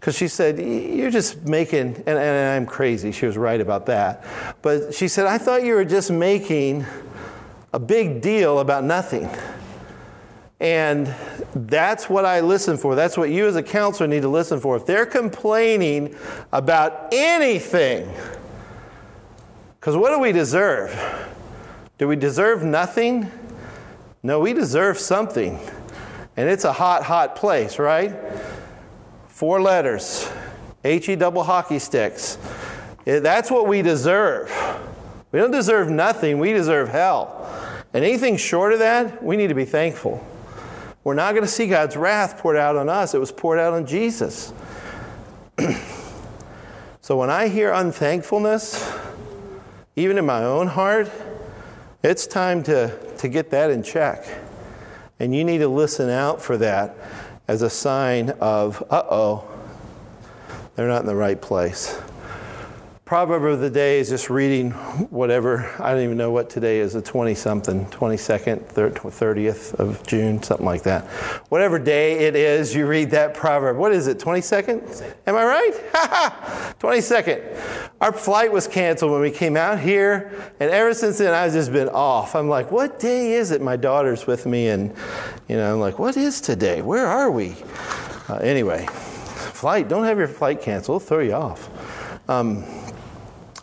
Because 0.00 0.16
she 0.16 0.26
said, 0.26 0.58
You're 0.58 1.12
just 1.12 1.44
making, 1.44 1.94
and, 2.04 2.18
and 2.18 2.50
I'm 2.50 2.66
crazy. 2.66 3.12
She 3.12 3.26
was 3.26 3.38
right 3.38 3.60
about 3.60 3.86
that. 3.86 4.24
But 4.60 4.92
she 4.92 5.06
said, 5.06 5.26
I 5.26 5.38
thought 5.38 5.62
you 5.62 5.74
were 5.74 5.84
just 5.84 6.10
making 6.10 6.84
a 7.72 7.78
big 7.78 8.20
deal 8.20 8.58
about 8.58 8.82
nothing. 8.82 9.30
And 10.62 11.12
that's 11.56 12.08
what 12.08 12.24
I 12.24 12.38
listen 12.38 12.76
for. 12.76 12.94
That's 12.94 13.16
what 13.16 13.30
you 13.30 13.48
as 13.48 13.56
a 13.56 13.64
counselor 13.64 14.06
need 14.06 14.22
to 14.22 14.28
listen 14.28 14.60
for. 14.60 14.76
If 14.76 14.86
they're 14.86 15.04
complaining 15.04 16.14
about 16.52 17.08
anything, 17.12 18.08
because 19.80 19.96
what 19.96 20.10
do 20.10 20.20
we 20.20 20.30
deserve? 20.30 20.96
Do 21.98 22.06
we 22.06 22.14
deserve 22.14 22.62
nothing? 22.62 23.28
No, 24.22 24.38
we 24.38 24.52
deserve 24.52 25.00
something. 25.00 25.58
And 26.36 26.48
it's 26.48 26.64
a 26.64 26.72
hot, 26.72 27.02
hot 27.02 27.34
place, 27.34 27.80
right? 27.80 28.14
Four 29.26 29.60
letters, 29.60 30.30
H 30.84 31.08
E 31.08 31.16
double 31.16 31.42
hockey 31.42 31.80
sticks. 31.80 32.38
Eh, 33.04 33.18
that's 33.18 33.50
what 33.50 33.66
we 33.66 33.82
deserve. 33.82 34.52
We 35.32 35.40
don't 35.40 35.50
deserve 35.50 35.90
nothing, 35.90 36.38
we 36.38 36.52
deserve 36.52 36.88
hell. 36.88 37.50
And 37.92 38.04
anything 38.04 38.36
short 38.36 38.72
of 38.72 38.78
that, 38.78 39.24
we 39.24 39.36
need 39.36 39.48
to 39.48 39.56
be 39.56 39.64
thankful. 39.64 40.24
We're 41.04 41.14
not 41.14 41.32
going 41.32 41.44
to 41.44 41.50
see 41.50 41.66
God's 41.66 41.96
wrath 41.96 42.38
poured 42.38 42.56
out 42.56 42.76
on 42.76 42.88
us, 42.88 43.14
it 43.14 43.18
was 43.18 43.32
poured 43.32 43.58
out 43.58 43.72
on 43.72 43.86
Jesus. 43.86 44.52
so 47.00 47.16
when 47.16 47.30
I 47.30 47.48
hear 47.48 47.72
unthankfulness, 47.72 48.90
even 49.96 50.16
in 50.16 50.24
my 50.24 50.44
own 50.44 50.68
heart, 50.68 51.10
it's 52.02 52.26
time 52.26 52.62
to, 52.64 52.96
to 53.18 53.28
get 53.28 53.50
that 53.50 53.70
in 53.70 53.82
check. 53.82 54.26
And 55.20 55.34
you 55.34 55.44
need 55.44 55.58
to 55.58 55.68
listen 55.68 56.08
out 56.08 56.40
for 56.40 56.56
that 56.58 56.96
as 57.46 57.62
a 57.62 57.70
sign 57.70 58.30
of, 58.40 58.82
uh 58.90 59.02
oh, 59.10 59.48
they're 60.74 60.88
not 60.88 61.02
in 61.02 61.06
the 61.06 61.14
right 61.14 61.40
place. 61.40 62.00
Proverb 63.04 63.42
of 63.42 63.58
the 63.58 63.68
day 63.68 63.98
is 63.98 64.08
just 64.08 64.30
reading 64.30 64.70
whatever, 65.10 65.68
I 65.80 65.92
don't 65.92 66.04
even 66.04 66.16
know 66.16 66.30
what 66.30 66.48
today 66.48 66.78
is, 66.78 66.92
the 66.92 67.02
20 67.02 67.34
something, 67.34 67.84
22nd, 67.86 68.72
30th 68.72 69.74
of 69.74 70.06
June, 70.06 70.40
something 70.40 70.64
like 70.64 70.84
that. 70.84 71.06
Whatever 71.48 71.80
day 71.80 72.20
it 72.20 72.36
is, 72.36 72.76
you 72.76 72.86
read 72.86 73.10
that 73.10 73.34
proverb. 73.34 73.76
What 73.76 73.90
is 73.90 74.06
it, 74.06 74.20
22nd? 74.20 75.02
Am 75.26 75.34
I 75.34 75.44
right? 75.44 75.72
22nd. 76.78 77.90
Our 78.00 78.12
flight 78.12 78.52
was 78.52 78.68
canceled 78.68 79.10
when 79.10 79.20
we 79.20 79.32
came 79.32 79.56
out 79.56 79.80
here, 79.80 80.52
and 80.60 80.70
ever 80.70 80.94
since 80.94 81.18
then 81.18 81.34
I've 81.34 81.52
just 81.52 81.72
been 81.72 81.88
off. 81.88 82.36
I'm 82.36 82.48
like, 82.48 82.70
what 82.70 83.00
day 83.00 83.32
is 83.32 83.50
it? 83.50 83.60
My 83.60 83.76
daughter's 83.76 84.28
with 84.28 84.46
me, 84.46 84.68
and 84.68 84.94
you 85.48 85.56
know, 85.56 85.74
I'm 85.74 85.80
like, 85.80 85.98
what 85.98 86.16
is 86.16 86.40
today? 86.40 86.82
Where 86.82 87.08
are 87.08 87.32
we? 87.32 87.56
Uh, 88.28 88.36
anyway, 88.36 88.86
flight, 88.86 89.88
don't 89.88 90.04
have 90.04 90.18
your 90.18 90.28
flight 90.28 90.62
canceled, 90.62 91.02
throw 91.02 91.18
you 91.18 91.34
off. 91.34 91.68
Um, 92.28 92.64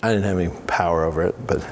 I 0.01 0.13
didn't 0.13 0.23
have 0.23 0.39
any 0.39 0.49
power 0.65 1.03
over 1.03 1.23
it, 1.23 1.35
but 1.45 1.65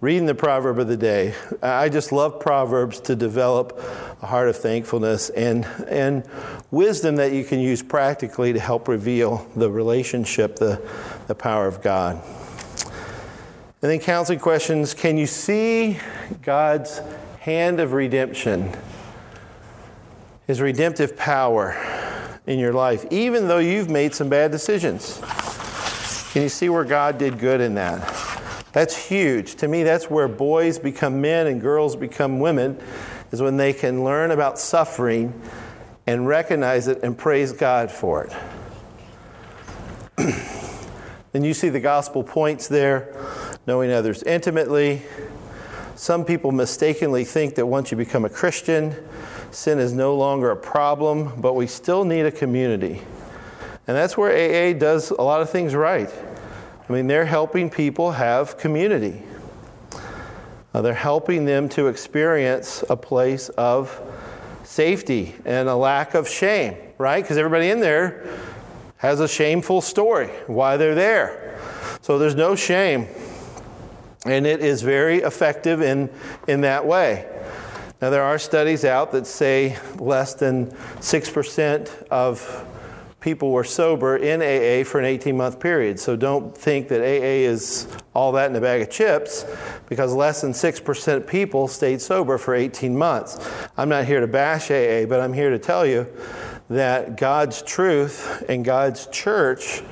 reading 0.00 0.26
the 0.26 0.36
proverb 0.36 0.78
of 0.78 0.86
the 0.86 0.96
day, 0.96 1.34
I 1.60 1.88
just 1.88 2.12
love 2.12 2.38
proverbs 2.38 3.00
to 3.00 3.16
develop 3.16 3.76
a 4.22 4.26
heart 4.26 4.48
of 4.48 4.56
thankfulness 4.56 5.30
and 5.30 5.64
and 5.88 6.22
wisdom 6.70 7.16
that 7.16 7.32
you 7.32 7.42
can 7.42 7.58
use 7.58 7.82
practically 7.82 8.52
to 8.52 8.60
help 8.60 8.86
reveal 8.86 9.48
the 9.56 9.68
relationship, 9.68 10.56
the 10.56 10.80
the 11.26 11.34
power 11.34 11.66
of 11.66 11.82
God. 11.82 12.22
And 13.82 13.90
then 13.90 13.98
counseling 13.98 14.38
questions, 14.38 14.94
can 14.94 15.18
you 15.18 15.26
see 15.26 15.98
God's 16.42 17.00
hand 17.40 17.80
of 17.80 17.92
redemption? 17.92 18.72
His 20.46 20.60
redemptive 20.60 21.16
power 21.16 21.76
in 22.46 22.60
your 22.60 22.72
life, 22.72 23.04
even 23.10 23.48
though 23.48 23.58
you've 23.58 23.90
made 23.90 24.14
some 24.14 24.28
bad 24.28 24.52
decisions. 24.52 25.20
Can 26.36 26.42
you 26.42 26.50
see 26.50 26.68
where 26.68 26.84
God 26.84 27.16
did 27.16 27.38
good 27.38 27.62
in 27.62 27.76
that? 27.76 27.98
That's 28.72 28.94
huge. 28.94 29.54
To 29.54 29.68
me, 29.68 29.84
that's 29.84 30.10
where 30.10 30.28
boys 30.28 30.78
become 30.78 31.22
men 31.22 31.46
and 31.46 31.62
girls 31.62 31.96
become 31.96 32.40
women, 32.40 32.78
is 33.32 33.40
when 33.40 33.56
they 33.56 33.72
can 33.72 34.04
learn 34.04 34.30
about 34.30 34.58
suffering 34.58 35.32
and 36.06 36.28
recognize 36.28 36.88
it 36.88 37.02
and 37.02 37.16
praise 37.16 37.52
God 37.52 37.90
for 37.90 38.24
it. 38.24 38.34
and 41.32 41.46
you 41.46 41.54
see 41.54 41.70
the 41.70 41.80
gospel 41.80 42.22
points 42.22 42.68
there, 42.68 43.16
knowing 43.66 43.90
others 43.90 44.22
intimately. 44.24 45.00
Some 45.94 46.22
people 46.22 46.52
mistakenly 46.52 47.24
think 47.24 47.54
that 47.54 47.64
once 47.64 47.90
you 47.90 47.96
become 47.96 48.26
a 48.26 48.28
Christian, 48.28 48.94
sin 49.52 49.78
is 49.78 49.94
no 49.94 50.14
longer 50.14 50.50
a 50.50 50.56
problem, 50.56 51.40
but 51.40 51.54
we 51.54 51.66
still 51.66 52.04
need 52.04 52.26
a 52.26 52.30
community. 52.30 53.00
And 53.86 53.96
that's 53.96 54.16
where 54.16 54.30
AA 54.32 54.76
does 54.76 55.10
a 55.10 55.22
lot 55.22 55.40
of 55.40 55.50
things 55.50 55.74
right. 55.74 56.12
I 56.88 56.92
mean, 56.92 57.06
they're 57.06 57.24
helping 57.24 57.70
people 57.70 58.12
have 58.12 58.58
community. 58.58 59.22
Uh, 60.74 60.82
they're 60.82 60.94
helping 60.94 61.44
them 61.44 61.68
to 61.70 61.86
experience 61.86 62.84
a 62.90 62.96
place 62.96 63.48
of 63.50 64.00
safety 64.64 65.34
and 65.44 65.68
a 65.68 65.76
lack 65.76 66.14
of 66.14 66.28
shame, 66.28 66.76
right? 66.98 67.22
Because 67.22 67.38
everybody 67.38 67.70
in 67.70 67.80
there 67.80 68.26
has 68.98 69.20
a 69.20 69.28
shameful 69.28 69.80
story 69.80 70.28
why 70.46 70.76
they're 70.76 70.94
there. 70.94 71.58
So 72.02 72.18
there's 72.18 72.34
no 72.34 72.56
shame. 72.56 73.06
And 74.24 74.46
it 74.46 74.60
is 74.60 74.82
very 74.82 75.18
effective 75.18 75.80
in, 75.80 76.10
in 76.48 76.62
that 76.62 76.84
way. 76.86 77.26
Now, 78.02 78.10
there 78.10 78.22
are 78.22 78.38
studies 78.38 78.84
out 78.84 79.12
that 79.12 79.26
say 79.26 79.78
less 79.98 80.34
than 80.34 80.66
6% 80.66 82.08
of 82.08 82.66
people 83.20 83.50
were 83.50 83.64
sober 83.64 84.16
in 84.16 84.40
AA 84.40 84.84
for 84.88 84.98
an 84.98 85.04
18 85.04 85.36
month 85.36 85.58
period. 85.58 85.98
So 85.98 86.16
don't 86.16 86.56
think 86.56 86.88
that 86.88 87.00
AA 87.00 87.48
is 87.48 87.88
all 88.14 88.32
that 88.32 88.50
in 88.50 88.56
a 88.56 88.60
bag 88.60 88.82
of 88.82 88.90
chips 88.90 89.44
because 89.88 90.14
less 90.14 90.40
than 90.42 90.52
6% 90.52 91.16
of 91.16 91.26
people 91.26 91.68
stayed 91.68 92.00
sober 92.00 92.38
for 92.38 92.54
18 92.54 92.96
months. 92.96 93.38
I'm 93.76 93.88
not 93.88 94.04
here 94.04 94.20
to 94.20 94.26
bash 94.26 94.70
AA, 94.70 95.06
but 95.06 95.20
I'm 95.20 95.32
here 95.32 95.50
to 95.50 95.58
tell 95.58 95.86
you 95.86 96.06
that 96.68 97.16
God's 97.16 97.62
truth 97.62 98.44
and 98.48 98.64
God's 98.64 99.06
church 99.06 99.82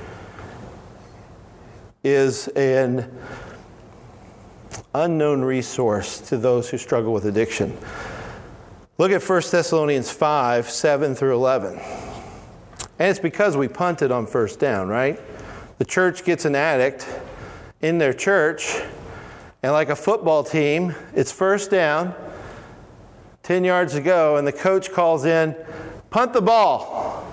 is 2.03 2.47
an 2.49 3.11
unknown 4.93 5.41
resource 5.41 6.21
to 6.21 6.37
those 6.37 6.69
who 6.69 6.77
struggle 6.77 7.11
with 7.11 7.25
addiction. 7.25 7.77
Look 8.97 9.11
at 9.11 9.21
1 9.21 9.41
Thessalonians 9.51 10.11
5 10.11 10.69
7 10.69 11.15
through 11.15 11.33
11. 11.33 12.04
And 12.97 13.09
it's 13.09 13.19
because 13.19 13.57
we 13.57 13.67
punted 13.67 14.11
on 14.11 14.25
first 14.25 14.59
down, 14.59 14.87
right? 14.87 15.19
The 15.77 15.85
church 15.85 16.23
gets 16.23 16.45
an 16.45 16.55
addict 16.55 17.07
in 17.81 17.97
their 17.97 18.13
church, 18.13 18.81
and 19.61 19.73
like 19.73 19.89
a 19.89 19.95
football 19.95 20.43
team, 20.43 20.95
it's 21.13 21.31
first 21.31 21.69
down, 21.69 22.13
10 23.43 23.63
yards 23.63 23.93
to 23.93 24.01
go, 24.01 24.37
and 24.37 24.47
the 24.47 24.53
coach 24.53 24.91
calls 24.91 25.25
in, 25.25 25.55
punt 26.09 26.33
the 26.33 26.41
ball. 26.41 27.27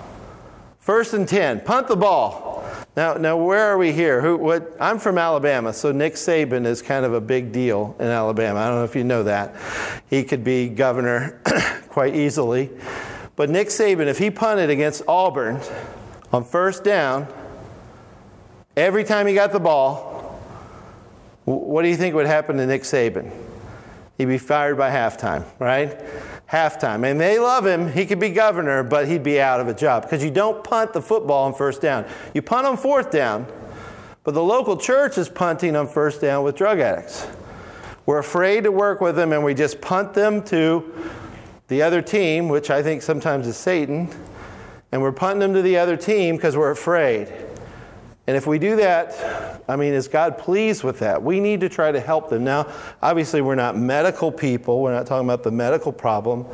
First 0.79 1.13
and 1.13 1.25
10, 1.27 1.61
punt 1.61 1.87
the 1.87 1.95
ball. 1.95 2.65
Now, 2.97 3.13
now 3.13 3.37
where 3.37 3.61
are 3.61 3.77
we 3.77 3.93
here? 3.93 4.21
Who, 4.21 4.37
what, 4.37 4.75
I'm 4.79 4.99
from 4.99 5.17
Alabama, 5.17 5.71
so 5.71 5.93
Nick 5.93 6.15
Saban 6.15 6.65
is 6.65 6.81
kind 6.81 7.05
of 7.05 7.13
a 7.13 7.21
big 7.21 7.53
deal 7.53 7.95
in 7.99 8.07
Alabama. 8.07 8.59
I 8.59 8.67
don't 8.67 8.75
know 8.75 8.83
if 8.83 8.95
you 8.95 9.05
know 9.05 9.23
that. 9.23 9.55
He 10.09 10.23
could 10.23 10.43
be 10.43 10.67
governor 10.67 11.39
quite 11.87 12.15
easily. 12.15 12.69
But 13.35 13.49
Nick 13.49 13.69
Saban, 13.69 14.07
if 14.07 14.17
he 14.17 14.29
punted 14.29 14.69
against 14.69 15.01
Auburn 15.07 15.59
on 16.31 16.43
first 16.43 16.83
down, 16.83 17.27
every 18.77 19.03
time 19.03 19.27
he 19.27 19.33
got 19.33 19.51
the 19.51 19.59
ball, 19.59 20.39
what 21.45 21.81
do 21.81 21.89
you 21.89 21.97
think 21.97 22.15
would 22.15 22.27
happen 22.27 22.57
to 22.57 22.65
Nick 22.65 22.83
Saban? 22.83 23.31
He'd 24.17 24.25
be 24.25 24.37
fired 24.37 24.77
by 24.77 24.91
halftime, 24.91 25.45
right? 25.59 25.99
Halftime. 26.47 27.09
And 27.09 27.19
they 27.19 27.39
love 27.39 27.65
him. 27.65 27.91
He 27.91 28.05
could 28.05 28.19
be 28.19 28.29
governor, 28.29 28.83
but 28.83 29.07
he'd 29.07 29.23
be 29.23 29.41
out 29.41 29.59
of 29.59 29.67
a 29.67 29.73
job 29.73 30.03
because 30.03 30.23
you 30.23 30.29
don't 30.29 30.63
punt 30.63 30.93
the 30.93 31.01
football 31.01 31.45
on 31.45 31.53
first 31.53 31.81
down. 31.81 32.05
You 32.33 32.43
punt 32.43 32.67
on 32.67 32.77
fourth 32.77 33.11
down, 33.11 33.47
but 34.23 34.35
the 34.35 34.43
local 34.43 34.77
church 34.77 35.17
is 35.17 35.27
punting 35.27 35.75
on 35.75 35.87
first 35.87 36.21
down 36.21 36.43
with 36.43 36.55
drug 36.55 36.79
addicts. 36.79 37.27
We're 38.05 38.19
afraid 38.19 38.65
to 38.65 38.71
work 38.71 39.01
with 39.01 39.15
them 39.15 39.33
and 39.33 39.43
we 39.43 39.53
just 39.53 39.81
punt 39.81 40.13
them 40.13 40.43
to 40.45 40.93
the 41.67 41.81
other 41.81 42.01
team, 42.01 42.49
which 42.49 42.69
I 42.69 42.83
think 42.83 43.01
sometimes 43.01 43.47
is 43.47 43.57
Satan, 43.57 44.09
and 44.91 45.01
we're 45.01 45.11
punting 45.11 45.39
them 45.39 45.53
to 45.53 45.61
the 45.61 45.77
other 45.77 45.97
team 45.97 46.35
because 46.35 46.55
we're 46.55 46.71
afraid. 46.71 47.31
And 48.27 48.37
if 48.37 48.47
we 48.47 48.59
do 48.59 48.75
that, 48.77 49.61
I 49.67 49.75
mean, 49.75 49.93
is 49.93 50.07
God 50.07 50.37
pleased 50.37 50.83
with 50.83 50.99
that? 50.99 51.21
We 51.21 51.39
need 51.39 51.61
to 51.61 51.69
try 51.69 51.91
to 51.91 51.99
help 51.99 52.29
them. 52.29 52.43
Now, 52.43 52.71
obviously, 53.01 53.41
we're 53.41 53.55
not 53.55 53.77
medical 53.77 54.31
people, 54.31 54.81
we're 54.81 54.93
not 54.93 55.07
talking 55.07 55.27
about 55.27 55.43
the 55.43 55.51
medical 55.51 55.91
problem 55.91 56.45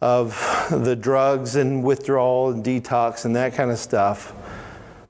of 0.00 0.66
the 0.70 0.96
drugs 0.96 1.56
and 1.56 1.84
withdrawal 1.84 2.50
and 2.50 2.64
detox 2.64 3.24
and 3.24 3.36
that 3.36 3.54
kind 3.54 3.70
of 3.70 3.78
stuff. 3.78 4.32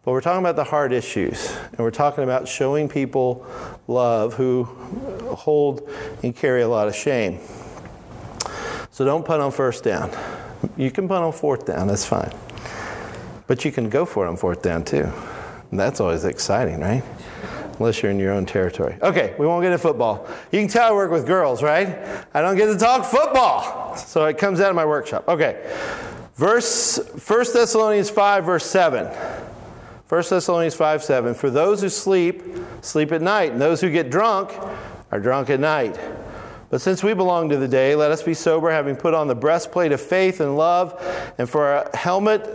But 0.03 0.13
we're 0.13 0.21
talking 0.21 0.41
about 0.41 0.57
the 0.57 0.65
hard 0.65 0.93
issues, 0.93 1.55
and 1.71 1.79
we're 1.81 1.91
talking 1.91 2.25
about 2.25 2.49
showing 2.49 2.89
people 2.89 3.47
love 3.87 4.35
who 4.35 4.65
hold 5.35 5.89
and 6.23 6.35
carry 6.35 6.63
a 6.63 6.69
lot 6.69 6.89
of 6.89 6.97
shame. 6.97 7.39
So 9.01 9.07
don't 9.07 9.25
punt 9.25 9.41
on 9.41 9.51
first 9.51 9.83
down. 9.83 10.11
You 10.77 10.91
can 10.91 11.09
punt 11.09 11.25
on 11.25 11.33
fourth 11.33 11.65
down, 11.65 11.87
that's 11.87 12.05
fine. 12.05 12.31
But 13.47 13.65
you 13.65 13.73
can 13.73 13.89
go 13.89 14.05
for 14.05 14.27
it 14.27 14.29
on 14.29 14.37
fourth 14.37 14.61
down 14.61 14.85
too. 14.85 15.11
And 15.71 15.81
that's 15.81 16.01
always 16.01 16.27
exciting, 16.27 16.81
right? 16.81 17.03
Unless 17.79 18.03
you're 18.03 18.13
in 18.13 18.19
your 18.19 18.33
own 18.33 18.45
territory. 18.45 18.99
Okay, 19.01 19.35
we 19.39 19.47
won't 19.47 19.63
get 19.63 19.73
into 19.73 19.79
football. 19.79 20.29
You 20.53 20.61
can 20.61 20.69
tell 20.69 20.87
I 20.87 20.93
work 20.95 21.11
with 21.11 21.27
girls, 21.27 21.63
right? 21.63 21.97
I 22.35 22.43
don't 22.43 22.59
get 22.59 22.67
to 22.67 22.77
talk 22.77 23.07
football. 23.07 23.97
So 23.97 24.27
it 24.27 24.37
comes 24.37 24.61
out 24.61 24.69
of 24.69 24.77
my 24.77 24.85
workshop. 24.85 25.27
Okay. 25.29 25.67
Verse 26.35 26.99
1 26.99 27.45
Thessalonians 27.55 28.11
5, 28.11 28.45
verse 28.45 28.67
7. 28.67 29.07
1 29.07 30.23
Thessalonians 30.29 30.75
5 30.75 31.03
7. 31.03 31.33
For 31.33 31.49
those 31.49 31.81
who 31.81 31.89
sleep, 31.89 32.43
sleep 32.83 33.13
at 33.13 33.23
night, 33.23 33.53
and 33.53 33.61
those 33.63 33.81
who 33.81 33.91
get 33.91 34.11
drunk 34.11 34.53
are 35.11 35.21
drunk 35.21 35.49
at 35.49 35.59
night. 35.59 35.99
But 36.71 36.81
since 36.81 37.03
we 37.03 37.15
belong 37.15 37.49
to 37.49 37.57
the 37.57 37.67
day, 37.67 37.97
let 37.97 38.13
us 38.13 38.23
be 38.23 38.33
sober, 38.33 38.71
having 38.71 38.95
put 38.95 39.13
on 39.13 39.27
the 39.27 39.35
breastplate 39.35 39.91
of 39.91 40.01
faith 40.01 40.41
and 40.41 40.57
love, 40.57 40.95
and 41.37 41.51
for 41.51 41.65
our 41.65 41.91
helmet, 41.95 42.49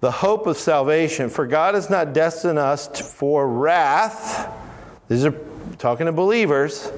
the 0.00 0.10
hope 0.10 0.46
of 0.46 0.58
salvation. 0.58 1.30
For 1.30 1.46
God 1.46 1.74
has 1.74 1.88
not 1.88 2.12
destined 2.12 2.58
us 2.58 2.88
for 3.00 3.48
wrath. 3.48 4.52
These 5.08 5.24
are 5.24 5.34
talking 5.78 6.06
to 6.06 6.12
believers, 6.12 6.92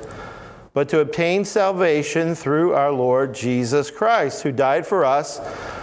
but 0.72 0.88
to 0.88 0.98
obtain 0.98 1.44
salvation 1.44 2.34
through 2.34 2.74
our 2.74 2.90
Lord 2.90 3.32
Jesus 3.32 3.92
Christ, 3.92 4.42
who 4.42 4.50
died 4.50 4.84
for 4.84 5.04
us, 5.04 5.40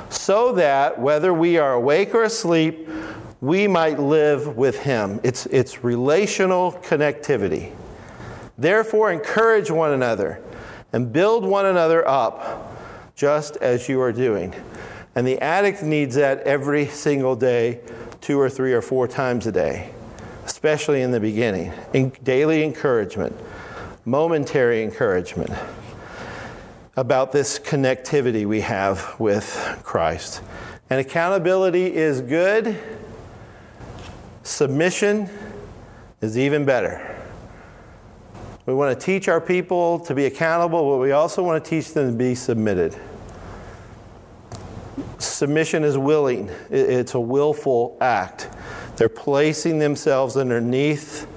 so 0.10 0.52
that 0.54 1.00
whether 1.00 1.34
we 1.34 1.58
are 1.58 1.74
awake 1.74 2.14
or 2.14 2.24
asleep, 2.24 2.90
we 3.40 3.70
might 3.70 4.00
live 4.00 4.58
with 4.58 4.80
him. 4.80 5.22
It's, 5.24 5.46
it's 5.46 5.84
relational 5.84 6.74
connectivity. 6.74 7.72
Therefore, 8.62 9.12
encourage 9.12 9.70
one 9.70 9.92
another 9.92 10.42
and 10.94 11.12
build 11.12 11.46
one 11.46 11.66
another 11.66 12.08
up, 12.08 12.74
just 13.16 13.58
as 13.58 13.90
you 13.90 14.00
are 14.02 14.12
doing. 14.12 14.54
And 15.16 15.28
the 15.28 15.40
addict 15.42 15.84
needs 15.84 16.16
that 16.16 16.40
every 16.42 16.86
single 16.88 17.36
day, 17.36 17.82
two 18.22 18.40
or 18.40 18.50
three 18.50 18.74
or 18.74 18.82
four 18.82 19.08
times 19.08 19.48
a 19.48 19.52
day, 19.52 19.92
especially 20.46 21.02
in 21.02 21.12
the 21.12 21.20
beginning. 21.20 21.74
In 21.94 22.12
daily 22.24 22.64
encouragement, 22.64 23.36
momentary 24.06 24.84
encouragement 24.84 25.52
about 26.96 27.32
this 27.32 27.60
connectivity 27.60 28.46
we 28.46 28.62
have 28.62 29.20
with 29.20 29.80
Christ. 29.84 30.42
And 30.90 31.00
accountability 31.00 31.94
is 31.94 32.22
good 32.22 32.78
Submission 34.44 35.30
is 36.20 36.38
even 36.38 36.66
better. 36.66 37.21
We 38.72 38.76
want 38.78 38.98
to 38.98 39.06
teach 39.06 39.28
our 39.28 39.42
people 39.42 40.00
to 40.00 40.16
be 40.16 40.28
accountable, 40.28 40.92
but 40.92 41.00
we 41.00 41.12
also 41.12 41.44
want 41.44 41.62
to 41.62 41.70
teach 41.70 41.94
them 41.94 42.10
to 42.10 42.18
be 42.18 42.36
submitted. 42.36 42.98
Submission 45.18 45.84
is 45.84 45.98
willing, 45.98 46.50
it's 46.70 47.14
a 47.14 47.20
willful 47.20 47.98
act. 48.00 48.48
They're 48.96 49.10
placing 49.10 49.80
themselves 49.80 50.38
underneath 50.38 51.28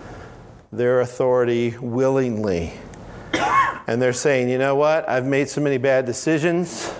their 0.70 1.00
authority 1.00 1.76
willingly. 1.80 2.74
And 3.88 4.00
they're 4.00 4.12
saying, 4.12 4.48
you 4.48 4.58
know 4.58 4.76
what? 4.76 5.08
I've 5.08 5.26
made 5.26 5.48
so 5.48 5.60
many 5.60 5.78
bad 5.78 6.06
decisions. 6.06 6.94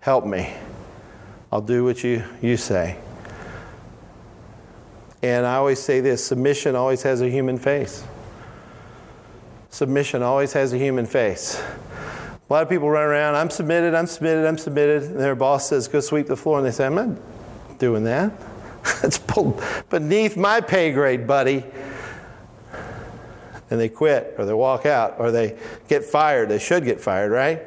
Help 0.00 0.26
me. 0.26 0.52
I'll 1.52 1.60
do 1.60 1.84
what 1.84 2.02
you, 2.02 2.24
you 2.42 2.56
say. 2.56 2.96
And 5.22 5.46
I 5.46 5.54
always 5.54 5.78
say 5.78 6.00
this 6.00 6.24
submission 6.24 6.74
always 6.74 7.04
has 7.04 7.22
a 7.22 7.30
human 7.30 7.56
face. 7.56 8.02
Submission 9.76 10.22
always 10.22 10.54
has 10.54 10.72
a 10.72 10.78
human 10.78 11.04
face. 11.04 11.62
A 12.48 12.50
lot 12.50 12.62
of 12.62 12.68
people 12.70 12.88
run 12.88 13.06
around, 13.06 13.34
I'm 13.34 13.50
submitted, 13.50 13.92
I'm 13.92 14.06
submitted, 14.06 14.46
I'm 14.46 14.56
submitted. 14.56 15.02
And 15.02 15.20
their 15.20 15.34
boss 15.34 15.68
says, 15.68 15.86
go 15.86 16.00
sweep 16.00 16.28
the 16.28 16.34
floor. 16.34 16.56
And 16.56 16.66
they 16.66 16.70
say, 16.70 16.86
I'm 16.86 16.94
not 16.94 17.78
doing 17.78 18.04
that. 18.04 18.32
it's 19.02 19.18
beneath 19.90 20.34
my 20.34 20.62
pay 20.62 20.92
grade, 20.92 21.26
buddy. 21.26 21.62
And 23.68 23.78
they 23.78 23.90
quit, 23.90 24.34
or 24.38 24.46
they 24.46 24.54
walk 24.54 24.86
out, 24.86 25.16
or 25.18 25.30
they 25.30 25.58
get 25.88 26.06
fired. 26.06 26.48
They 26.48 26.58
should 26.58 26.86
get 26.86 26.98
fired, 26.98 27.30
right? 27.30 27.60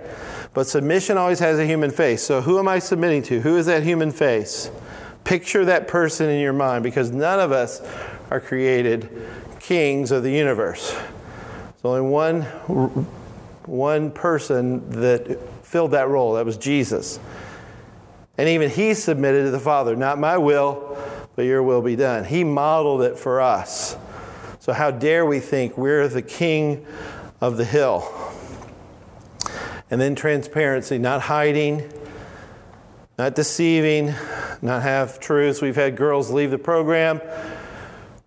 But 0.56 0.66
submission 0.66 1.16
always 1.16 1.38
has 1.38 1.60
a 1.60 1.66
human 1.68 1.92
face. 1.92 2.24
So 2.24 2.42
who 2.42 2.58
am 2.58 2.68
I 2.68 2.80
submitting 2.80 3.22
to? 3.26 3.42
Who 3.42 3.56
is 3.56 3.68
that 3.68 3.84
human 3.84 4.10
face? 4.10 4.72
Picture 5.26 5.64
that 5.66 5.88
person 5.88 6.28
in 6.28 6.42
your 6.42 6.54
mind 6.54 6.82
because 6.84 7.12
none 7.12 7.40
of 7.40 7.52
us 7.52 7.88
are 8.32 8.40
created 8.40 9.12
kings 9.60 10.10
of 10.10 10.24
the 10.24 10.32
universe. 10.32 11.00
There's 11.82 11.98
only 11.98 12.10
one, 12.12 12.42
one 13.66 14.12
person 14.12 14.90
that 15.00 15.40
filled 15.64 15.92
that 15.92 16.10
role. 16.10 16.34
That 16.34 16.46
was 16.46 16.58
Jesus. 16.58 17.22
And 18.38 18.50
even 18.50 18.70
he 18.70 18.94
submitted 18.94 19.44
to 19.46 19.52
the 19.52 19.62
Father, 19.62 19.96
not 19.96 20.20
my 20.20 20.38
will, 20.38 20.98
but 21.38 21.44
your 21.44 21.64
will 21.64 21.82
be 21.82 21.96
done. 21.96 22.26
He 22.26 22.44
modeled 22.44 23.02
it 23.02 23.18
for 23.18 23.40
us. 23.40 23.96
So, 24.60 24.74
how 24.74 24.92
dare 24.92 25.26
we 25.26 25.40
think 25.40 25.78
we're 25.78 26.10
the 26.10 26.22
king 26.22 26.86
of 27.40 27.56
the 27.56 27.64
hill? 27.64 28.12
And 29.90 30.02
then 30.02 30.16
transparency, 30.16 30.98
not 30.98 31.22
hiding, 31.22 31.90
not 33.18 33.36
deceiving, 33.36 34.14
not 34.62 34.82
half 34.82 35.22
truths. 35.22 35.62
We've 35.62 35.78
had 35.78 35.96
girls 35.96 36.30
leave 36.30 36.52
the 36.52 36.58
program, 36.58 37.22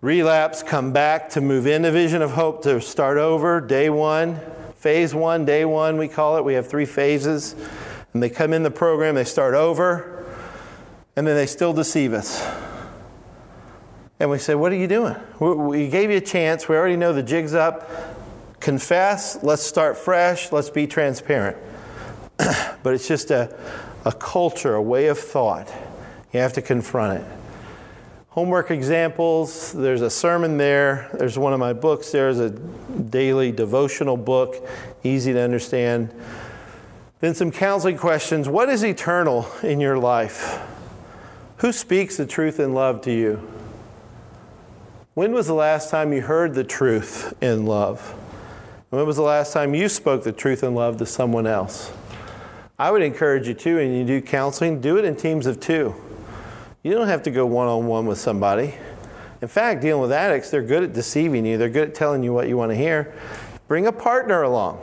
relapse, 0.02 0.64
come 0.64 0.92
back 0.92 1.30
to 1.30 1.40
move 1.40 1.66
into 1.66 1.90
Vision 1.90 2.20
of 2.20 2.32
Hope 2.32 2.62
to 2.64 2.80
start 2.80 3.16
over, 3.16 3.60
day 3.60 3.88
one, 3.88 4.38
phase 4.74 5.14
one, 5.14 5.44
day 5.44 5.64
one, 5.64 5.96
we 5.96 6.08
call 6.08 6.36
it. 6.36 6.44
We 6.44 6.54
have 6.54 6.68
three 6.68 6.84
phases. 6.84 7.54
And 8.12 8.22
they 8.22 8.28
come 8.28 8.52
in 8.52 8.64
the 8.64 8.70
program, 8.70 9.14
they 9.14 9.24
start 9.24 9.54
over, 9.54 10.26
and 11.16 11.26
then 11.26 11.36
they 11.36 11.46
still 11.46 11.72
deceive 11.72 12.12
us. 12.12 12.46
And 14.20 14.28
we 14.28 14.38
say, 14.38 14.54
What 14.54 14.72
are 14.72 14.76
you 14.76 14.88
doing? 14.88 15.16
We 15.40 15.88
gave 15.88 16.10
you 16.10 16.18
a 16.18 16.20
chance. 16.20 16.68
We 16.68 16.76
already 16.76 16.96
know 16.96 17.12
the 17.12 17.22
jig's 17.22 17.54
up. 17.54 17.88
Confess. 18.60 19.42
Let's 19.42 19.62
start 19.62 19.96
fresh. 19.96 20.52
Let's 20.52 20.68
be 20.68 20.86
transparent. 20.86 21.56
but 22.36 22.94
it's 22.94 23.08
just 23.08 23.30
a, 23.30 23.56
a 24.04 24.12
culture, 24.12 24.74
a 24.74 24.82
way 24.82 25.06
of 25.06 25.18
thought. 25.18 25.72
You 26.32 26.40
have 26.40 26.52
to 26.54 26.62
confront 26.62 27.20
it. 27.20 27.41
Homework 28.32 28.70
examples, 28.70 29.72
there's 29.72 30.00
a 30.00 30.08
sermon 30.08 30.56
there. 30.56 31.10
There's 31.18 31.38
one 31.38 31.52
of 31.52 31.60
my 31.60 31.74
books. 31.74 32.12
There's 32.12 32.40
a 32.40 32.48
daily 32.48 33.52
devotional 33.52 34.16
book, 34.16 34.66
easy 35.04 35.34
to 35.34 35.38
understand. 35.38 36.14
Then 37.20 37.34
some 37.34 37.52
counseling 37.52 37.98
questions. 37.98 38.48
What 38.48 38.70
is 38.70 38.86
eternal 38.86 39.46
in 39.62 39.80
your 39.80 39.98
life? 39.98 40.58
Who 41.58 41.72
speaks 41.72 42.16
the 42.16 42.24
truth 42.24 42.58
in 42.58 42.72
love 42.72 43.02
to 43.02 43.12
you? 43.12 43.46
When 45.12 45.32
was 45.32 45.46
the 45.46 45.52
last 45.52 45.90
time 45.90 46.14
you 46.14 46.22
heard 46.22 46.54
the 46.54 46.64
truth 46.64 47.34
in 47.42 47.66
love? 47.66 48.00
When 48.88 49.06
was 49.06 49.16
the 49.16 49.22
last 49.22 49.52
time 49.52 49.74
you 49.74 49.90
spoke 49.90 50.24
the 50.24 50.32
truth 50.32 50.64
in 50.64 50.74
love 50.74 50.96
to 50.96 51.04
someone 51.04 51.46
else? 51.46 51.92
I 52.78 52.92
would 52.92 53.02
encourage 53.02 53.46
you 53.46 53.52
to, 53.52 53.78
and 53.78 53.94
you 53.94 54.06
do 54.06 54.22
counseling, 54.22 54.80
do 54.80 54.96
it 54.96 55.04
in 55.04 55.16
teams 55.16 55.44
of 55.44 55.60
two. 55.60 55.94
You 56.82 56.92
don't 56.92 57.06
have 57.06 57.22
to 57.24 57.30
go 57.30 57.46
one 57.46 57.68
on 57.68 57.86
one 57.86 58.06
with 58.06 58.18
somebody. 58.18 58.74
In 59.40 59.46
fact, 59.46 59.82
dealing 59.82 60.02
with 60.02 60.10
addicts, 60.10 60.50
they're 60.50 60.62
good 60.62 60.82
at 60.82 60.92
deceiving 60.92 61.46
you, 61.46 61.56
they're 61.56 61.68
good 61.68 61.90
at 61.90 61.94
telling 61.94 62.24
you 62.24 62.32
what 62.32 62.48
you 62.48 62.56
want 62.56 62.72
to 62.72 62.76
hear. 62.76 63.14
Bring 63.68 63.86
a 63.86 63.92
partner 63.92 64.42
along. 64.42 64.80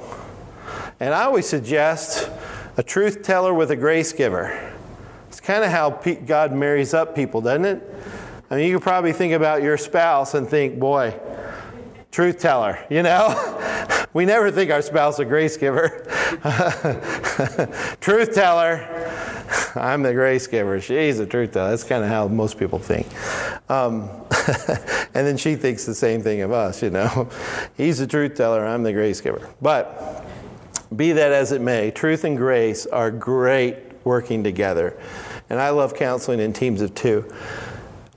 And 1.02 1.14
I 1.14 1.24
always 1.24 1.46
suggest 1.46 2.30
a 2.78 2.84
truth 2.84 3.22
teller 3.22 3.54
with 3.54 3.72
a 3.72 3.76
grace 3.76 4.14
giver. 4.14 4.74
It's 5.28 5.42
kind 5.42 5.64
of 5.64 5.72
how 5.72 5.90
God 6.26 6.54
marries 6.54 6.94
up 6.94 7.16
people, 7.16 7.42
doesn't 7.42 7.66
it? 7.66 7.96
I 8.50 8.56
mean, 8.56 8.68
you 8.68 8.78
could 8.78 8.84
probably 8.84 9.12
think 9.12 9.34
about 9.34 9.62
your 9.62 9.78
spouse 9.78 10.34
and 10.34 10.48
think, 10.48 10.80
boy, 10.80 11.20
truth 12.12 12.40
teller, 12.40 12.80
you 12.90 13.04
know? 13.04 14.06
we 14.14 14.26
never 14.26 14.52
think 14.52 14.72
our 14.72 14.82
spouse 14.82 15.20
a 15.20 15.26
grace 15.26 15.58
giver. 15.58 16.06
truth 18.00 18.34
teller. 18.34 19.39
I'm 19.76 20.04
the 20.04 20.14
grace 20.14 20.48
giver. 20.48 20.80
She's 20.82 21.18
the 21.18 21.26
truth 21.26 21.54
teller. 21.54 21.70
That's 21.70 21.84
kind 21.84 22.04
of 22.04 22.10
how 22.10 22.28
most 22.28 22.58
people 22.58 22.80
think. 22.80 23.08
Um, 23.70 24.10
and 25.14 25.28
then 25.28 25.38
she 25.38 25.56
thinks 25.56 25.86
the 25.86 25.96
same 25.96 26.22
thing 26.22 26.42
of 26.42 26.52
us, 26.52 26.82
you 26.82 26.90
know. 26.90 27.30
He's 27.78 28.00
the 28.00 28.08
truth 28.08 28.36
teller. 28.36 28.66
I'm 28.66 28.84
the 28.84 28.94
grace 28.94 29.22
giver. 29.22 29.50
But 29.62 30.26
be 30.96 31.12
that 31.14 31.32
as 31.32 31.52
it 31.52 31.62
may, 31.62 31.92
truth 31.92 32.24
and 32.24 32.38
grace 32.38 32.86
are 32.86 33.12
great 33.12 33.78
working 34.04 34.44
together. 34.44 35.00
And 35.50 35.60
I 35.60 35.70
love 35.70 35.96
counseling 35.96 36.40
in 36.40 36.54
teams 36.54 36.82
of 36.82 36.94
two. 36.96 37.32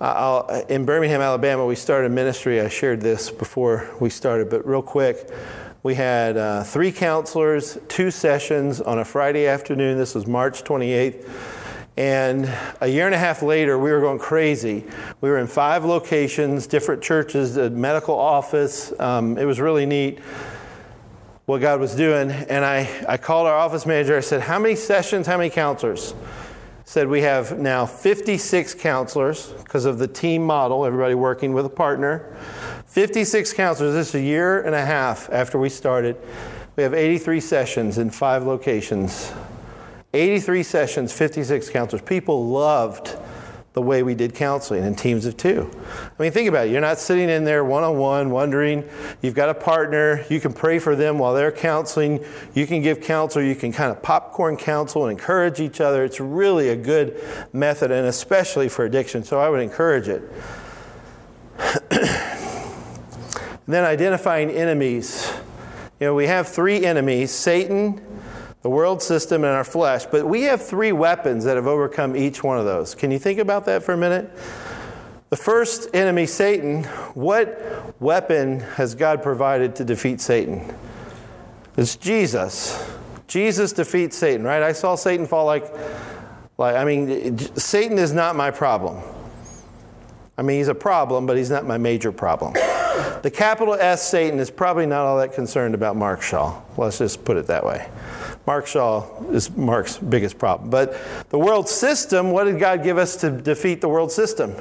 I'll, 0.00 0.48
in 0.68 0.84
Birmingham, 0.84 1.20
Alabama, 1.20 1.64
we 1.64 1.76
started 1.76 2.10
ministry. 2.10 2.60
I 2.60 2.68
shared 2.68 3.00
this 3.00 3.30
before 3.30 3.88
we 4.00 4.10
started, 4.10 4.50
but 4.50 4.66
real 4.66 4.82
quick. 4.82 5.30
We 5.84 5.96
had 5.96 6.36
uh, 6.36 6.62
three 6.62 6.92
counselors, 6.92 7.76
two 7.88 8.12
sessions 8.12 8.80
on 8.80 9.00
a 9.00 9.04
Friday 9.04 9.48
afternoon. 9.48 9.98
This 9.98 10.14
was 10.14 10.28
March 10.28 10.62
28th. 10.62 11.28
And 11.96 12.48
a 12.80 12.86
year 12.86 13.06
and 13.06 13.14
a 13.16 13.18
half 13.18 13.42
later, 13.42 13.76
we 13.76 13.90
were 13.90 14.00
going 14.00 14.20
crazy. 14.20 14.84
We 15.20 15.28
were 15.28 15.38
in 15.38 15.48
five 15.48 15.84
locations, 15.84 16.68
different 16.68 17.02
churches, 17.02 17.56
a 17.56 17.68
medical 17.68 18.16
office. 18.16 18.92
Um, 19.00 19.36
it 19.36 19.44
was 19.44 19.58
really 19.58 19.84
neat 19.84 20.20
what 21.46 21.60
God 21.60 21.80
was 21.80 21.96
doing. 21.96 22.30
And 22.30 22.64
I, 22.64 22.88
I 23.08 23.16
called 23.16 23.48
our 23.48 23.56
office 23.56 23.84
manager. 23.84 24.16
I 24.16 24.20
said, 24.20 24.42
How 24.42 24.60
many 24.60 24.76
sessions, 24.76 25.26
how 25.26 25.36
many 25.36 25.50
counselors? 25.50 26.14
said 26.84 27.08
we 27.08 27.22
have 27.22 27.58
now 27.58 27.86
56 27.86 28.74
counselors 28.74 29.46
because 29.64 29.86
of 29.86 29.98
the 29.98 30.06
team 30.06 30.44
model, 30.44 30.84
everybody 30.84 31.14
working 31.14 31.54
with 31.54 31.64
a 31.64 31.70
partner. 31.70 32.36
56 32.92 33.54
counselors. 33.54 33.94
This 33.94 34.10
is 34.10 34.16
a 34.16 34.20
year 34.20 34.60
and 34.60 34.74
a 34.74 34.84
half 34.84 35.30
after 35.32 35.58
we 35.58 35.70
started. 35.70 36.14
We 36.76 36.82
have 36.82 36.92
83 36.92 37.40
sessions 37.40 37.96
in 37.96 38.10
five 38.10 38.44
locations. 38.44 39.32
83 40.12 40.62
sessions, 40.62 41.10
56 41.10 41.70
counselors. 41.70 42.02
People 42.02 42.48
loved 42.48 43.16
the 43.72 43.80
way 43.80 44.02
we 44.02 44.14
did 44.14 44.34
counseling 44.34 44.84
in 44.84 44.94
teams 44.94 45.24
of 45.24 45.38
two. 45.38 45.70
I 46.18 46.22
mean, 46.22 46.32
think 46.32 46.50
about 46.50 46.66
it. 46.66 46.72
You're 46.72 46.82
not 46.82 46.98
sitting 46.98 47.30
in 47.30 47.44
there 47.44 47.64
one 47.64 47.82
on 47.82 47.96
one 47.96 48.28
wondering. 48.28 48.86
You've 49.22 49.34
got 49.34 49.48
a 49.48 49.54
partner. 49.54 50.26
You 50.28 50.38
can 50.38 50.52
pray 50.52 50.78
for 50.78 50.94
them 50.94 51.18
while 51.18 51.32
they're 51.32 51.50
counseling. 51.50 52.22
You 52.52 52.66
can 52.66 52.82
give 52.82 53.00
counsel. 53.00 53.40
You 53.40 53.54
can 53.54 53.72
kind 53.72 53.90
of 53.90 54.02
popcorn 54.02 54.58
counsel 54.58 55.06
and 55.06 55.18
encourage 55.18 55.60
each 55.60 55.80
other. 55.80 56.04
It's 56.04 56.20
really 56.20 56.68
a 56.68 56.76
good 56.76 57.24
method, 57.54 57.90
and 57.90 58.06
especially 58.06 58.68
for 58.68 58.84
addiction. 58.84 59.24
So 59.24 59.40
I 59.40 59.48
would 59.48 59.62
encourage 59.62 60.08
it. 60.08 60.30
then 63.72 63.84
identifying 63.84 64.50
enemies. 64.50 65.32
You 66.00 66.08
know, 66.08 66.14
we 66.14 66.26
have 66.26 66.48
three 66.48 66.84
enemies 66.84 67.30
Satan, 67.30 68.00
the 68.62 68.70
world 68.70 69.02
system, 69.02 69.44
and 69.44 69.52
our 69.52 69.64
flesh. 69.64 70.06
But 70.06 70.26
we 70.26 70.42
have 70.42 70.60
three 70.60 70.92
weapons 70.92 71.44
that 71.44 71.56
have 71.56 71.66
overcome 71.66 72.16
each 72.16 72.42
one 72.42 72.58
of 72.58 72.64
those. 72.64 72.94
Can 72.94 73.10
you 73.10 73.18
think 73.18 73.38
about 73.38 73.66
that 73.66 73.82
for 73.82 73.92
a 73.92 73.96
minute? 73.96 74.30
The 75.30 75.36
first 75.36 75.88
enemy, 75.94 76.26
Satan, 76.26 76.84
what 77.14 78.00
weapon 78.00 78.60
has 78.60 78.94
God 78.94 79.22
provided 79.22 79.74
to 79.76 79.84
defeat 79.84 80.20
Satan? 80.20 80.74
It's 81.76 81.96
Jesus. 81.96 82.86
Jesus 83.28 83.72
defeats 83.72 84.16
Satan, 84.16 84.44
right? 84.44 84.62
I 84.62 84.72
saw 84.72 84.94
Satan 84.94 85.26
fall 85.26 85.46
like, 85.46 85.72
like 86.58 86.76
I 86.76 86.84
mean, 86.84 87.38
Satan 87.56 87.96
is 87.96 88.12
not 88.12 88.36
my 88.36 88.50
problem. 88.50 89.02
I 90.36 90.42
mean, 90.42 90.58
he's 90.58 90.68
a 90.68 90.74
problem, 90.74 91.26
but 91.26 91.36
he's 91.36 91.50
not 91.50 91.64
my 91.64 91.78
major 91.78 92.12
problem. 92.12 92.52
The 93.22 93.30
capital 93.30 93.74
S 93.74 94.08
Satan 94.08 94.38
is 94.38 94.50
probably 94.50 94.86
not 94.86 95.06
all 95.06 95.18
that 95.18 95.32
concerned 95.32 95.74
about 95.74 95.96
Mark 95.96 96.22
Shaw. 96.22 96.60
Let's 96.76 96.98
just 96.98 97.24
put 97.24 97.36
it 97.36 97.46
that 97.46 97.64
way. 97.64 97.88
Mark 98.46 98.66
Shaw 98.66 99.22
is 99.30 99.50
Mark's 99.56 99.98
biggest 99.98 100.38
problem. 100.38 100.70
But 100.70 100.96
the 101.30 101.38
world 101.38 101.68
system, 101.68 102.32
what 102.32 102.44
did 102.44 102.58
God 102.58 102.82
give 102.82 102.98
us 102.98 103.16
to 103.16 103.30
defeat 103.30 103.80
the 103.80 103.88
world 103.88 104.10
system? 104.10 104.54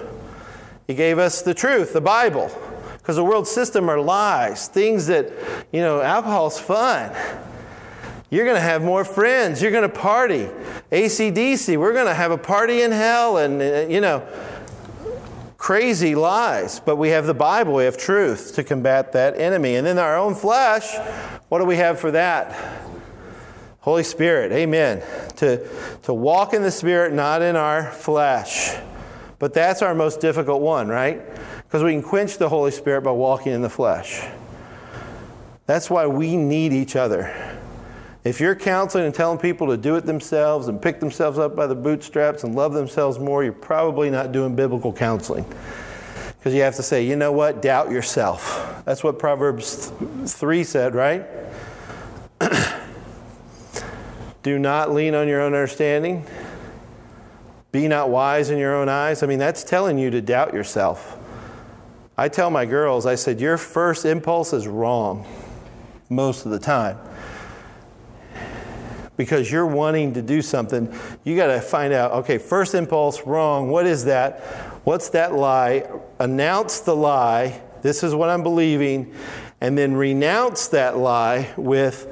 He 0.88 0.94
gave 0.94 1.18
us 1.18 1.42
the 1.42 1.54
truth, 1.54 1.94
the 1.94 2.02
Bible. 2.02 2.52
Because 2.98 3.16
the 3.16 3.24
world 3.24 3.48
system 3.48 3.90
are 3.90 4.00
lies, 4.00 4.68
things 4.68 5.08
that, 5.08 5.32
you 5.72 5.82
know, 5.82 6.02
alcohol's 6.02 6.60
fun. 6.60 7.12
You're 8.30 8.46
going 8.46 8.56
to 8.56 8.62
have 8.62 8.84
more 8.84 9.04
friends. 9.04 9.62
You're 9.62 9.72
going 9.72 9.90
to 9.90 9.90
party. 9.90 10.48
ACDC, 10.92 11.78
we're 11.78 11.94
going 11.94 12.06
to 12.06 12.14
have 12.14 12.32
a 12.32 12.38
party 12.38 12.84
in 12.84 12.92
hell. 12.92 13.38
And, 13.38 13.62
uh, 13.62 13.92
you 13.92 14.00
know, 14.00 14.20
crazy 15.62 16.16
lies. 16.16 16.80
But 16.80 16.96
we 16.96 17.10
have 17.10 17.28
the 17.28 17.36
Bible, 17.36 17.76
we 17.76 17.84
have 17.84 17.96
truth 17.96 18.56
to 18.56 18.64
combat 18.64 19.12
that 19.12 19.40
enemy. 19.40 19.76
And 19.76 19.86
then 19.86 20.00
our 20.00 20.18
own 20.18 20.34
flesh, 20.34 20.98
what 21.50 21.60
do 21.60 21.66
we 21.66 21.76
have 21.76 22.00
for 22.00 22.10
that? 22.10 22.84
Holy 23.82 24.02
Spirit, 24.02 24.52
amen. 24.52 25.04
To, 25.36 25.64
to 26.02 26.16
walk 26.16 26.56
in 26.56 26.64
the 26.64 26.72
Spirit, 26.72 27.14
not 27.14 27.44
in 27.44 27.56
our 27.56 27.92
flesh. 27.92 28.76
But 29.38 29.54
that's 29.54 29.84
our 29.84 29.94
most 29.94 30.20
difficult 30.20 30.64
one, 30.64 30.88
right? 30.88 31.22
Because 31.64 31.84
we 31.84 31.92
can 31.92 32.02
quench 32.02 32.40
the 32.40 32.50
Holy 32.50 32.72
Spirit 32.72 33.04
by 33.04 33.12
walking 33.12 33.54
in 33.54 33.62
the 33.62 33.70
flesh. 33.70 34.28
That's 35.68 35.92
why 35.92 36.08
we 36.08 36.38
need 36.38 36.74
each 36.74 36.96
other. 36.96 37.51
If 38.24 38.40
you're 38.40 38.56
counseling 38.56 39.06
and 39.06 39.16
telling 39.16 39.40
people 39.40 39.68
to 39.68 39.78
do 39.78 39.96
it 39.96 40.06
themselves 40.06 40.68
and 40.68 40.80
pick 40.80 41.00
themselves 41.00 41.40
up 41.40 41.56
by 41.56 41.66
the 41.66 41.74
bootstraps 41.74 42.44
and 42.44 42.56
love 42.56 42.74
themselves 42.74 43.18
more, 43.18 43.44
you're 43.44 43.52
probably 43.52 44.12
not 44.12 44.32
doing 44.32 44.56
biblical 44.56 44.94
counseling. 44.94 45.46
Because 46.38 46.54
you 46.54 46.62
have 46.62 46.76
to 46.76 46.84
say, 46.84 47.06
you 47.06 47.16
know 47.16 47.32
what? 47.32 47.62
Doubt 47.64 47.90
yourself. 47.90 48.84
That's 48.86 49.04
what 49.04 49.18
Proverbs 49.18 49.92
3 50.28 50.64
said, 50.64 50.94
right? 50.94 51.26
Do 54.44 54.60
not 54.60 54.92
lean 54.92 55.16
on 55.16 55.28
your 55.28 55.42
own 55.42 55.54
understanding. 55.54 56.26
Be 57.72 57.88
not 57.88 58.10
wise 58.10 58.50
in 58.50 58.58
your 58.60 58.76
own 58.76 58.90
eyes. 58.90 59.24
I 59.24 59.28
mean, 59.28 59.40
that's 59.40 59.64
telling 59.64 59.98
you 59.98 60.12
to 60.12 60.22
doubt 60.22 60.54
yourself. 60.54 61.18
I 62.18 62.28
tell 62.28 62.52
my 62.52 62.66
girls, 62.66 63.06
I 63.06 63.16
said, 63.16 63.40
your 63.40 63.58
first 63.58 64.06
impulse 64.06 64.54
is 64.54 64.68
wrong 64.68 65.26
most 66.10 66.46
of 66.46 66.52
the 66.52 66.60
time. 66.60 67.00
Because 69.22 69.52
you're 69.52 69.68
wanting 69.68 70.16
to 70.16 70.24
do 70.24 70.42
something, 70.42 70.92
you 71.24 71.36
got 71.36 71.54
to 71.54 71.62
find 71.62 71.94
out 71.94 72.12
okay, 72.12 72.40
first 72.40 72.74
impulse, 72.74 73.22
wrong. 73.22 73.70
What 73.70 73.86
is 73.86 74.06
that? 74.06 74.40
What's 74.84 75.10
that 75.10 75.36
lie? 75.36 75.88
Announce 76.18 76.80
the 76.80 76.96
lie. 76.96 77.62
This 77.84 78.02
is 78.02 78.16
what 78.16 78.30
I'm 78.30 78.42
believing. 78.42 79.14
And 79.62 79.78
then 79.78 79.94
renounce 79.94 80.70
that 80.70 80.98
lie 80.98 81.54
with 81.56 82.08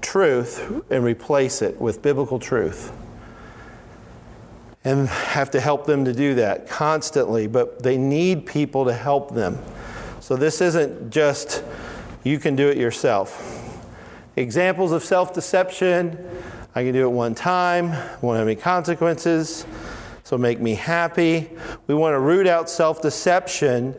truth 0.00 0.82
and 0.90 1.04
replace 1.04 1.60
it 1.60 1.78
with 1.78 2.00
biblical 2.00 2.38
truth. 2.38 2.90
And 4.84 5.06
have 5.06 5.50
to 5.50 5.60
help 5.60 5.84
them 5.84 6.06
to 6.06 6.14
do 6.14 6.36
that 6.36 6.66
constantly, 6.66 7.46
but 7.46 7.82
they 7.82 7.98
need 7.98 8.46
people 8.46 8.86
to 8.86 8.94
help 8.94 9.34
them. 9.34 9.58
So 10.20 10.34
this 10.34 10.62
isn't 10.62 11.10
just 11.10 11.62
you 12.22 12.38
can 12.38 12.56
do 12.56 12.70
it 12.70 12.78
yourself. 12.78 13.60
Examples 14.36 14.90
of 14.90 15.04
self 15.04 15.32
deception 15.32 16.18
I 16.76 16.82
can 16.82 16.92
do 16.92 17.04
it 17.04 17.10
one 17.10 17.34
time, 17.36 17.90
won't 18.20 18.38
have 18.38 18.48
any 18.48 18.56
consequences, 18.56 19.64
so 20.24 20.36
make 20.36 20.60
me 20.60 20.74
happy. 20.74 21.50
We 21.86 21.94
want 21.94 22.14
to 22.14 22.18
root 22.18 22.48
out 22.48 22.68
self 22.68 23.00
deception 23.00 23.94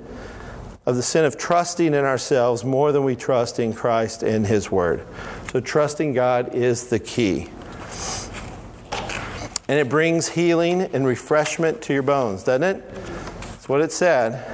of 0.86 0.96
the 0.96 1.02
sin 1.02 1.24
of 1.26 1.38
trusting 1.38 1.88
in 1.88 2.06
ourselves 2.06 2.64
more 2.64 2.92
than 2.92 3.04
we 3.04 3.16
trust 3.16 3.60
in 3.60 3.74
Christ 3.74 4.24
and 4.24 4.46
His 4.46 4.72
Word. 4.72 5.06
So, 5.52 5.60
trusting 5.60 6.14
God 6.14 6.54
is 6.54 6.88
the 6.88 7.00
key. 7.00 7.50
And 9.68 9.80
it 9.80 9.90
brings 9.90 10.30
healing 10.30 10.82
and 10.82 11.08
refreshment 11.08 11.82
to 11.84 11.94
your 11.94 12.04
bones, 12.04 12.44
doesn't 12.44 12.64
it? 12.64 12.94
That's 12.94 13.70
what 13.70 13.82
it 13.82 13.92
said. 13.92 14.46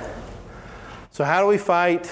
So, 1.11 1.23
how 1.23 1.41
do 1.41 1.47
we 1.47 1.57
fight? 1.57 2.09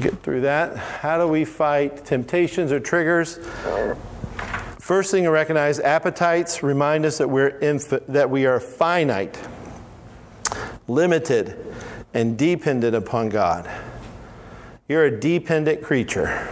Get 0.00 0.22
through 0.22 0.42
that. 0.42 0.76
How 0.76 1.18
do 1.18 1.28
we 1.28 1.44
fight 1.44 2.04
temptations 2.04 2.72
or 2.72 2.80
triggers? 2.80 3.38
First 4.86 5.10
thing 5.10 5.24
to 5.24 5.32
recognize 5.32 5.80
appetites 5.80 6.62
remind 6.62 7.04
us 7.04 7.18
that, 7.18 7.28
we're 7.28 7.58
infi- 7.58 8.06
that 8.06 8.30
we 8.30 8.46
are 8.46 8.60
finite, 8.60 9.36
limited, 10.86 11.74
and 12.14 12.38
dependent 12.38 12.94
upon 12.94 13.28
God. 13.28 13.68
You're 14.86 15.06
a 15.06 15.20
dependent 15.20 15.82
creature. 15.82 16.48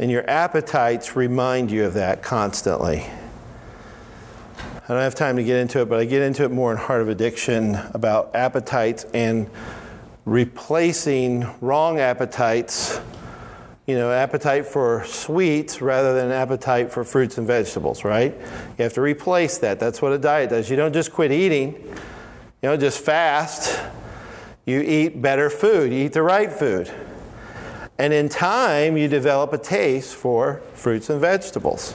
And 0.00 0.10
your 0.10 0.28
appetites 0.28 1.14
remind 1.14 1.70
you 1.70 1.84
of 1.84 1.94
that 1.94 2.24
constantly. 2.24 3.06
I 4.56 4.88
don't 4.88 5.00
have 5.00 5.14
time 5.14 5.36
to 5.36 5.44
get 5.44 5.60
into 5.60 5.80
it, 5.80 5.88
but 5.88 6.00
I 6.00 6.06
get 6.06 6.22
into 6.22 6.42
it 6.42 6.50
more 6.50 6.72
in 6.72 6.78
Heart 6.78 7.02
of 7.02 7.08
Addiction 7.08 7.76
about 7.94 8.34
appetites 8.34 9.04
and 9.14 9.48
replacing 10.24 11.46
wrong 11.60 12.00
appetites, 12.00 12.98
you 13.88 13.96
know, 13.96 14.12
appetite 14.12 14.66
for 14.66 15.02
sweets 15.06 15.80
rather 15.80 16.14
than 16.14 16.30
appetite 16.30 16.92
for 16.92 17.02
fruits 17.02 17.38
and 17.38 17.46
vegetables, 17.46 18.04
right? 18.04 18.32
You 18.78 18.84
have 18.84 18.92
to 18.92 19.00
replace 19.00 19.58
that. 19.58 19.80
That's 19.80 20.00
what 20.00 20.12
a 20.12 20.18
diet 20.18 20.50
does. 20.50 20.70
You 20.70 20.76
don't 20.76 20.92
just 20.92 21.10
quit 21.10 21.32
eating 21.32 21.84
you 22.62 22.68
know, 22.68 22.76
just 22.76 23.04
fast. 23.04 23.80
You 24.66 24.80
eat 24.80 25.22
better 25.22 25.48
food, 25.48 25.92
you 25.92 26.06
eat 26.06 26.12
the 26.12 26.22
right 26.22 26.52
food. 26.52 26.90
And 27.98 28.12
in 28.12 28.28
time, 28.28 28.96
you 28.96 29.08
develop 29.08 29.52
a 29.52 29.58
taste 29.58 30.14
for 30.14 30.60
fruits 30.74 31.08
and 31.08 31.20
vegetables. 31.20 31.94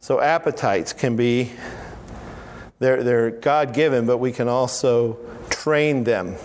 So 0.00 0.20
appetites 0.20 0.92
can 0.92 1.16
be, 1.16 1.52
they're, 2.78 3.02
they're 3.02 3.30
God 3.30 3.74
given, 3.74 4.06
but 4.06 4.18
we 4.18 4.32
can 4.32 4.48
also 4.48 5.18
train 5.48 6.04
them. 6.04 6.36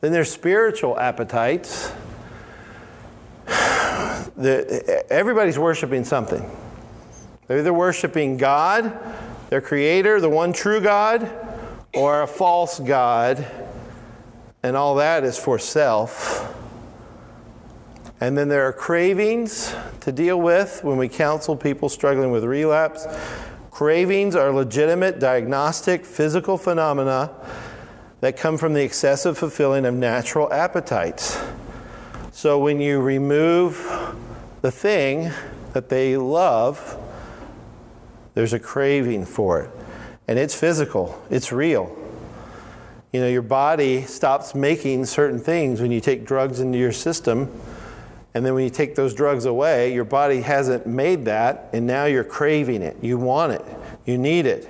Then 0.00 0.12
there's 0.12 0.30
spiritual 0.30 0.98
appetites. 0.98 1.92
The, 4.36 5.04
everybody's 5.10 5.58
worshiping 5.58 6.04
something. 6.04 6.48
They're 7.46 7.58
either 7.58 7.74
worshiping 7.74 8.36
God, 8.36 8.96
their 9.50 9.60
creator, 9.60 10.20
the 10.20 10.28
one 10.28 10.52
true 10.52 10.80
God, 10.80 11.30
or 11.94 12.22
a 12.22 12.26
false 12.26 12.78
God, 12.78 13.44
and 14.62 14.76
all 14.76 14.94
that 14.96 15.24
is 15.24 15.38
for 15.38 15.58
self. 15.58 16.54
And 18.20 18.36
then 18.36 18.48
there 18.48 18.68
are 18.68 18.72
cravings 18.72 19.74
to 20.00 20.12
deal 20.12 20.40
with 20.40 20.84
when 20.84 20.98
we 20.98 21.08
counsel 21.08 21.56
people 21.56 21.88
struggling 21.88 22.30
with 22.30 22.44
relapse. 22.44 23.06
Cravings 23.70 24.36
are 24.36 24.52
legitimate 24.52 25.18
diagnostic 25.18 26.04
physical 26.04 26.58
phenomena 26.58 27.32
that 28.20 28.36
come 28.36 28.58
from 28.58 28.74
the 28.74 28.82
excessive 28.82 29.38
fulfilling 29.38 29.86
of 29.86 29.94
natural 29.94 30.52
appetites. 30.52 31.40
So 32.30 32.58
when 32.58 32.80
you 32.80 33.00
remove 33.00 33.76
the 34.62 34.70
thing 34.70 35.30
that 35.72 35.88
they 35.88 36.16
love, 36.16 36.98
There's 38.34 38.52
a 38.52 38.58
craving 38.58 39.24
for 39.26 39.60
it. 39.60 39.70
And 40.28 40.38
it's 40.38 40.54
physical, 40.54 41.20
it's 41.30 41.50
real. 41.52 41.96
You 43.12 43.20
know, 43.20 43.28
your 43.28 43.42
body 43.42 44.02
stops 44.02 44.54
making 44.54 45.04
certain 45.06 45.40
things 45.40 45.80
when 45.80 45.90
you 45.90 46.00
take 46.00 46.24
drugs 46.24 46.60
into 46.60 46.78
your 46.78 46.92
system. 46.92 47.50
And 48.32 48.46
then 48.46 48.54
when 48.54 48.62
you 48.62 48.70
take 48.70 48.94
those 48.94 49.12
drugs 49.12 49.44
away, 49.44 49.92
your 49.92 50.04
body 50.04 50.40
hasn't 50.42 50.86
made 50.86 51.24
that, 51.24 51.68
and 51.72 51.84
now 51.84 52.04
you're 52.04 52.22
craving 52.22 52.82
it. 52.82 52.96
You 53.02 53.18
want 53.18 53.52
it. 53.52 53.64
You 54.06 54.16
need 54.16 54.46
it. 54.46 54.68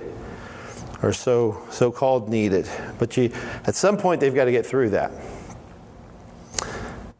Or 1.03 1.13
so 1.13 1.61
so 1.69 1.91
called 1.91 2.27
need 2.27 2.53
it. 2.53 2.69
But 2.97 3.15
you 3.17 3.31
at 3.65 3.75
some 3.75 3.97
point 3.97 4.19
they've 4.19 4.33
got 4.33 4.45
to 4.45 4.51
get 4.51 4.65
through 4.65 4.89
that. 4.91 5.11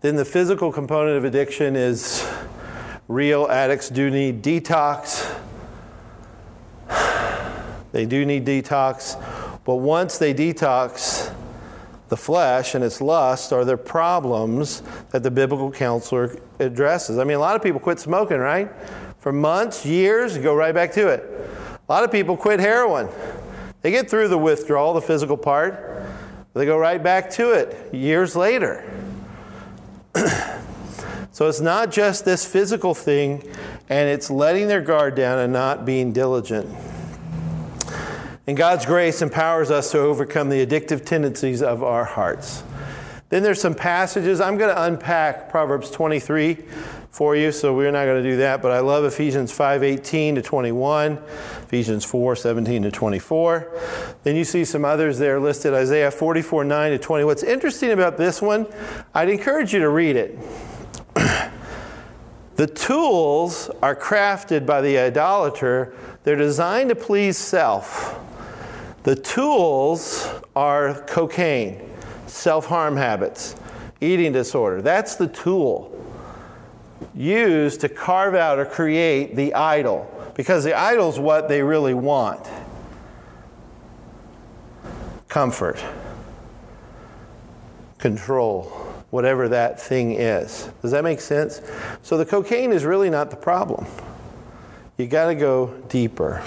Then 0.01 0.15
the 0.15 0.25
physical 0.25 0.71
component 0.71 1.17
of 1.17 1.25
addiction 1.25 1.75
is 1.75 2.27
real 3.11 3.47
addicts 3.49 3.89
do 3.89 4.09
need 4.09 4.41
detox. 4.41 5.29
They 7.91 8.05
do 8.05 8.25
need 8.25 8.45
detox. 8.45 9.21
But 9.65 9.75
once 9.75 10.17
they 10.17 10.33
detox 10.33 11.33
the 12.07 12.17
flesh 12.17 12.75
and 12.75 12.83
its 12.83 12.99
lust 13.01 13.53
are 13.53 13.63
the 13.63 13.77
problems 13.77 14.81
that 15.11 15.23
the 15.23 15.31
biblical 15.31 15.71
counselor 15.71 16.35
addresses. 16.59 17.17
I 17.17 17.23
mean, 17.23 17.37
a 17.37 17.39
lot 17.39 17.55
of 17.55 17.63
people 17.63 17.79
quit 17.79 17.99
smoking, 17.99 18.37
right? 18.37 18.69
For 19.19 19.31
months, 19.31 19.85
years, 19.85 20.37
go 20.37 20.55
right 20.55 20.73
back 20.73 20.91
to 20.93 21.07
it. 21.07 21.23
A 21.87 21.91
lot 21.91 22.03
of 22.03 22.11
people 22.11 22.35
quit 22.35 22.59
heroin. 22.59 23.07
They 23.81 23.91
get 23.91 24.09
through 24.09 24.27
the 24.27 24.37
withdrawal, 24.37 24.93
the 24.93 25.01
physical 25.01 25.37
part, 25.37 25.91
they 26.53 26.65
go 26.65 26.77
right 26.77 27.01
back 27.01 27.29
to 27.31 27.51
it 27.51 27.93
years 27.93 28.35
later. 28.35 28.83
so 31.31 31.47
it's 31.47 31.61
not 31.61 31.91
just 31.91 32.25
this 32.25 32.45
physical 32.45 32.93
thing, 32.93 33.43
and 33.89 34.09
it's 34.09 34.29
letting 34.29 34.67
their 34.67 34.81
guard 34.81 35.15
down 35.15 35.39
and 35.39 35.53
not 35.53 35.85
being 35.85 36.11
diligent. 36.11 36.69
And 38.47 38.57
God's 38.57 38.85
grace 38.85 39.21
empowers 39.21 39.71
us 39.71 39.91
to 39.91 39.99
overcome 39.99 40.49
the 40.49 40.65
addictive 40.65 41.05
tendencies 41.05 41.61
of 41.61 41.83
our 41.83 42.03
hearts. 42.03 42.63
Then 43.29 43.43
there's 43.43 43.61
some 43.61 43.75
passages. 43.75 44.41
I'm 44.41 44.57
going 44.57 44.75
to 44.75 44.83
unpack 44.83 45.49
Proverbs 45.49 45.89
23 45.89 46.57
for 47.11 47.35
you, 47.35 47.53
so 47.53 47.73
we're 47.73 47.91
not 47.91 48.03
going 48.03 48.21
to 48.21 48.29
do 48.29 48.37
that. 48.37 48.61
But 48.61 48.71
I 48.71 48.79
love 48.79 49.05
Ephesians 49.05 49.57
5:18 49.57 50.35
to 50.35 50.41
21, 50.41 51.17
Ephesians 51.63 52.05
4:17 52.05 52.81
to 52.83 52.91
24. 52.91 53.71
Then 54.23 54.35
you 54.35 54.43
see 54.43 54.65
some 54.65 54.83
others 54.83 55.17
there 55.17 55.39
listed: 55.39 55.73
Isaiah 55.73 56.11
44:9 56.11 56.89
to 56.89 56.97
20. 56.97 57.23
What's 57.23 57.43
interesting 57.43 57.91
about 57.91 58.17
this 58.17 58.41
one? 58.41 58.67
I'd 59.13 59.29
encourage 59.29 59.73
you 59.73 59.79
to 59.79 59.89
read 59.89 60.17
it. 60.17 60.37
The 62.61 62.67
tools 62.67 63.71
are 63.81 63.95
crafted 63.95 64.67
by 64.67 64.81
the 64.81 64.95
idolater. 64.95 65.95
They're 66.23 66.35
designed 66.35 66.89
to 66.89 66.95
please 66.95 67.35
self. 67.35 68.19
The 69.01 69.15
tools 69.15 70.29
are 70.55 71.01
cocaine, 71.07 71.89
self 72.27 72.67
harm 72.67 72.95
habits, 72.95 73.55
eating 73.99 74.31
disorder. 74.31 74.79
That's 74.83 75.15
the 75.15 75.25
tool 75.25 75.87
used 77.15 77.81
to 77.81 77.89
carve 77.89 78.35
out 78.35 78.59
or 78.59 78.65
create 78.65 79.35
the 79.35 79.55
idol 79.55 80.31
because 80.35 80.63
the 80.63 80.75
idol 80.75 81.09
is 81.09 81.17
what 81.17 81.49
they 81.49 81.63
really 81.63 81.95
want 81.95 82.47
comfort, 85.29 85.83
control, 87.97 88.80
whatever 89.11 89.47
that 89.49 89.79
thing 89.79 90.13
is. 90.13 90.69
Does 90.81 90.91
that 90.91 91.03
make 91.03 91.21
sense? 91.21 91.61
So 92.01 92.17
the 92.17 92.25
cocaine 92.25 92.71
is 92.71 92.83
really 92.83 93.09
not 93.09 93.29
the 93.29 93.35
problem. 93.35 93.85
You 94.97 95.07
got 95.07 95.27
to 95.27 95.35
go 95.35 95.67
deeper. 95.89 96.43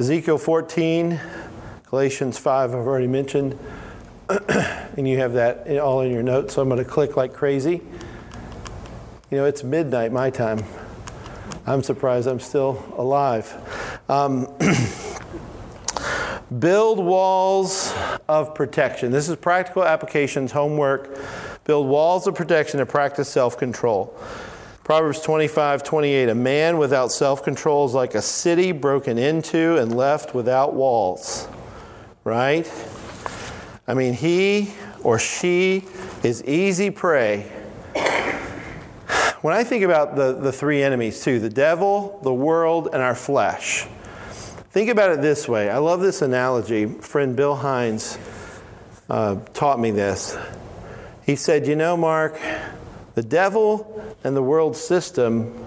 Ezekiel 0.00 0.38
14, 0.38 1.20
Galatians 1.88 2.38
5, 2.38 2.70
I've 2.70 2.76
already 2.76 3.06
mentioned, 3.06 3.58
and 4.28 5.06
you 5.06 5.18
have 5.18 5.34
that 5.34 5.68
all 5.78 6.00
in 6.00 6.10
your 6.10 6.22
notes, 6.22 6.54
so 6.54 6.62
I'm 6.62 6.68
going 6.68 6.82
to 6.82 6.88
click 6.88 7.16
like 7.16 7.34
crazy. 7.34 7.82
You 9.30 9.38
know, 9.38 9.44
it's 9.44 9.62
midnight 9.62 10.12
my 10.12 10.30
time. 10.30 10.64
I'm 11.66 11.82
surprised 11.82 12.26
I'm 12.26 12.40
still 12.40 12.82
alive. 12.96 13.54
Um, 14.08 14.48
build 16.58 16.98
walls 16.98 17.94
of 18.28 18.54
protection. 18.54 19.12
This 19.12 19.28
is 19.28 19.36
practical 19.36 19.84
applications, 19.84 20.52
homework. 20.52 21.18
Build 21.64 21.86
walls 21.86 22.26
of 22.26 22.34
protection 22.34 22.78
to 22.80 22.86
practice 22.86 23.28
self 23.28 23.56
control. 23.56 24.16
Proverbs 24.84 25.20
25, 25.20 25.84
28. 25.84 26.28
A 26.28 26.34
man 26.34 26.76
without 26.76 27.12
self 27.12 27.44
control 27.44 27.86
is 27.86 27.94
like 27.94 28.14
a 28.14 28.22
city 28.22 28.72
broken 28.72 29.16
into 29.16 29.76
and 29.76 29.96
left 29.96 30.34
without 30.34 30.74
walls. 30.74 31.48
Right? 32.24 32.70
I 33.86 33.94
mean, 33.94 34.14
he 34.14 34.72
or 35.02 35.18
she 35.18 35.84
is 36.22 36.42
easy 36.44 36.90
prey. 36.90 37.50
When 39.42 39.54
I 39.54 39.64
think 39.64 39.82
about 39.82 40.14
the, 40.14 40.34
the 40.34 40.52
three 40.52 40.82
enemies, 40.82 41.22
too 41.22 41.40
the 41.40 41.50
devil, 41.50 42.20
the 42.22 42.32
world, 42.32 42.88
and 42.92 43.02
our 43.02 43.16
flesh, 43.16 43.86
think 44.70 44.88
about 44.88 45.10
it 45.10 45.20
this 45.20 45.48
way. 45.48 45.68
I 45.68 45.78
love 45.78 46.00
this 46.00 46.22
analogy. 46.22 46.86
Friend 46.86 47.34
Bill 47.34 47.56
Hines 47.56 48.18
uh, 49.10 49.36
taught 49.52 49.80
me 49.80 49.90
this. 49.90 50.36
He 51.24 51.36
said, 51.36 51.66
You 51.66 51.76
know, 51.76 51.96
Mark, 51.96 52.38
the 53.14 53.22
devil 53.22 54.02
and 54.24 54.36
the 54.36 54.42
world 54.42 54.76
system 54.76 55.64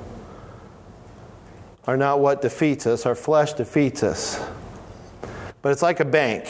are 1.88 1.98
not 1.98 2.20
what 2.20 2.42
defeats 2.42 2.88
us, 2.88 3.06
our 3.06 3.16
flesh 3.16 3.54
defeats 3.54 4.04
us. 4.04 4.44
But 5.62 5.72
it's 5.72 5.82
like 5.82 6.00
a 6.00 6.06
bank. 6.06 6.46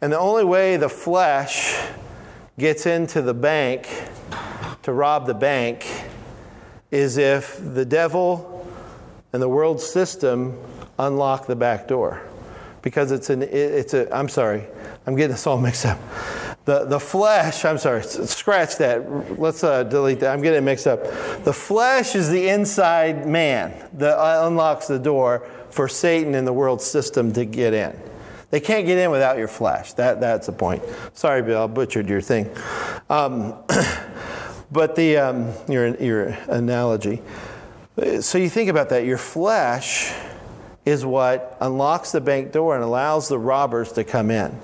And 0.00 0.12
the 0.12 0.18
only 0.18 0.44
way 0.44 0.76
the 0.76 0.88
flesh 0.88 1.76
gets 2.58 2.86
into 2.86 3.22
the 3.22 3.34
bank 3.34 3.88
to 4.82 4.92
rob 4.92 5.26
the 5.26 5.34
bank 5.34 5.86
is 6.90 7.16
if 7.16 7.58
the 7.74 7.84
devil 7.84 8.68
and 9.32 9.42
the 9.42 9.48
world 9.48 9.80
system 9.80 10.56
unlock 10.98 11.46
the 11.46 11.56
back 11.56 11.88
door. 11.88 12.22
Because 12.82 13.10
it's 13.10 13.30
an, 13.30 13.42
it's 13.42 13.94
a, 13.94 14.14
I'm 14.14 14.28
sorry, 14.28 14.64
I'm 15.06 15.16
getting 15.16 15.32
this 15.32 15.46
all 15.46 15.58
mixed 15.58 15.86
up. 15.86 15.98
The, 16.64 16.86
the 16.86 16.98
flesh, 16.98 17.64
I'm 17.66 17.76
sorry, 17.76 18.02
scratch 18.02 18.76
that. 18.76 19.38
Let's 19.38 19.62
uh, 19.62 19.82
delete 19.82 20.20
that. 20.20 20.32
I'm 20.32 20.40
getting 20.40 20.58
it 20.58 20.62
mixed 20.62 20.86
up. 20.86 21.02
The 21.44 21.52
flesh 21.52 22.14
is 22.14 22.30
the 22.30 22.48
inside 22.48 23.26
man 23.26 23.74
that 23.94 24.16
unlocks 24.46 24.86
the 24.86 24.98
door 24.98 25.46
for 25.68 25.88
Satan 25.88 26.34
and 26.34 26.46
the 26.46 26.52
world 26.52 26.80
system 26.80 27.32
to 27.34 27.44
get 27.44 27.74
in. 27.74 27.94
They 28.50 28.60
can't 28.60 28.86
get 28.86 28.96
in 28.98 29.10
without 29.10 29.36
your 29.36 29.48
flesh. 29.48 29.92
That, 29.94 30.20
that's 30.20 30.46
the 30.46 30.52
point. 30.52 30.82
Sorry, 31.12 31.42
Bill, 31.42 31.64
I 31.64 31.66
butchered 31.66 32.08
your 32.08 32.20
thing. 32.20 32.48
Um, 33.10 33.56
but 34.72 34.96
the, 34.96 35.18
um, 35.18 35.52
your, 35.68 35.94
your 35.96 36.28
analogy. 36.48 37.20
So 38.20 38.38
you 38.38 38.48
think 38.48 38.70
about 38.70 38.88
that. 38.88 39.04
Your 39.04 39.18
flesh 39.18 40.14
is 40.86 41.04
what 41.04 41.58
unlocks 41.60 42.12
the 42.12 42.20
bank 42.20 42.52
door 42.52 42.74
and 42.74 42.84
allows 42.84 43.28
the 43.28 43.38
robbers 43.38 43.92
to 43.92 44.04
come 44.04 44.30
in. 44.30 44.58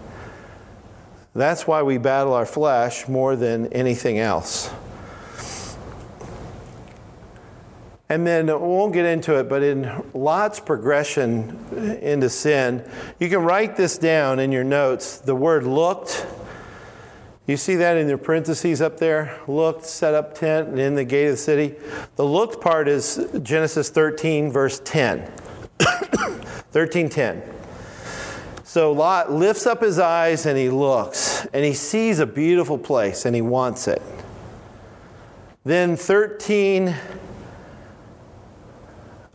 That's 1.35 1.67
why 1.67 1.83
we 1.83 1.99
battle 1.99 2.33
our 2.33 2.47
flesh 2.47 3.09
more 3.09 3.37
than 3.37 3.73
anything 3.73 4.19
else. 4.19 4.71
And 8.09 8.27
then 8.27 8.51
uh, 8.51 8.59
we 8.59 8.67
won't 8.67 8.93
get 8.93 9.07
into 9.07 9.39
it, 9.39 9.49
but 9.49 9.63
in 9.63 9.89
Lot's 10.13 10.59
progression 10.59 11.57
into 12.03 12.29
sin, 12.29 12.85
you 13.21 13.29
can 13.29 13.45
write 13.45 13.77
this 13.77 13.97
down 13.97 14.41
in 14.41 14.51
your 14.51 14.65
notes. 14.65 15.19
The 15.19 15.37
word 15.37 15.63
looked, 15.63 16.27
you 17.47 17.57
see 17.57 17.77
that 17.77 17.97
in 17.97 18.09
your 18.09 18.19
parentheses 18.19 18.83
up 18.83 18.99
there? 18.99 19.41
Looked, 19.47 19.85
set 19.85 20.15
up 20.15 20.35
tent, 20.35 20.71
and 20.71 20.81
in 20.81 20.97
the 20.97 21.05
gate 21.05 21.27
of 21.27 21.33
the 21.33 21.37
city. 21.37 21.77
The 22.17 22.25
looked 22.25 22.61
part 22.61 22.89
is 22.89 23.29
Genesis 23.45 23.91
13, 23.91 24.51
verse 24.51 24.81
10. 24.85 25.31
13, 26.73 27.09
10. 27.09 27.60
So 28.71 28.93
Lot 28.93 29.33
lifts 29.33 29.67
up 29.67 29.83
his 29.83 29.99
eyes 29.99 30.47
and 30.47 30.57
he 30.57 30.69
looks 30.69 31.45
and 31.47 31.65
he 31.65 31.75
sees 31.75 32.21
a 32.21 32.25
beautiful 32.25 32.79
place 32.79 33.27
and 33.27 33.35
he 33.35 33.43
wants 33.43 33.89
it. 33.89 34.01
Then 35.65 35.97
13, 35.97 36.87
I 36.87 36.95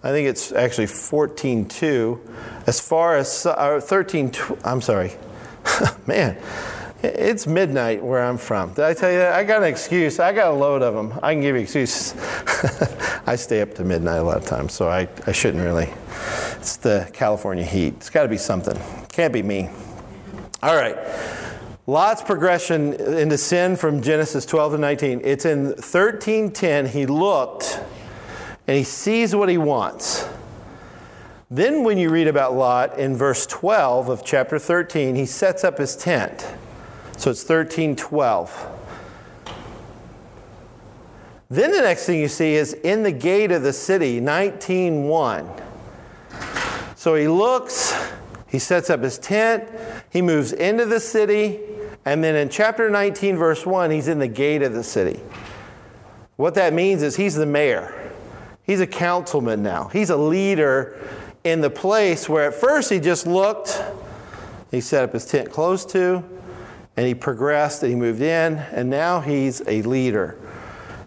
think 0.03 0.29
it's 0.29 0.53
actually 0.53 0.87
14.2. 0.87 2.17
As 2.65 2.79
far 2.79 3.17
as 3.17 3.45
uh, 3.45 3.81
13, 3.83 4.31
I'm 4.63 4.79
sorry. 4.79 5.11
Man, 6.07 6.37
it's 7.05 7.47
midnight 7.47 8.03
where 8.03 8.23
I'm 8.23 8.37
from. 8.37 8.73
Did 8.73 8.85
I 8.85 8.93
tell 8.93 9.11
you 9.11 9.17
that? 9.17 9.33
I 9.33 9.43
got 9.43 9.61
an 9.61 9.67
excuse. 9.67 10.19
I 10.19 10.33
got 10.33 10.51
a 10.51 10.55
load 10.55 10.81
of 10.81 10.93
them. 10.93 11.17
I 11.21 11.33
can 11.33 11.41
give 11.41 11.55
you 11.55 11.61
excuses. 11.61 12.13
I 13.25 13.35
stay 13.35 13.61
up 13.61 13.73
to 13.75 13.83
midnight 13.83 14.17
a 14.17 14.23
lot 14.23 14.37
of 14.37 14.45
times, 14.45 14.73
so 14.73 14.89
I, 14.89 15.07
I 15.27 15.31
shouldn't 15.31 15.63
really. 15.63 15.93
It's 16.57 16.77
the 16.77 17.09
California 17.13 17.63
heat. 17.63 17.95
It's 17.95 18.09
got 18.09 18.23
to 18.23 18.29
be 18.29 18.37
something. 18.37 18.79
Can't 19.09 19.33
be 19.33 19.43
me. 19.43 19.69
All 20.63 20.75
right. 20.75 20.97
Lot's 21.87 22.23
progression 22.23 22.93
into 22.93 23.37
sin 23.37 23.75
from 23.75 24.01
Genesis 24.01 24.45
12 24.45 24.73
to 24.73 24.77
19. 24.79 25.21
It's 25.23 25.45
in 25.45 25.73
13:10. 25.73 26.87
He 26.87 27.05
looked 27.05 27.79
and 28.67 28.75
he 28.75 28.83
sees 28.83 29.35
what 29.35 29.49
he 29.49 29.59
wants. 29.59 30.27
Then, 31.51 31.83
when 31.83 31.99
you 31.99 32.09
read 32.09 32.27
about 32.27 32.55
Lot 32.55 32.97
in 32.97 33.15
verse 33.15 33.45
12 33.45 34.09
of 34.09 34.25
chapter 34.25 34.57
13, 34.57 35.15
he 35.15 35.27
sets 35.27 35.63
up 35.63 35.77
his 35.77 35.95
tent. 35.95 36.47
So 37.17 37.31
it's 37.31 37.43
13 37.43 37.95
12. 37.95 38.71
Then 41.49 41.71
the 41.71 41.81
next 41.81 42.05
thing 42.05 42.19
you 42.19 42.27
see 42.27 42.55
is 42.55 42.73
in 42.73 43.03
the 43.03 43.11
gate 43.11 43.51
of 43.51 43.61
the 43.61 43.73
city, 43.73 44.19
19:1. 44.19 45.61
So 46.95 47.15
he 47.15 47.27
looks, 47.27 47.95
he 48.47 48.57
sets 48.57 48.89
up 48.89 49.03
his 49.03 49.19
tent, 49.19 49.69
he 50.09 50.21
moves 50.21 50.51
into 50.51 50.85
the 50.85 50.99
city, 50.99 51.59
and 52.03 52.23
then 52.23 52.35
in 52.35 52.49
chapter 52.49 52.89
19 52.89 53.37
verse 53.37 53.65
1, 53.65 53.91
he's 53.91 54.07
in 54.07 54.19
the 54.19 54.27
gate 54.27 54.63
of 54.63 54.73
the 54.73 54.83
city. 54.83 55.21
What 56.35 56.55
that 56.55 56.73
means 56.73 57.03
is 57.03 57.15
he's 57.15 57.35
the 57.35 57.45
mayor. 57.45 57.93
He's 58.63 58.81
a 58.81 58.87
councilman 58.87 59.61
now. 59.61 59.89
He's 59.93 60.09
a 60.09 60.17
leader 60.17 60.99
in 61.43 61.61
the 61.61 61.69
place 61.69 62.27
where 62.27 62.47
at 62.47 62.55
first 62.55 62.89
he 62.89 62.99
just 62.99 63.27
looked, 63.27 63.81
he 64.71 64.81
set 64.81 65.03
up 65.03 65.13
his 65.13 65.25
tent 65.25 65.51
close 65.51 65.85
to, 65.85 66.23
and 66.97 67.05
he 67.05 67.13
progressed 67.13 67.83
and 67.83 67.91
he 67.91 67.95
moved 67.95 68.21
in, 68.21 68.55
and 68.55 68.89
now 68.89 69.19
he's 69.19 69.61
a 69.67 69.81
leader. 69.81 70.37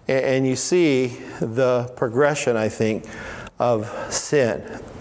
And 0.07 0.47
you 0.47 0.57
see 0.57 1.09
the 1.41 1.93
progression, 1.97 2.57
I 2.57 2.69
think, 2.69 3.05
of 3.59 3.91
sin. 4.13 4.63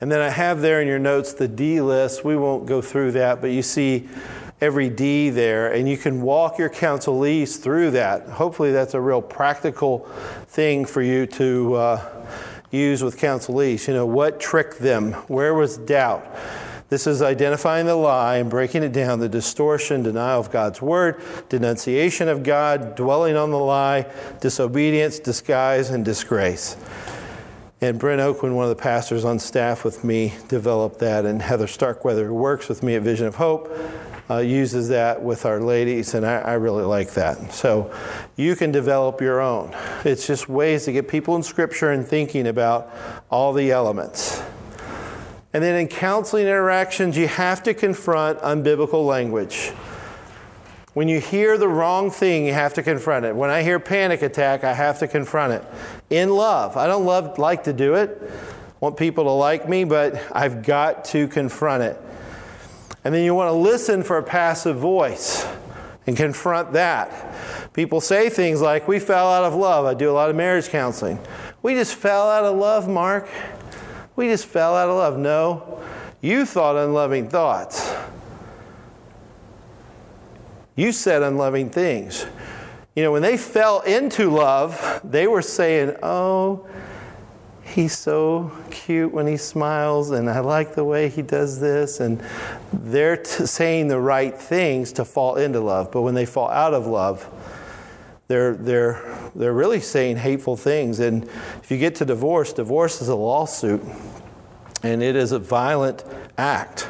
and 0.00 0.10
then 0.10 0.20
I 0.20 0.30
have 0.30 0.60
there 0.60 0.80
in 0.80 0.88
your 0.88 0.98
notes 0.98 1.32
the 1.32 1.46
D 1.46 1.80
list. 1.80 2.24
We 2.24 2.36
won't 2.36 2.66
go 2.66 2.80
through 2.80 3.12
that, 3.12 3.40
but 3.40 3.52
you 3.52 3.62
see 3.62 4.08
every 4.60 4.88
D 4.88 5.30
there, 5.30 5.72
and 5.72 5.88
you 5.88 5.96
can 5.96 6.22
walk 6.22 6.58
your 6.58 6.70
counselees 6.70 7.60
through 7.60 7.92
that. 7.92 8.28
Hopefully, 8.28 8.72
that's 8.72 8.94
a 8.94 9.00
real 9.00 9.22
practical 9.22 10.00
thing 10.48 10.84
for 10.84 11.02
you 11.02 11.26
to 11.26 11.74
uh, 11.74 12.26
use 12.74 13.02
with 13.02 13.18
counselees. 13.18 13.88
You 13.88 13.94
know, 13.94 14.06
what 14.06 14.40
tricked 14.40 14.80
them? 14.80 15.12
Where 15.28 15.54
was 15.54 15.78
doubt? 15.78 16.26
This 16.90 17.06
is 17.06 17.22
identifying 17.22 17.86
the 17.86 17.96
lie 17.96 18.36
and 18.36 18.50
breaking 18.50 18.82
it 18.82 18.92
down 18.92 19.18
the 19.18 19.28
distortion, 19.28 20.02
denial 20.02 20.40
of 20.40 20.52
God's 20.52 20.82
word, 20.82 21.20
denunciation 21.48 22.28
of 22.28 22.42
God, 22.42 22.94
dwelling 22.94 23.36
on 23.36 23.50
the 23.50 23.58
lie, 23.58 24.06
disobedience, 24.40 25.18
disguise, 25.18 25.90
and 25.90 26.04
disgrace. 26.04 26.76
And 27.80 27.98
Brent 27.98 28.20
Oakman, 28.20 28.54
one 28.54 28.64
of 28.64 28.76
the 28.76 28.82
pastors 28.82 29.24
on 29.24 29.38
staff 29.38 29.84
with 29.84 30.04
me, 30.04 30.34
developed 30.48 31.00
that, 31.00 31.26
and 31.26 31.42
Heather 31.42 31.66
Starkweather, 31.66 32.26
who 32.26 32.34
works 32.34 32.68
with 32.68 32.82
me 32.82 32.94
at 32.94 33.02
Vision 33.02 33.26
of 33.26 33.34
Hope, 33.34 33.68
uh, 34.30 34.38
uses 34.38 34.88
that 34.88 35.22
with 35.22 35.44
our 35.44 35.60
ladies, 35.60 36.14
and 36.14 36.24
I, 36.24 36.38
I, 36.38 36.52
really 36.54 36.84
like 36.84 37.12
that. 37.12 37.52
So 37.52 37.92
you 38.36 38.56
can 38.56 38.72
develop 38.72 39.20
your 39.20 39.40
own. 39.40 39.74
It's 40.04 40.26
just 40.26 40.48
ways 40.48 40.86
to 40.86 40.92
get 40.92 41.08
people 41.08 41.36
in 41.36 41.42
Scripture 41.42 41.90
and 41.90 42.06
thinking 42.06 42.46
about 42.46 42.90
all 43.30 43.52
the 43.52 43.70
elements. 43.70 44.42
And 45.52 45.62
then 45.62 45.78
in 45.78 45.88
counseling 45.88 46.46
interactions, 46.46 47.16
you 47.16 47.28
have 47.28 47.62
to 47.64 47.74
confront 47.74 48.40
unbiblical 48.40 49.06
language. 49.06 49.72
When 50.94 51.08
you 51.08 51.20
hear 51.20 51.58
the 51.58 51.68
wrong 51.68 52.10
thing, 52.10 52.46
you 52.46 52.52
have 52.52 52.74
to 52.74 52.82
confront 52.82 53.26
it. 53.26 53.36
When 53.36 53.50
I 53.50 53.62
hear 53.62 53.78
panic 53.78 54.22
attack, 54.22 54.64
I 54.64 54.72
have 54.72 55.00
to 55.00 55.08
confront 55.08 55.52
it 55.52 55.64
in 56.08 56.30
love. 56.30 56.76
I 56.76 56.86
don't 56.86 57.04
love 57.04 57.38
like 57.38 57.64
to 57.64 57.72
do 57.72 57.94
it. 57.94 58.30
Want 58.80 58.96
people 58.96 59.24
to 59.24 59.30
like 59.30 59.68
me, 59.68 59.84
but 59.84 60.20
I've 60.32 60.62
got 60.62 61.04
to 61.06 61.28
confront 61.28 61.82
it. 61.82 62.00
And 63.04 63.14
then 63.14 63.22
you 63.24 63.34
want 63.34 63.48
to 63.48 63.52
listen 63.52 64.02
for 64.02 64.18
a 64.18 64.22
passive 64.22 64.76
voice 64.76 65.46
and 66.06 66.16
confront 66.16 66.72
that. 66.72 67.72
People 67.74 68.00
say 68.00 68.30
things 68.30 68.60
like, 68.60 68.88
We 68.88 68.98
fell 68.98 69.28
out 69.28 69.44
of 69.44 69.54
love. 69.54 69.84
I 69.84 69.94
do 69.94 70.10
a 70.10 70.12
lot 70.12 70.30
of 70.30 70.36
marriage 70.36 70.68
counseling. 70.68 71.18
We 71.62 71.74
just 71.74 71.94
fell 71.94 72.28
out 72.30 72.44
of 72.44 72.56
love, 72.56 72.88
Mark. 72.88 73.28
We 74.16 74.28
just 74.28 74.46
fell 74.46 74.74
out 74.74 74.88
of 74.88 74.96
love. 74.96 75.18
No, 75.18 75.82
you 76.20 76.46
thought 76.46 76.76
unloving 76.76 77.28
thoughts. 77.28 77.94
You 80.76 80.92
said 80.92 81.22
unloving 81.22 81.70
things. 81.70 82.26
You 82.96 83.02
know, 83.02 83.12
when 83.12 83.22
they 83.22 83.36
fell 83.36 83.80
into 83.80 84.30
love, 84.30 85.00
they 85.04 85.26
were 85.26 85.42
saying, 85.42 85.96
Oh, 86.02 86.66
he's 87.74 87.98
so 87.98 88.52
cute 88.70 89.12
when 89.12 89.26
he 89.26 89.36
smiles, 89.36 90.12
and 90.12 90.30
I 90.30 90.38
like 90.38 90.76
the 90.76 90.84
way 90.84 91.08
he 91.08 91.22
does 91.22 91.58
this. 91.60 91.98
And 91.98 92.22
they're 92.72 93.16
t- 93.16 93.46
saying 93.46 93.88
the 93.88 93.98
right 93.98 94.36
things 94.36 94.92
to 94.92 95.04
fall 95.04 95.36
into 95.36 95.58
love. 95.60 95.90
But 95.90 96.02
when 96.02 96.14
they 96.14 96.24
fall 96.24 96.48
out 96.50 96.72
of 96.72 96.86
love, 96.86 97.28
they're, 98.28 98.54
they're, 98.54 99.30
they're 99.34 99.52
really 99.52 99.80
saying 99.80 100.18
hateful 100.18 100.56
things. 100.56 101.00
And 101.00 101.24
if 101.62 101.70
you 101.70 101.76
get 101.76 101.96
to 101.96 102.04
divorce, 102.04 102.52
divorce 102.52 103.02
is 103.02 103.08
a 103.08 103.16
lawsuit, 103.16 103.82
and 104.84 105.02
it 105.02 105.16
is 105.16 105.32
a 105.32 105.40
violent 105.40 106.04
act. 106.38 106.88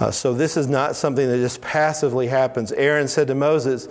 Uh, 0.00 0.10
so 0.10 0.34
this 0.34 0.56
is 0.56 0.68
not 0.68 0.96
something 0.96 1.28
that 1.28 1.38
just 1.38 1.60
passively 1.60 2.26
happens. 2.26 2.72
Aaron 2.72 3.06
said 3.06 3.28
to 3.28 3.34
Moses, 3.34 3.88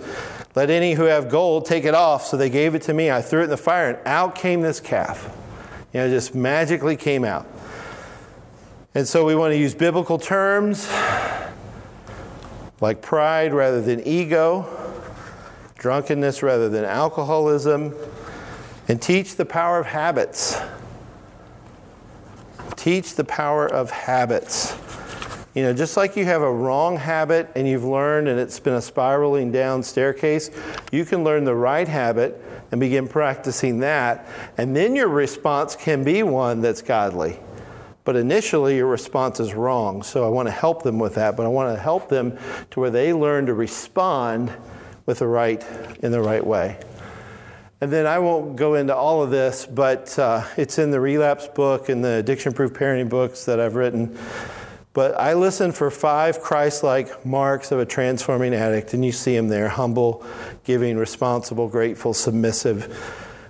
Let 0.54 0.68
any 0.68 0.94
who 0.94 1.04
have 1.04 1.30
gold 1.30 1.64
take 1.64 1.84
it 1.84 1.94
off. 1.94 2.26
So 2.26 2.36
they 2.36 2.50
gave 2.50 2.74
it 2.74 2.82
to 2.82 2.94
me. 2.94 3.10
I 3.10 3.22
threw 3.22 3.40
it 3.40 3.44
in 3.44 3.50
the 3.50 3.56
fire, 3.56 3.90
and 3.90 4.06
out 4.06 4.34
came 4.34 4.60
this 4.60 4.80
calf. 4.80 5.34
You 5.92 6.00
know, 6.00 6.08
just 6.08 6.34
magically 6.34 6.96
came 6.96 7.24
out. 7.24 7.46
And 8.94 9.06
so 9.06 9.24
we 9.24 9.34
want 9.34 9.52
to 9.52 9.58
use 9.58 9.74
biblical 9.74 10.18
terms 10.18 10.90
like 12.80 13.02
pride 13.02 13.52
rather 13.52 13.80
than 13.80 14.06
ego, 14.06 14.66
drunkenness 15.78 16.42
rather 16.42 16.68
than 16.68 16.84
alcoholism, 16.84 17.94
and 18.86 19.00
teach 19.00 19.36
the 19.36 19.44
power 19.44 19.78
of 19.78 19.86
habits. 19.86 20.56
Teach 22.76 23.14
the 23.14 23.24
power 23.24 23.66
of 23.66 23.90
habits. 23.90 24.76
You 25.54 25.62
know, 25.64 25.72
just 25.72 25.96
like 25.96 26.14
you 26.16 26.24
have 26.24 26.42
a 26.42 26.52
wrong 26.52 26.96
habit 26.96 27.50
and 27.56 27.66
you've 27.66 27.84
learned 27.84 28.28
and 28.28 28.38
it's 28.38 28.60
been 28.60 28.74
a 28.74 28.82
spiraling 28.82 29.50
down 29.50 29.82
staircase, 29.82 30.50
you 30.92 31.04
can 31.04 31.24
learn 31.24 31.44
the 31.44 31.54
right 31.54 31.88
habit 31.88 32.40
and 32.70 32.80
begin 32.80 33.08
practicing 33.08 33.80
that. 33.80 34.26
And 34.56 34.76
then 34.76 34.94
your 34.94 35.08
response 35.08 35.76
can 35.76 36.04
be 36.04 36.22
one 36.22 36.60
that's 36.60 36.82
godly. 36.82 37.38
But 38.04 38.16
initially, 38.16 38.76
your 38.76 38.86
response 38.86 39.38
is 39.38 39.54
wrong. 39.54 40.02
So 40.02 40.24
I 40.24 40.28
want 40.28 40.48
to 40.48 40.52
help 40.52 40.82
them 40.82 40.98
with 40.98 41.16
that, 41.16 41.36
but 41.36 41.44
I 41.44 41.48
want 41.48 41.76
to 41.76 41.80
help 41.80 42.08
them 42.08 42.38
to 42.70 42.80
where 42.80 42.90
they 42.90 43.12
learn 43.12 43.46
to 43.46 43.54
respond 43.54 44.52
with 45.04 45.18
the 45.18 45.26
right, 45.26 45.64
in 46.02 46.12
the 46.12 46.20
right 46.20 46.46
way. 46.46 46.78
And 47.80 47.92
then 47.92 48.06
I 48.06 48.18
won't 48.18 48.56
go 48.56 48.74
into 48.74 48.94
all 48.96 49.22
of 49.22 49.30
this, 49.30 49.64
but 49.64 50.18
uh, 50.18 50.44
it's 50.56 50.78
in 50.78 50.90
the 50.90 51.00
relapse 51.00 51.46
book 51.46 51.88
and 51.88 52.04
the 52.04 52.14
addiction 52.14 52.52
proof 52.52 52.72
parenting 52.72 53.08
books 53.08 53.44
that 53.44 53.60
I've 53.60 53.76
written. 53.76 54.18
But 54.98 55.14
I 55.16 55.34
listen 55.34 55.70
for 55.70 55.92
five 55.92 56.40
Christ 56.40 56.82
like 56.82 57.24
marks 57.24 57.70
of 57.70 57.78
a 57.78 57.86
transforming 57.86 58.52
addict, 58.52 58.94
and 58.94 59.04
you 59.04 59.12
see 59.12 59.36
them 59.36 59.46
there 59.46 59.68
humble, 59.68 60.26
giving, 60.64 60.96
responsible, 60.96 61.68
grateful, 61.68 62.12
submissive. 62.12 62.92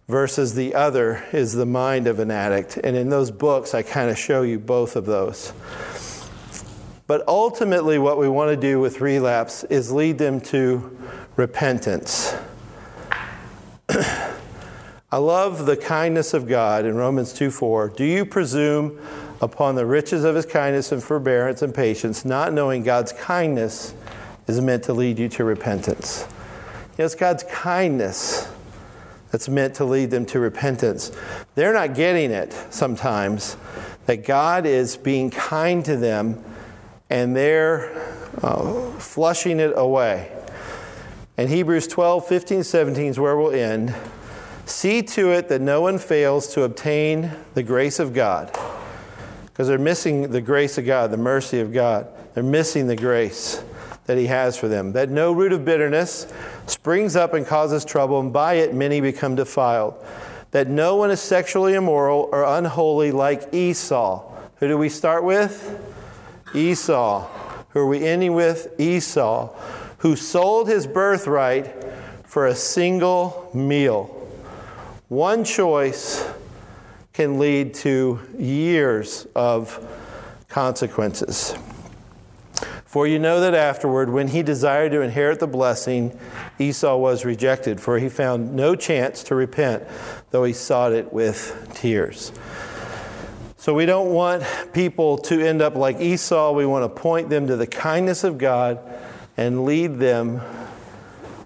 Versus 0.09 0.55
the 0.55 0.75
other 0.75 1.25
is 1.33 1.55
the 1.55 1.65
mind 1.65 2.07
of 2.07 2.19
an 2.19 2.31
addict. 2.31 2.77
And 2.77 2.95
in 2.99 3.09
those 3.09 3.31
books, 3.31 3.73
I 3.73 3.81
kind 3.81 4.11
of 4.11 4.19
show 4.19 4.43
you 4.43 4.59
both 4.59 4.95
of 4.95 5.07
those. 5.07 5.55
But 7.07 7.27
ultimately, 7.27 7.99
what 7.99 8.19
we 8.19 8.29
want 8.29 8.51
to 8.51 8.57
do 8.59 8.79
with 8.79 9.01
relapse 9.01 9.65
is 9.65 9.91
lead 9.91 10.19
them 10.19 10.43
to 10.43 10.99
repentance. 11.37 12.37
I 13.89 15.17
love 15.17 15.65
the 15.65 15.79
kindness 15.79 16.35
of 16.35 16.47
God 16.47 16.85
in 16.85 16.95
Romans 16.97 17.33
2 17.33 17.51
4. 17.51 17.89
Do 17.89 18.05
you 18.05 18.27
presume 18.27 19.01
upon 19.41 19.75
the 19.75 19.87
riches 19.87 20.25
of 20.25 20.35
his 20.35 20.47
kindness 20.47 20.91
and 20.93 21.03
forbearance 21.03 21.63
and 21.63 21.75
patience, 21.75 22.25
not 22.25 22.53
knowing 22.53 22.83
God's 22.83 23.13
kindness 23.13 23.95
is 24.47 24.61
meant 24.61 24.85
to 24.85 24.93
lead 24.93 25.19
you 25.19 25.29
to 25.29 25.45
repentance. 25.45 26.27
It's 26.97 27.15
God's 27.15 27.45
kindness 27.45 28.49
that's 29.31 29.49
meant 29.49 29.75
to 29.75 29.85
lead 29.85 30.11
them 30.11 30.27
to 30.27 30.41
repentance. 30.41 31.13
They're 31.55 31.73
not 31.73 31.95
getting 31.95 32.31
it 32.31 32.53
sometimes 32.71 33.57
that 34.07 34.25
God 34.25 34.67
is 34.67 34.97
being 34.97 35.31
kind 35.31 35.85
to 35.85 35.97
them 35.97 36.43
and 37.11 37.37
they're 37.37 37.95
uh, 38.43 38.91
flushing 38.93 39.61
it 39.61 39.73
away. 39.77 40.33
And 41.37 41.49
Hebrews 41.49 41.87
12, 41.87 42.27
15, 42.27 42.65
17 42.65 43.07
is 43.07 43.19
where 43.21 43.37
we'll 43.37 43.53
end. 43.53 43.95
See 44.65 45.03
to 45.03 45.31
it 45.31 45.49
that 45.49 45.61
no 45.61 45.81
one 45.81 45.99
fails 45.99 46.53
to 46.55 46.63
obtain 46.63 47.31
the 47.55 47.63
grace 47.63 47.99
of 47.99 48.13
God 48.13 48.57
because 49.59 49.67
they're 49.67 49.77
missing 49.77 50.31
the 50.31 50.41
grace 50.41 50.79
of 50.79 50.87
God, 50.87 51.11
the 51.11 51.17
mercy 51.17 51.59
of 51.59 51.73
God. 51.73 52.07
They're 52.33 52.45
missing 52.45 52.87
the 52.87 52.95
grace 52.95 53.61
that 54.07 54.17
He 54.17 54.29
has 54.29 54.57
for 54.57 54.69
them. 54.69 54.93
That 54.93 55.11
no 55.11 55.33
root 55.33 55.53
of 55.53 55.65
bitterness 55.65 56.33
springs 56.67 57.17
up 57.17 57.35
and 57.35 57.45
causes 57.45 57.85
trouble, 57.85 58.21
and 58.21 58.33
by 58.33 58.55
it 58.55 58.73
many 58.73 59.01
become 59.01 59.35
defiled. 59.35 59.95
That 60.53 60.69
no 60.69 60.95
one 60.95 61.11
is 61.11 61.21
sexually 61.21 61.75
immoral 61.75 62.29
or 62.31 62.45
unholy 62.45 63.11
like 63.11 63.53
Esau. 63.53 64.33
Who 64.61 64.69
do 64.69 64.79
we 64.79 64.89
start 64.89 65.25
with? 65.25 65.77
Esau. 66.55 67.27
Who 67.71 67.81
are 67.81 67.89
we 67.89 68.07
ending 68.07 68.35
with? 68.35 68.79
Esau, 68.79 69.49
who 69.99 70.15
sold 70.15 70.69
his 70.69 70.87
birthright 70.87 71.75
for 72.23 72.47
a 72.47 72.55
single 72.55 73.51
meal. 73.53 74.05
One 75.09 75.43
choice 75.43 76.25
can 77.19 77.37
lead 77.37 77.75
to 77.75 78.21
years 78.39 79.27
of 79.35 79.85
consequences. 80.49 81.53
For 82.85 83.09
you 83.09 83.19
know 83.19 83.41
that 83.41 83.55
afterward, 83.55 84.09
when 84.09 84.29
he 84.29 84.45
desired 84.45 84.93
to 84.93 85.01
inherit 85.01 85.41
the 85.41 85.49
blessing, 85.49 86.17
Esau 86.61 86.97
was 86.97 87.25
rejected, 87.25 87.81
for 87.81 87.99
he 87.99 88.09
found 88.09 88.55
no 88.55 88.77
chance 88.77 89.25
to 89.25 89.35
repent, 89.35 89.83
though 90.31 90.45
he 90.45 90.53
sought 90.53 90.93
it 90.93 91.13
with 91.13 91.69
tears. 91.75 92.31
So 93.57 93.75
we 93.75 93.85
don't 93.85 94.13
want 94.13 94.45
people 94.73 95.19
to 95.19 95.45
end 95.45 95.61
up 95.61 95.75
like 95.75 96.01
Esau. 96.01 96.53
We 96.53 96.67
want 96.67 96.85
to 96.85 97.01
point 97.01 97.31
them 97.31 97.49
to 97.49 97.57
the 97.57 97.67
kindness 97.67 98.23
of 98.23 98.39
God 98.39 98.79
and 99.37 99.65
lead 99.65 99.99
them 99.99 100.41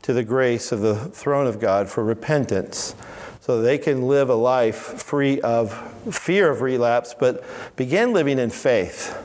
to 0.02 0.12
the 0.12 0.22
grace 0.22 0.70
of 0.70 0.82
the 0.82 0.96
throne 0.96 1.46
of 1.46 1.58
God 1.58 1.88
for 1.88 2.04
repentance 2.04 2.94
so 3.42 3.60
they 3.60 3.76
can 3.76 4.06
live 4.06 4.30
a 4.30 4.34
life 4.36 4.76
free 4.76 5.40
of 5.40 5.72
fear 6.14 6.48
of 6.48 6.60
relapse, 6.60 7.12
but 7.12 7.44
begin 7.74 8.12
living 8.12 8.38
in 8.38 8.50
faith. 8.50 9.18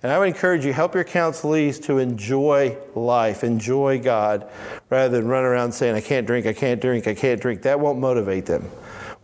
And 0.00 0.12
I 0.12 0.18
would 0.20 0.28
encourage 0.28 0.64
you, 0.64 0.72
help 0.72 0.94
your 0.94 1.02
counselees 1.02 1.82
to 1.86 1.98
enjoy 1.98 2.78
life, 2.94 3.42
enjoy 3.42 3.98
God, 3.98 4.48
rather 4.90 5.18
than 5.18 5.26
run 5.26 5.42
around 5.42 5.72
saying, 5.72 5.96
I 5.96 6.00
can't 6.00 6.24
drink, 6.24 6.46
I 6.46 6.52
can't 6.52 6.80
drink, 6.80 7.08
I 7.08 7.14
can't 7.14 7.40
drink. 7.40 7.62
That 7.62 7.80
won't 7.80 7.98
motivate 7.98 8.46
them. 8.46 8.62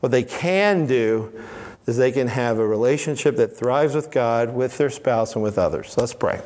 What 0.00 0.10
they 0.10 0.24
can 0.24 0.86
do 0.86 1.32
is 1.86 1.96
they 1.96 2.10
can 2.10 2.26
have 2.26 2.58
a 2.58 2.66
relationship 2.66 3.36
that 3.36 3.56
thrives 3.56 3.94
with 3.94 4.10
God, 4.10 4.52
with 4.52 4.78
their 4.78 4.90
spouse, 4.90 5.34
and 5.34 5.44
with 5.44 5.58
others. 5.58 5.96
Let's 5.96 6.12
pray. 6.12 6.42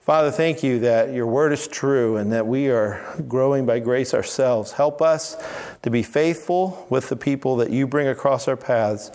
Father, 0.00 0.32
thank 0.32 0.64
you 0.64 0.80
that 0.80 1.12
your 1.12 1.28
word 1.28 1.52
is 1.52 1.68
true 1.68 2.16
and 2.16 2.32
that 2.32 2.44
we 2.44 2.68
are 2.68 3.00
growing 3.28 3.64
by 3.64 3.78
grace 3.78 4.12
ourselves. 4.12 4.72
Help 4.72 5.00
us 5.00 5.36
to 5.82 5.90
be 5.90 6.02
faithful 6.02 6.86
with 6.90 7.08
the 7.08 7.16
people 7.16 7.56
that 7.56 7.70
you 7.70 7.86
bring 7.86 8.06
across 8.06 8.46
our 8.48 8.56
paths, 8.56 9.10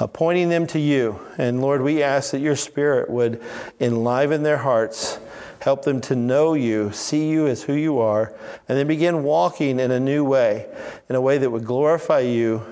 uh, 0.00 0.06
pointing 0.06 0.48
them 0.48 0.66
to 0.66 0.78
you. 0.78 1.20
And 1.38 1.60
Lord, 1.60 1.82
we 1.82 2.02
ask 2.02 2.32
that 2.32 2.40
your 2.40 2.56
spirit 2.56 3.08
would 3.10 3.42
enliven 3.78 4.42
their 4.42 4.58
hearts, 4.58 5.18
help 5.60 5.84
them 5.84 6.00
to 6.00 6.16
know 6.16 6.54
you, 6.54 6.90
see 6.92 7.28
you 7.28 7.46
as 7.46 7.62
who 7.62 7.74
you 7.74 7.98
are, 7.98 8.32
and 8.68 8.76
then 8.76 8.86
begin 8.86 9.22
walking 9.22 9.78
in 9.78 9.90
a 9.90 10.00
new 10.00 10.24
way, 10.24 10.66
in 11.08 11.14
a 11.14 11.20
way 11.20 11.38
that 11.38 11.50
would 11.50 11.64
glorify 11.64 12.20
you 12.20 12.64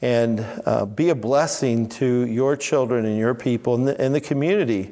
and 0.00 0.44
uh, 0.66 0.84
be 0.84 1.10
a 1.10 1.14
blessing 1.14 1.88
to 1.88 2.26
your 2.26 2.56
children 2.56 3.06
and 3.06 3.16
your 3.16 3.34
people 3.34 3.76
and 3.76 3.86
the, 3.86 4.00
and 4.00 4.12
the 4.12 4.20
community 4.20 4.90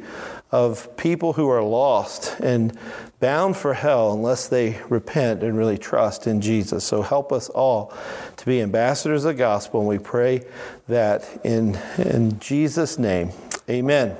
of 0.52 0.96
people 0.96 1.32
who 1.32 1.48
are 1.48 1.62
lost 1.62 2.38
and 2.40 2.76
bound 3.20 3.56
for 3.56 3.74
hell 3.74 4.12
unless 4.12 4.48
they 4.48 4.80
repent 4.88 5.42
and 5.42 5.56
really 5.56 5.78
trust 5.78 6.26
in 6.26 6.40
Jesus. 6.40 6.82
So 6.84 7.02
help 7.02 7.32
us 7.32 7.50
all 7.50 7.92
to 8.36 8.46
be 8.46 8.60
ambassadors 8.62 9.24
of 9.24 9.34
the 9.34 9.38
gospel, 9.38 9.80
and 9.80 9.88
we 9.88 9.98
pray 9.98 10.42
that 10.88 11.28
in, 11.44 11.78
in 11.98 12.40
Jesus' 12.40 12.98
name. 12.98 13.30
Amen. 13.68 14.16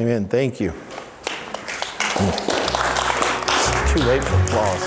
Amen. 0.00 0.26
Thank 0.26 0.58
you. 0.60 0.70
Too 3.92 4.02
late 4.04 4.24
for 4.24 4.34
applause. 4.42 4.82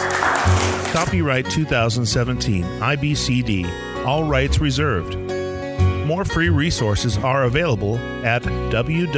Copyright 0.92 1.50
2017, 1.50 2.64
IBCD, 2.64 4.06
all 4.06 4.24
rights 4.24 4.60
reserved. 4.60 5.16
More 6.08 6.26
free 6.26 6.50
resources 6.50 7.18
are 7.18 7.44
available 7.44 7.98
at 8.24 8.44
www.ibcd.org 8.44 9.16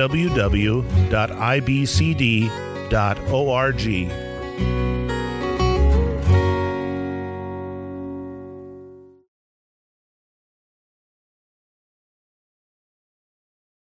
dot 2.89 3.17
o 3.29 3.51
r 3.51 3.71
g 3.71 4.09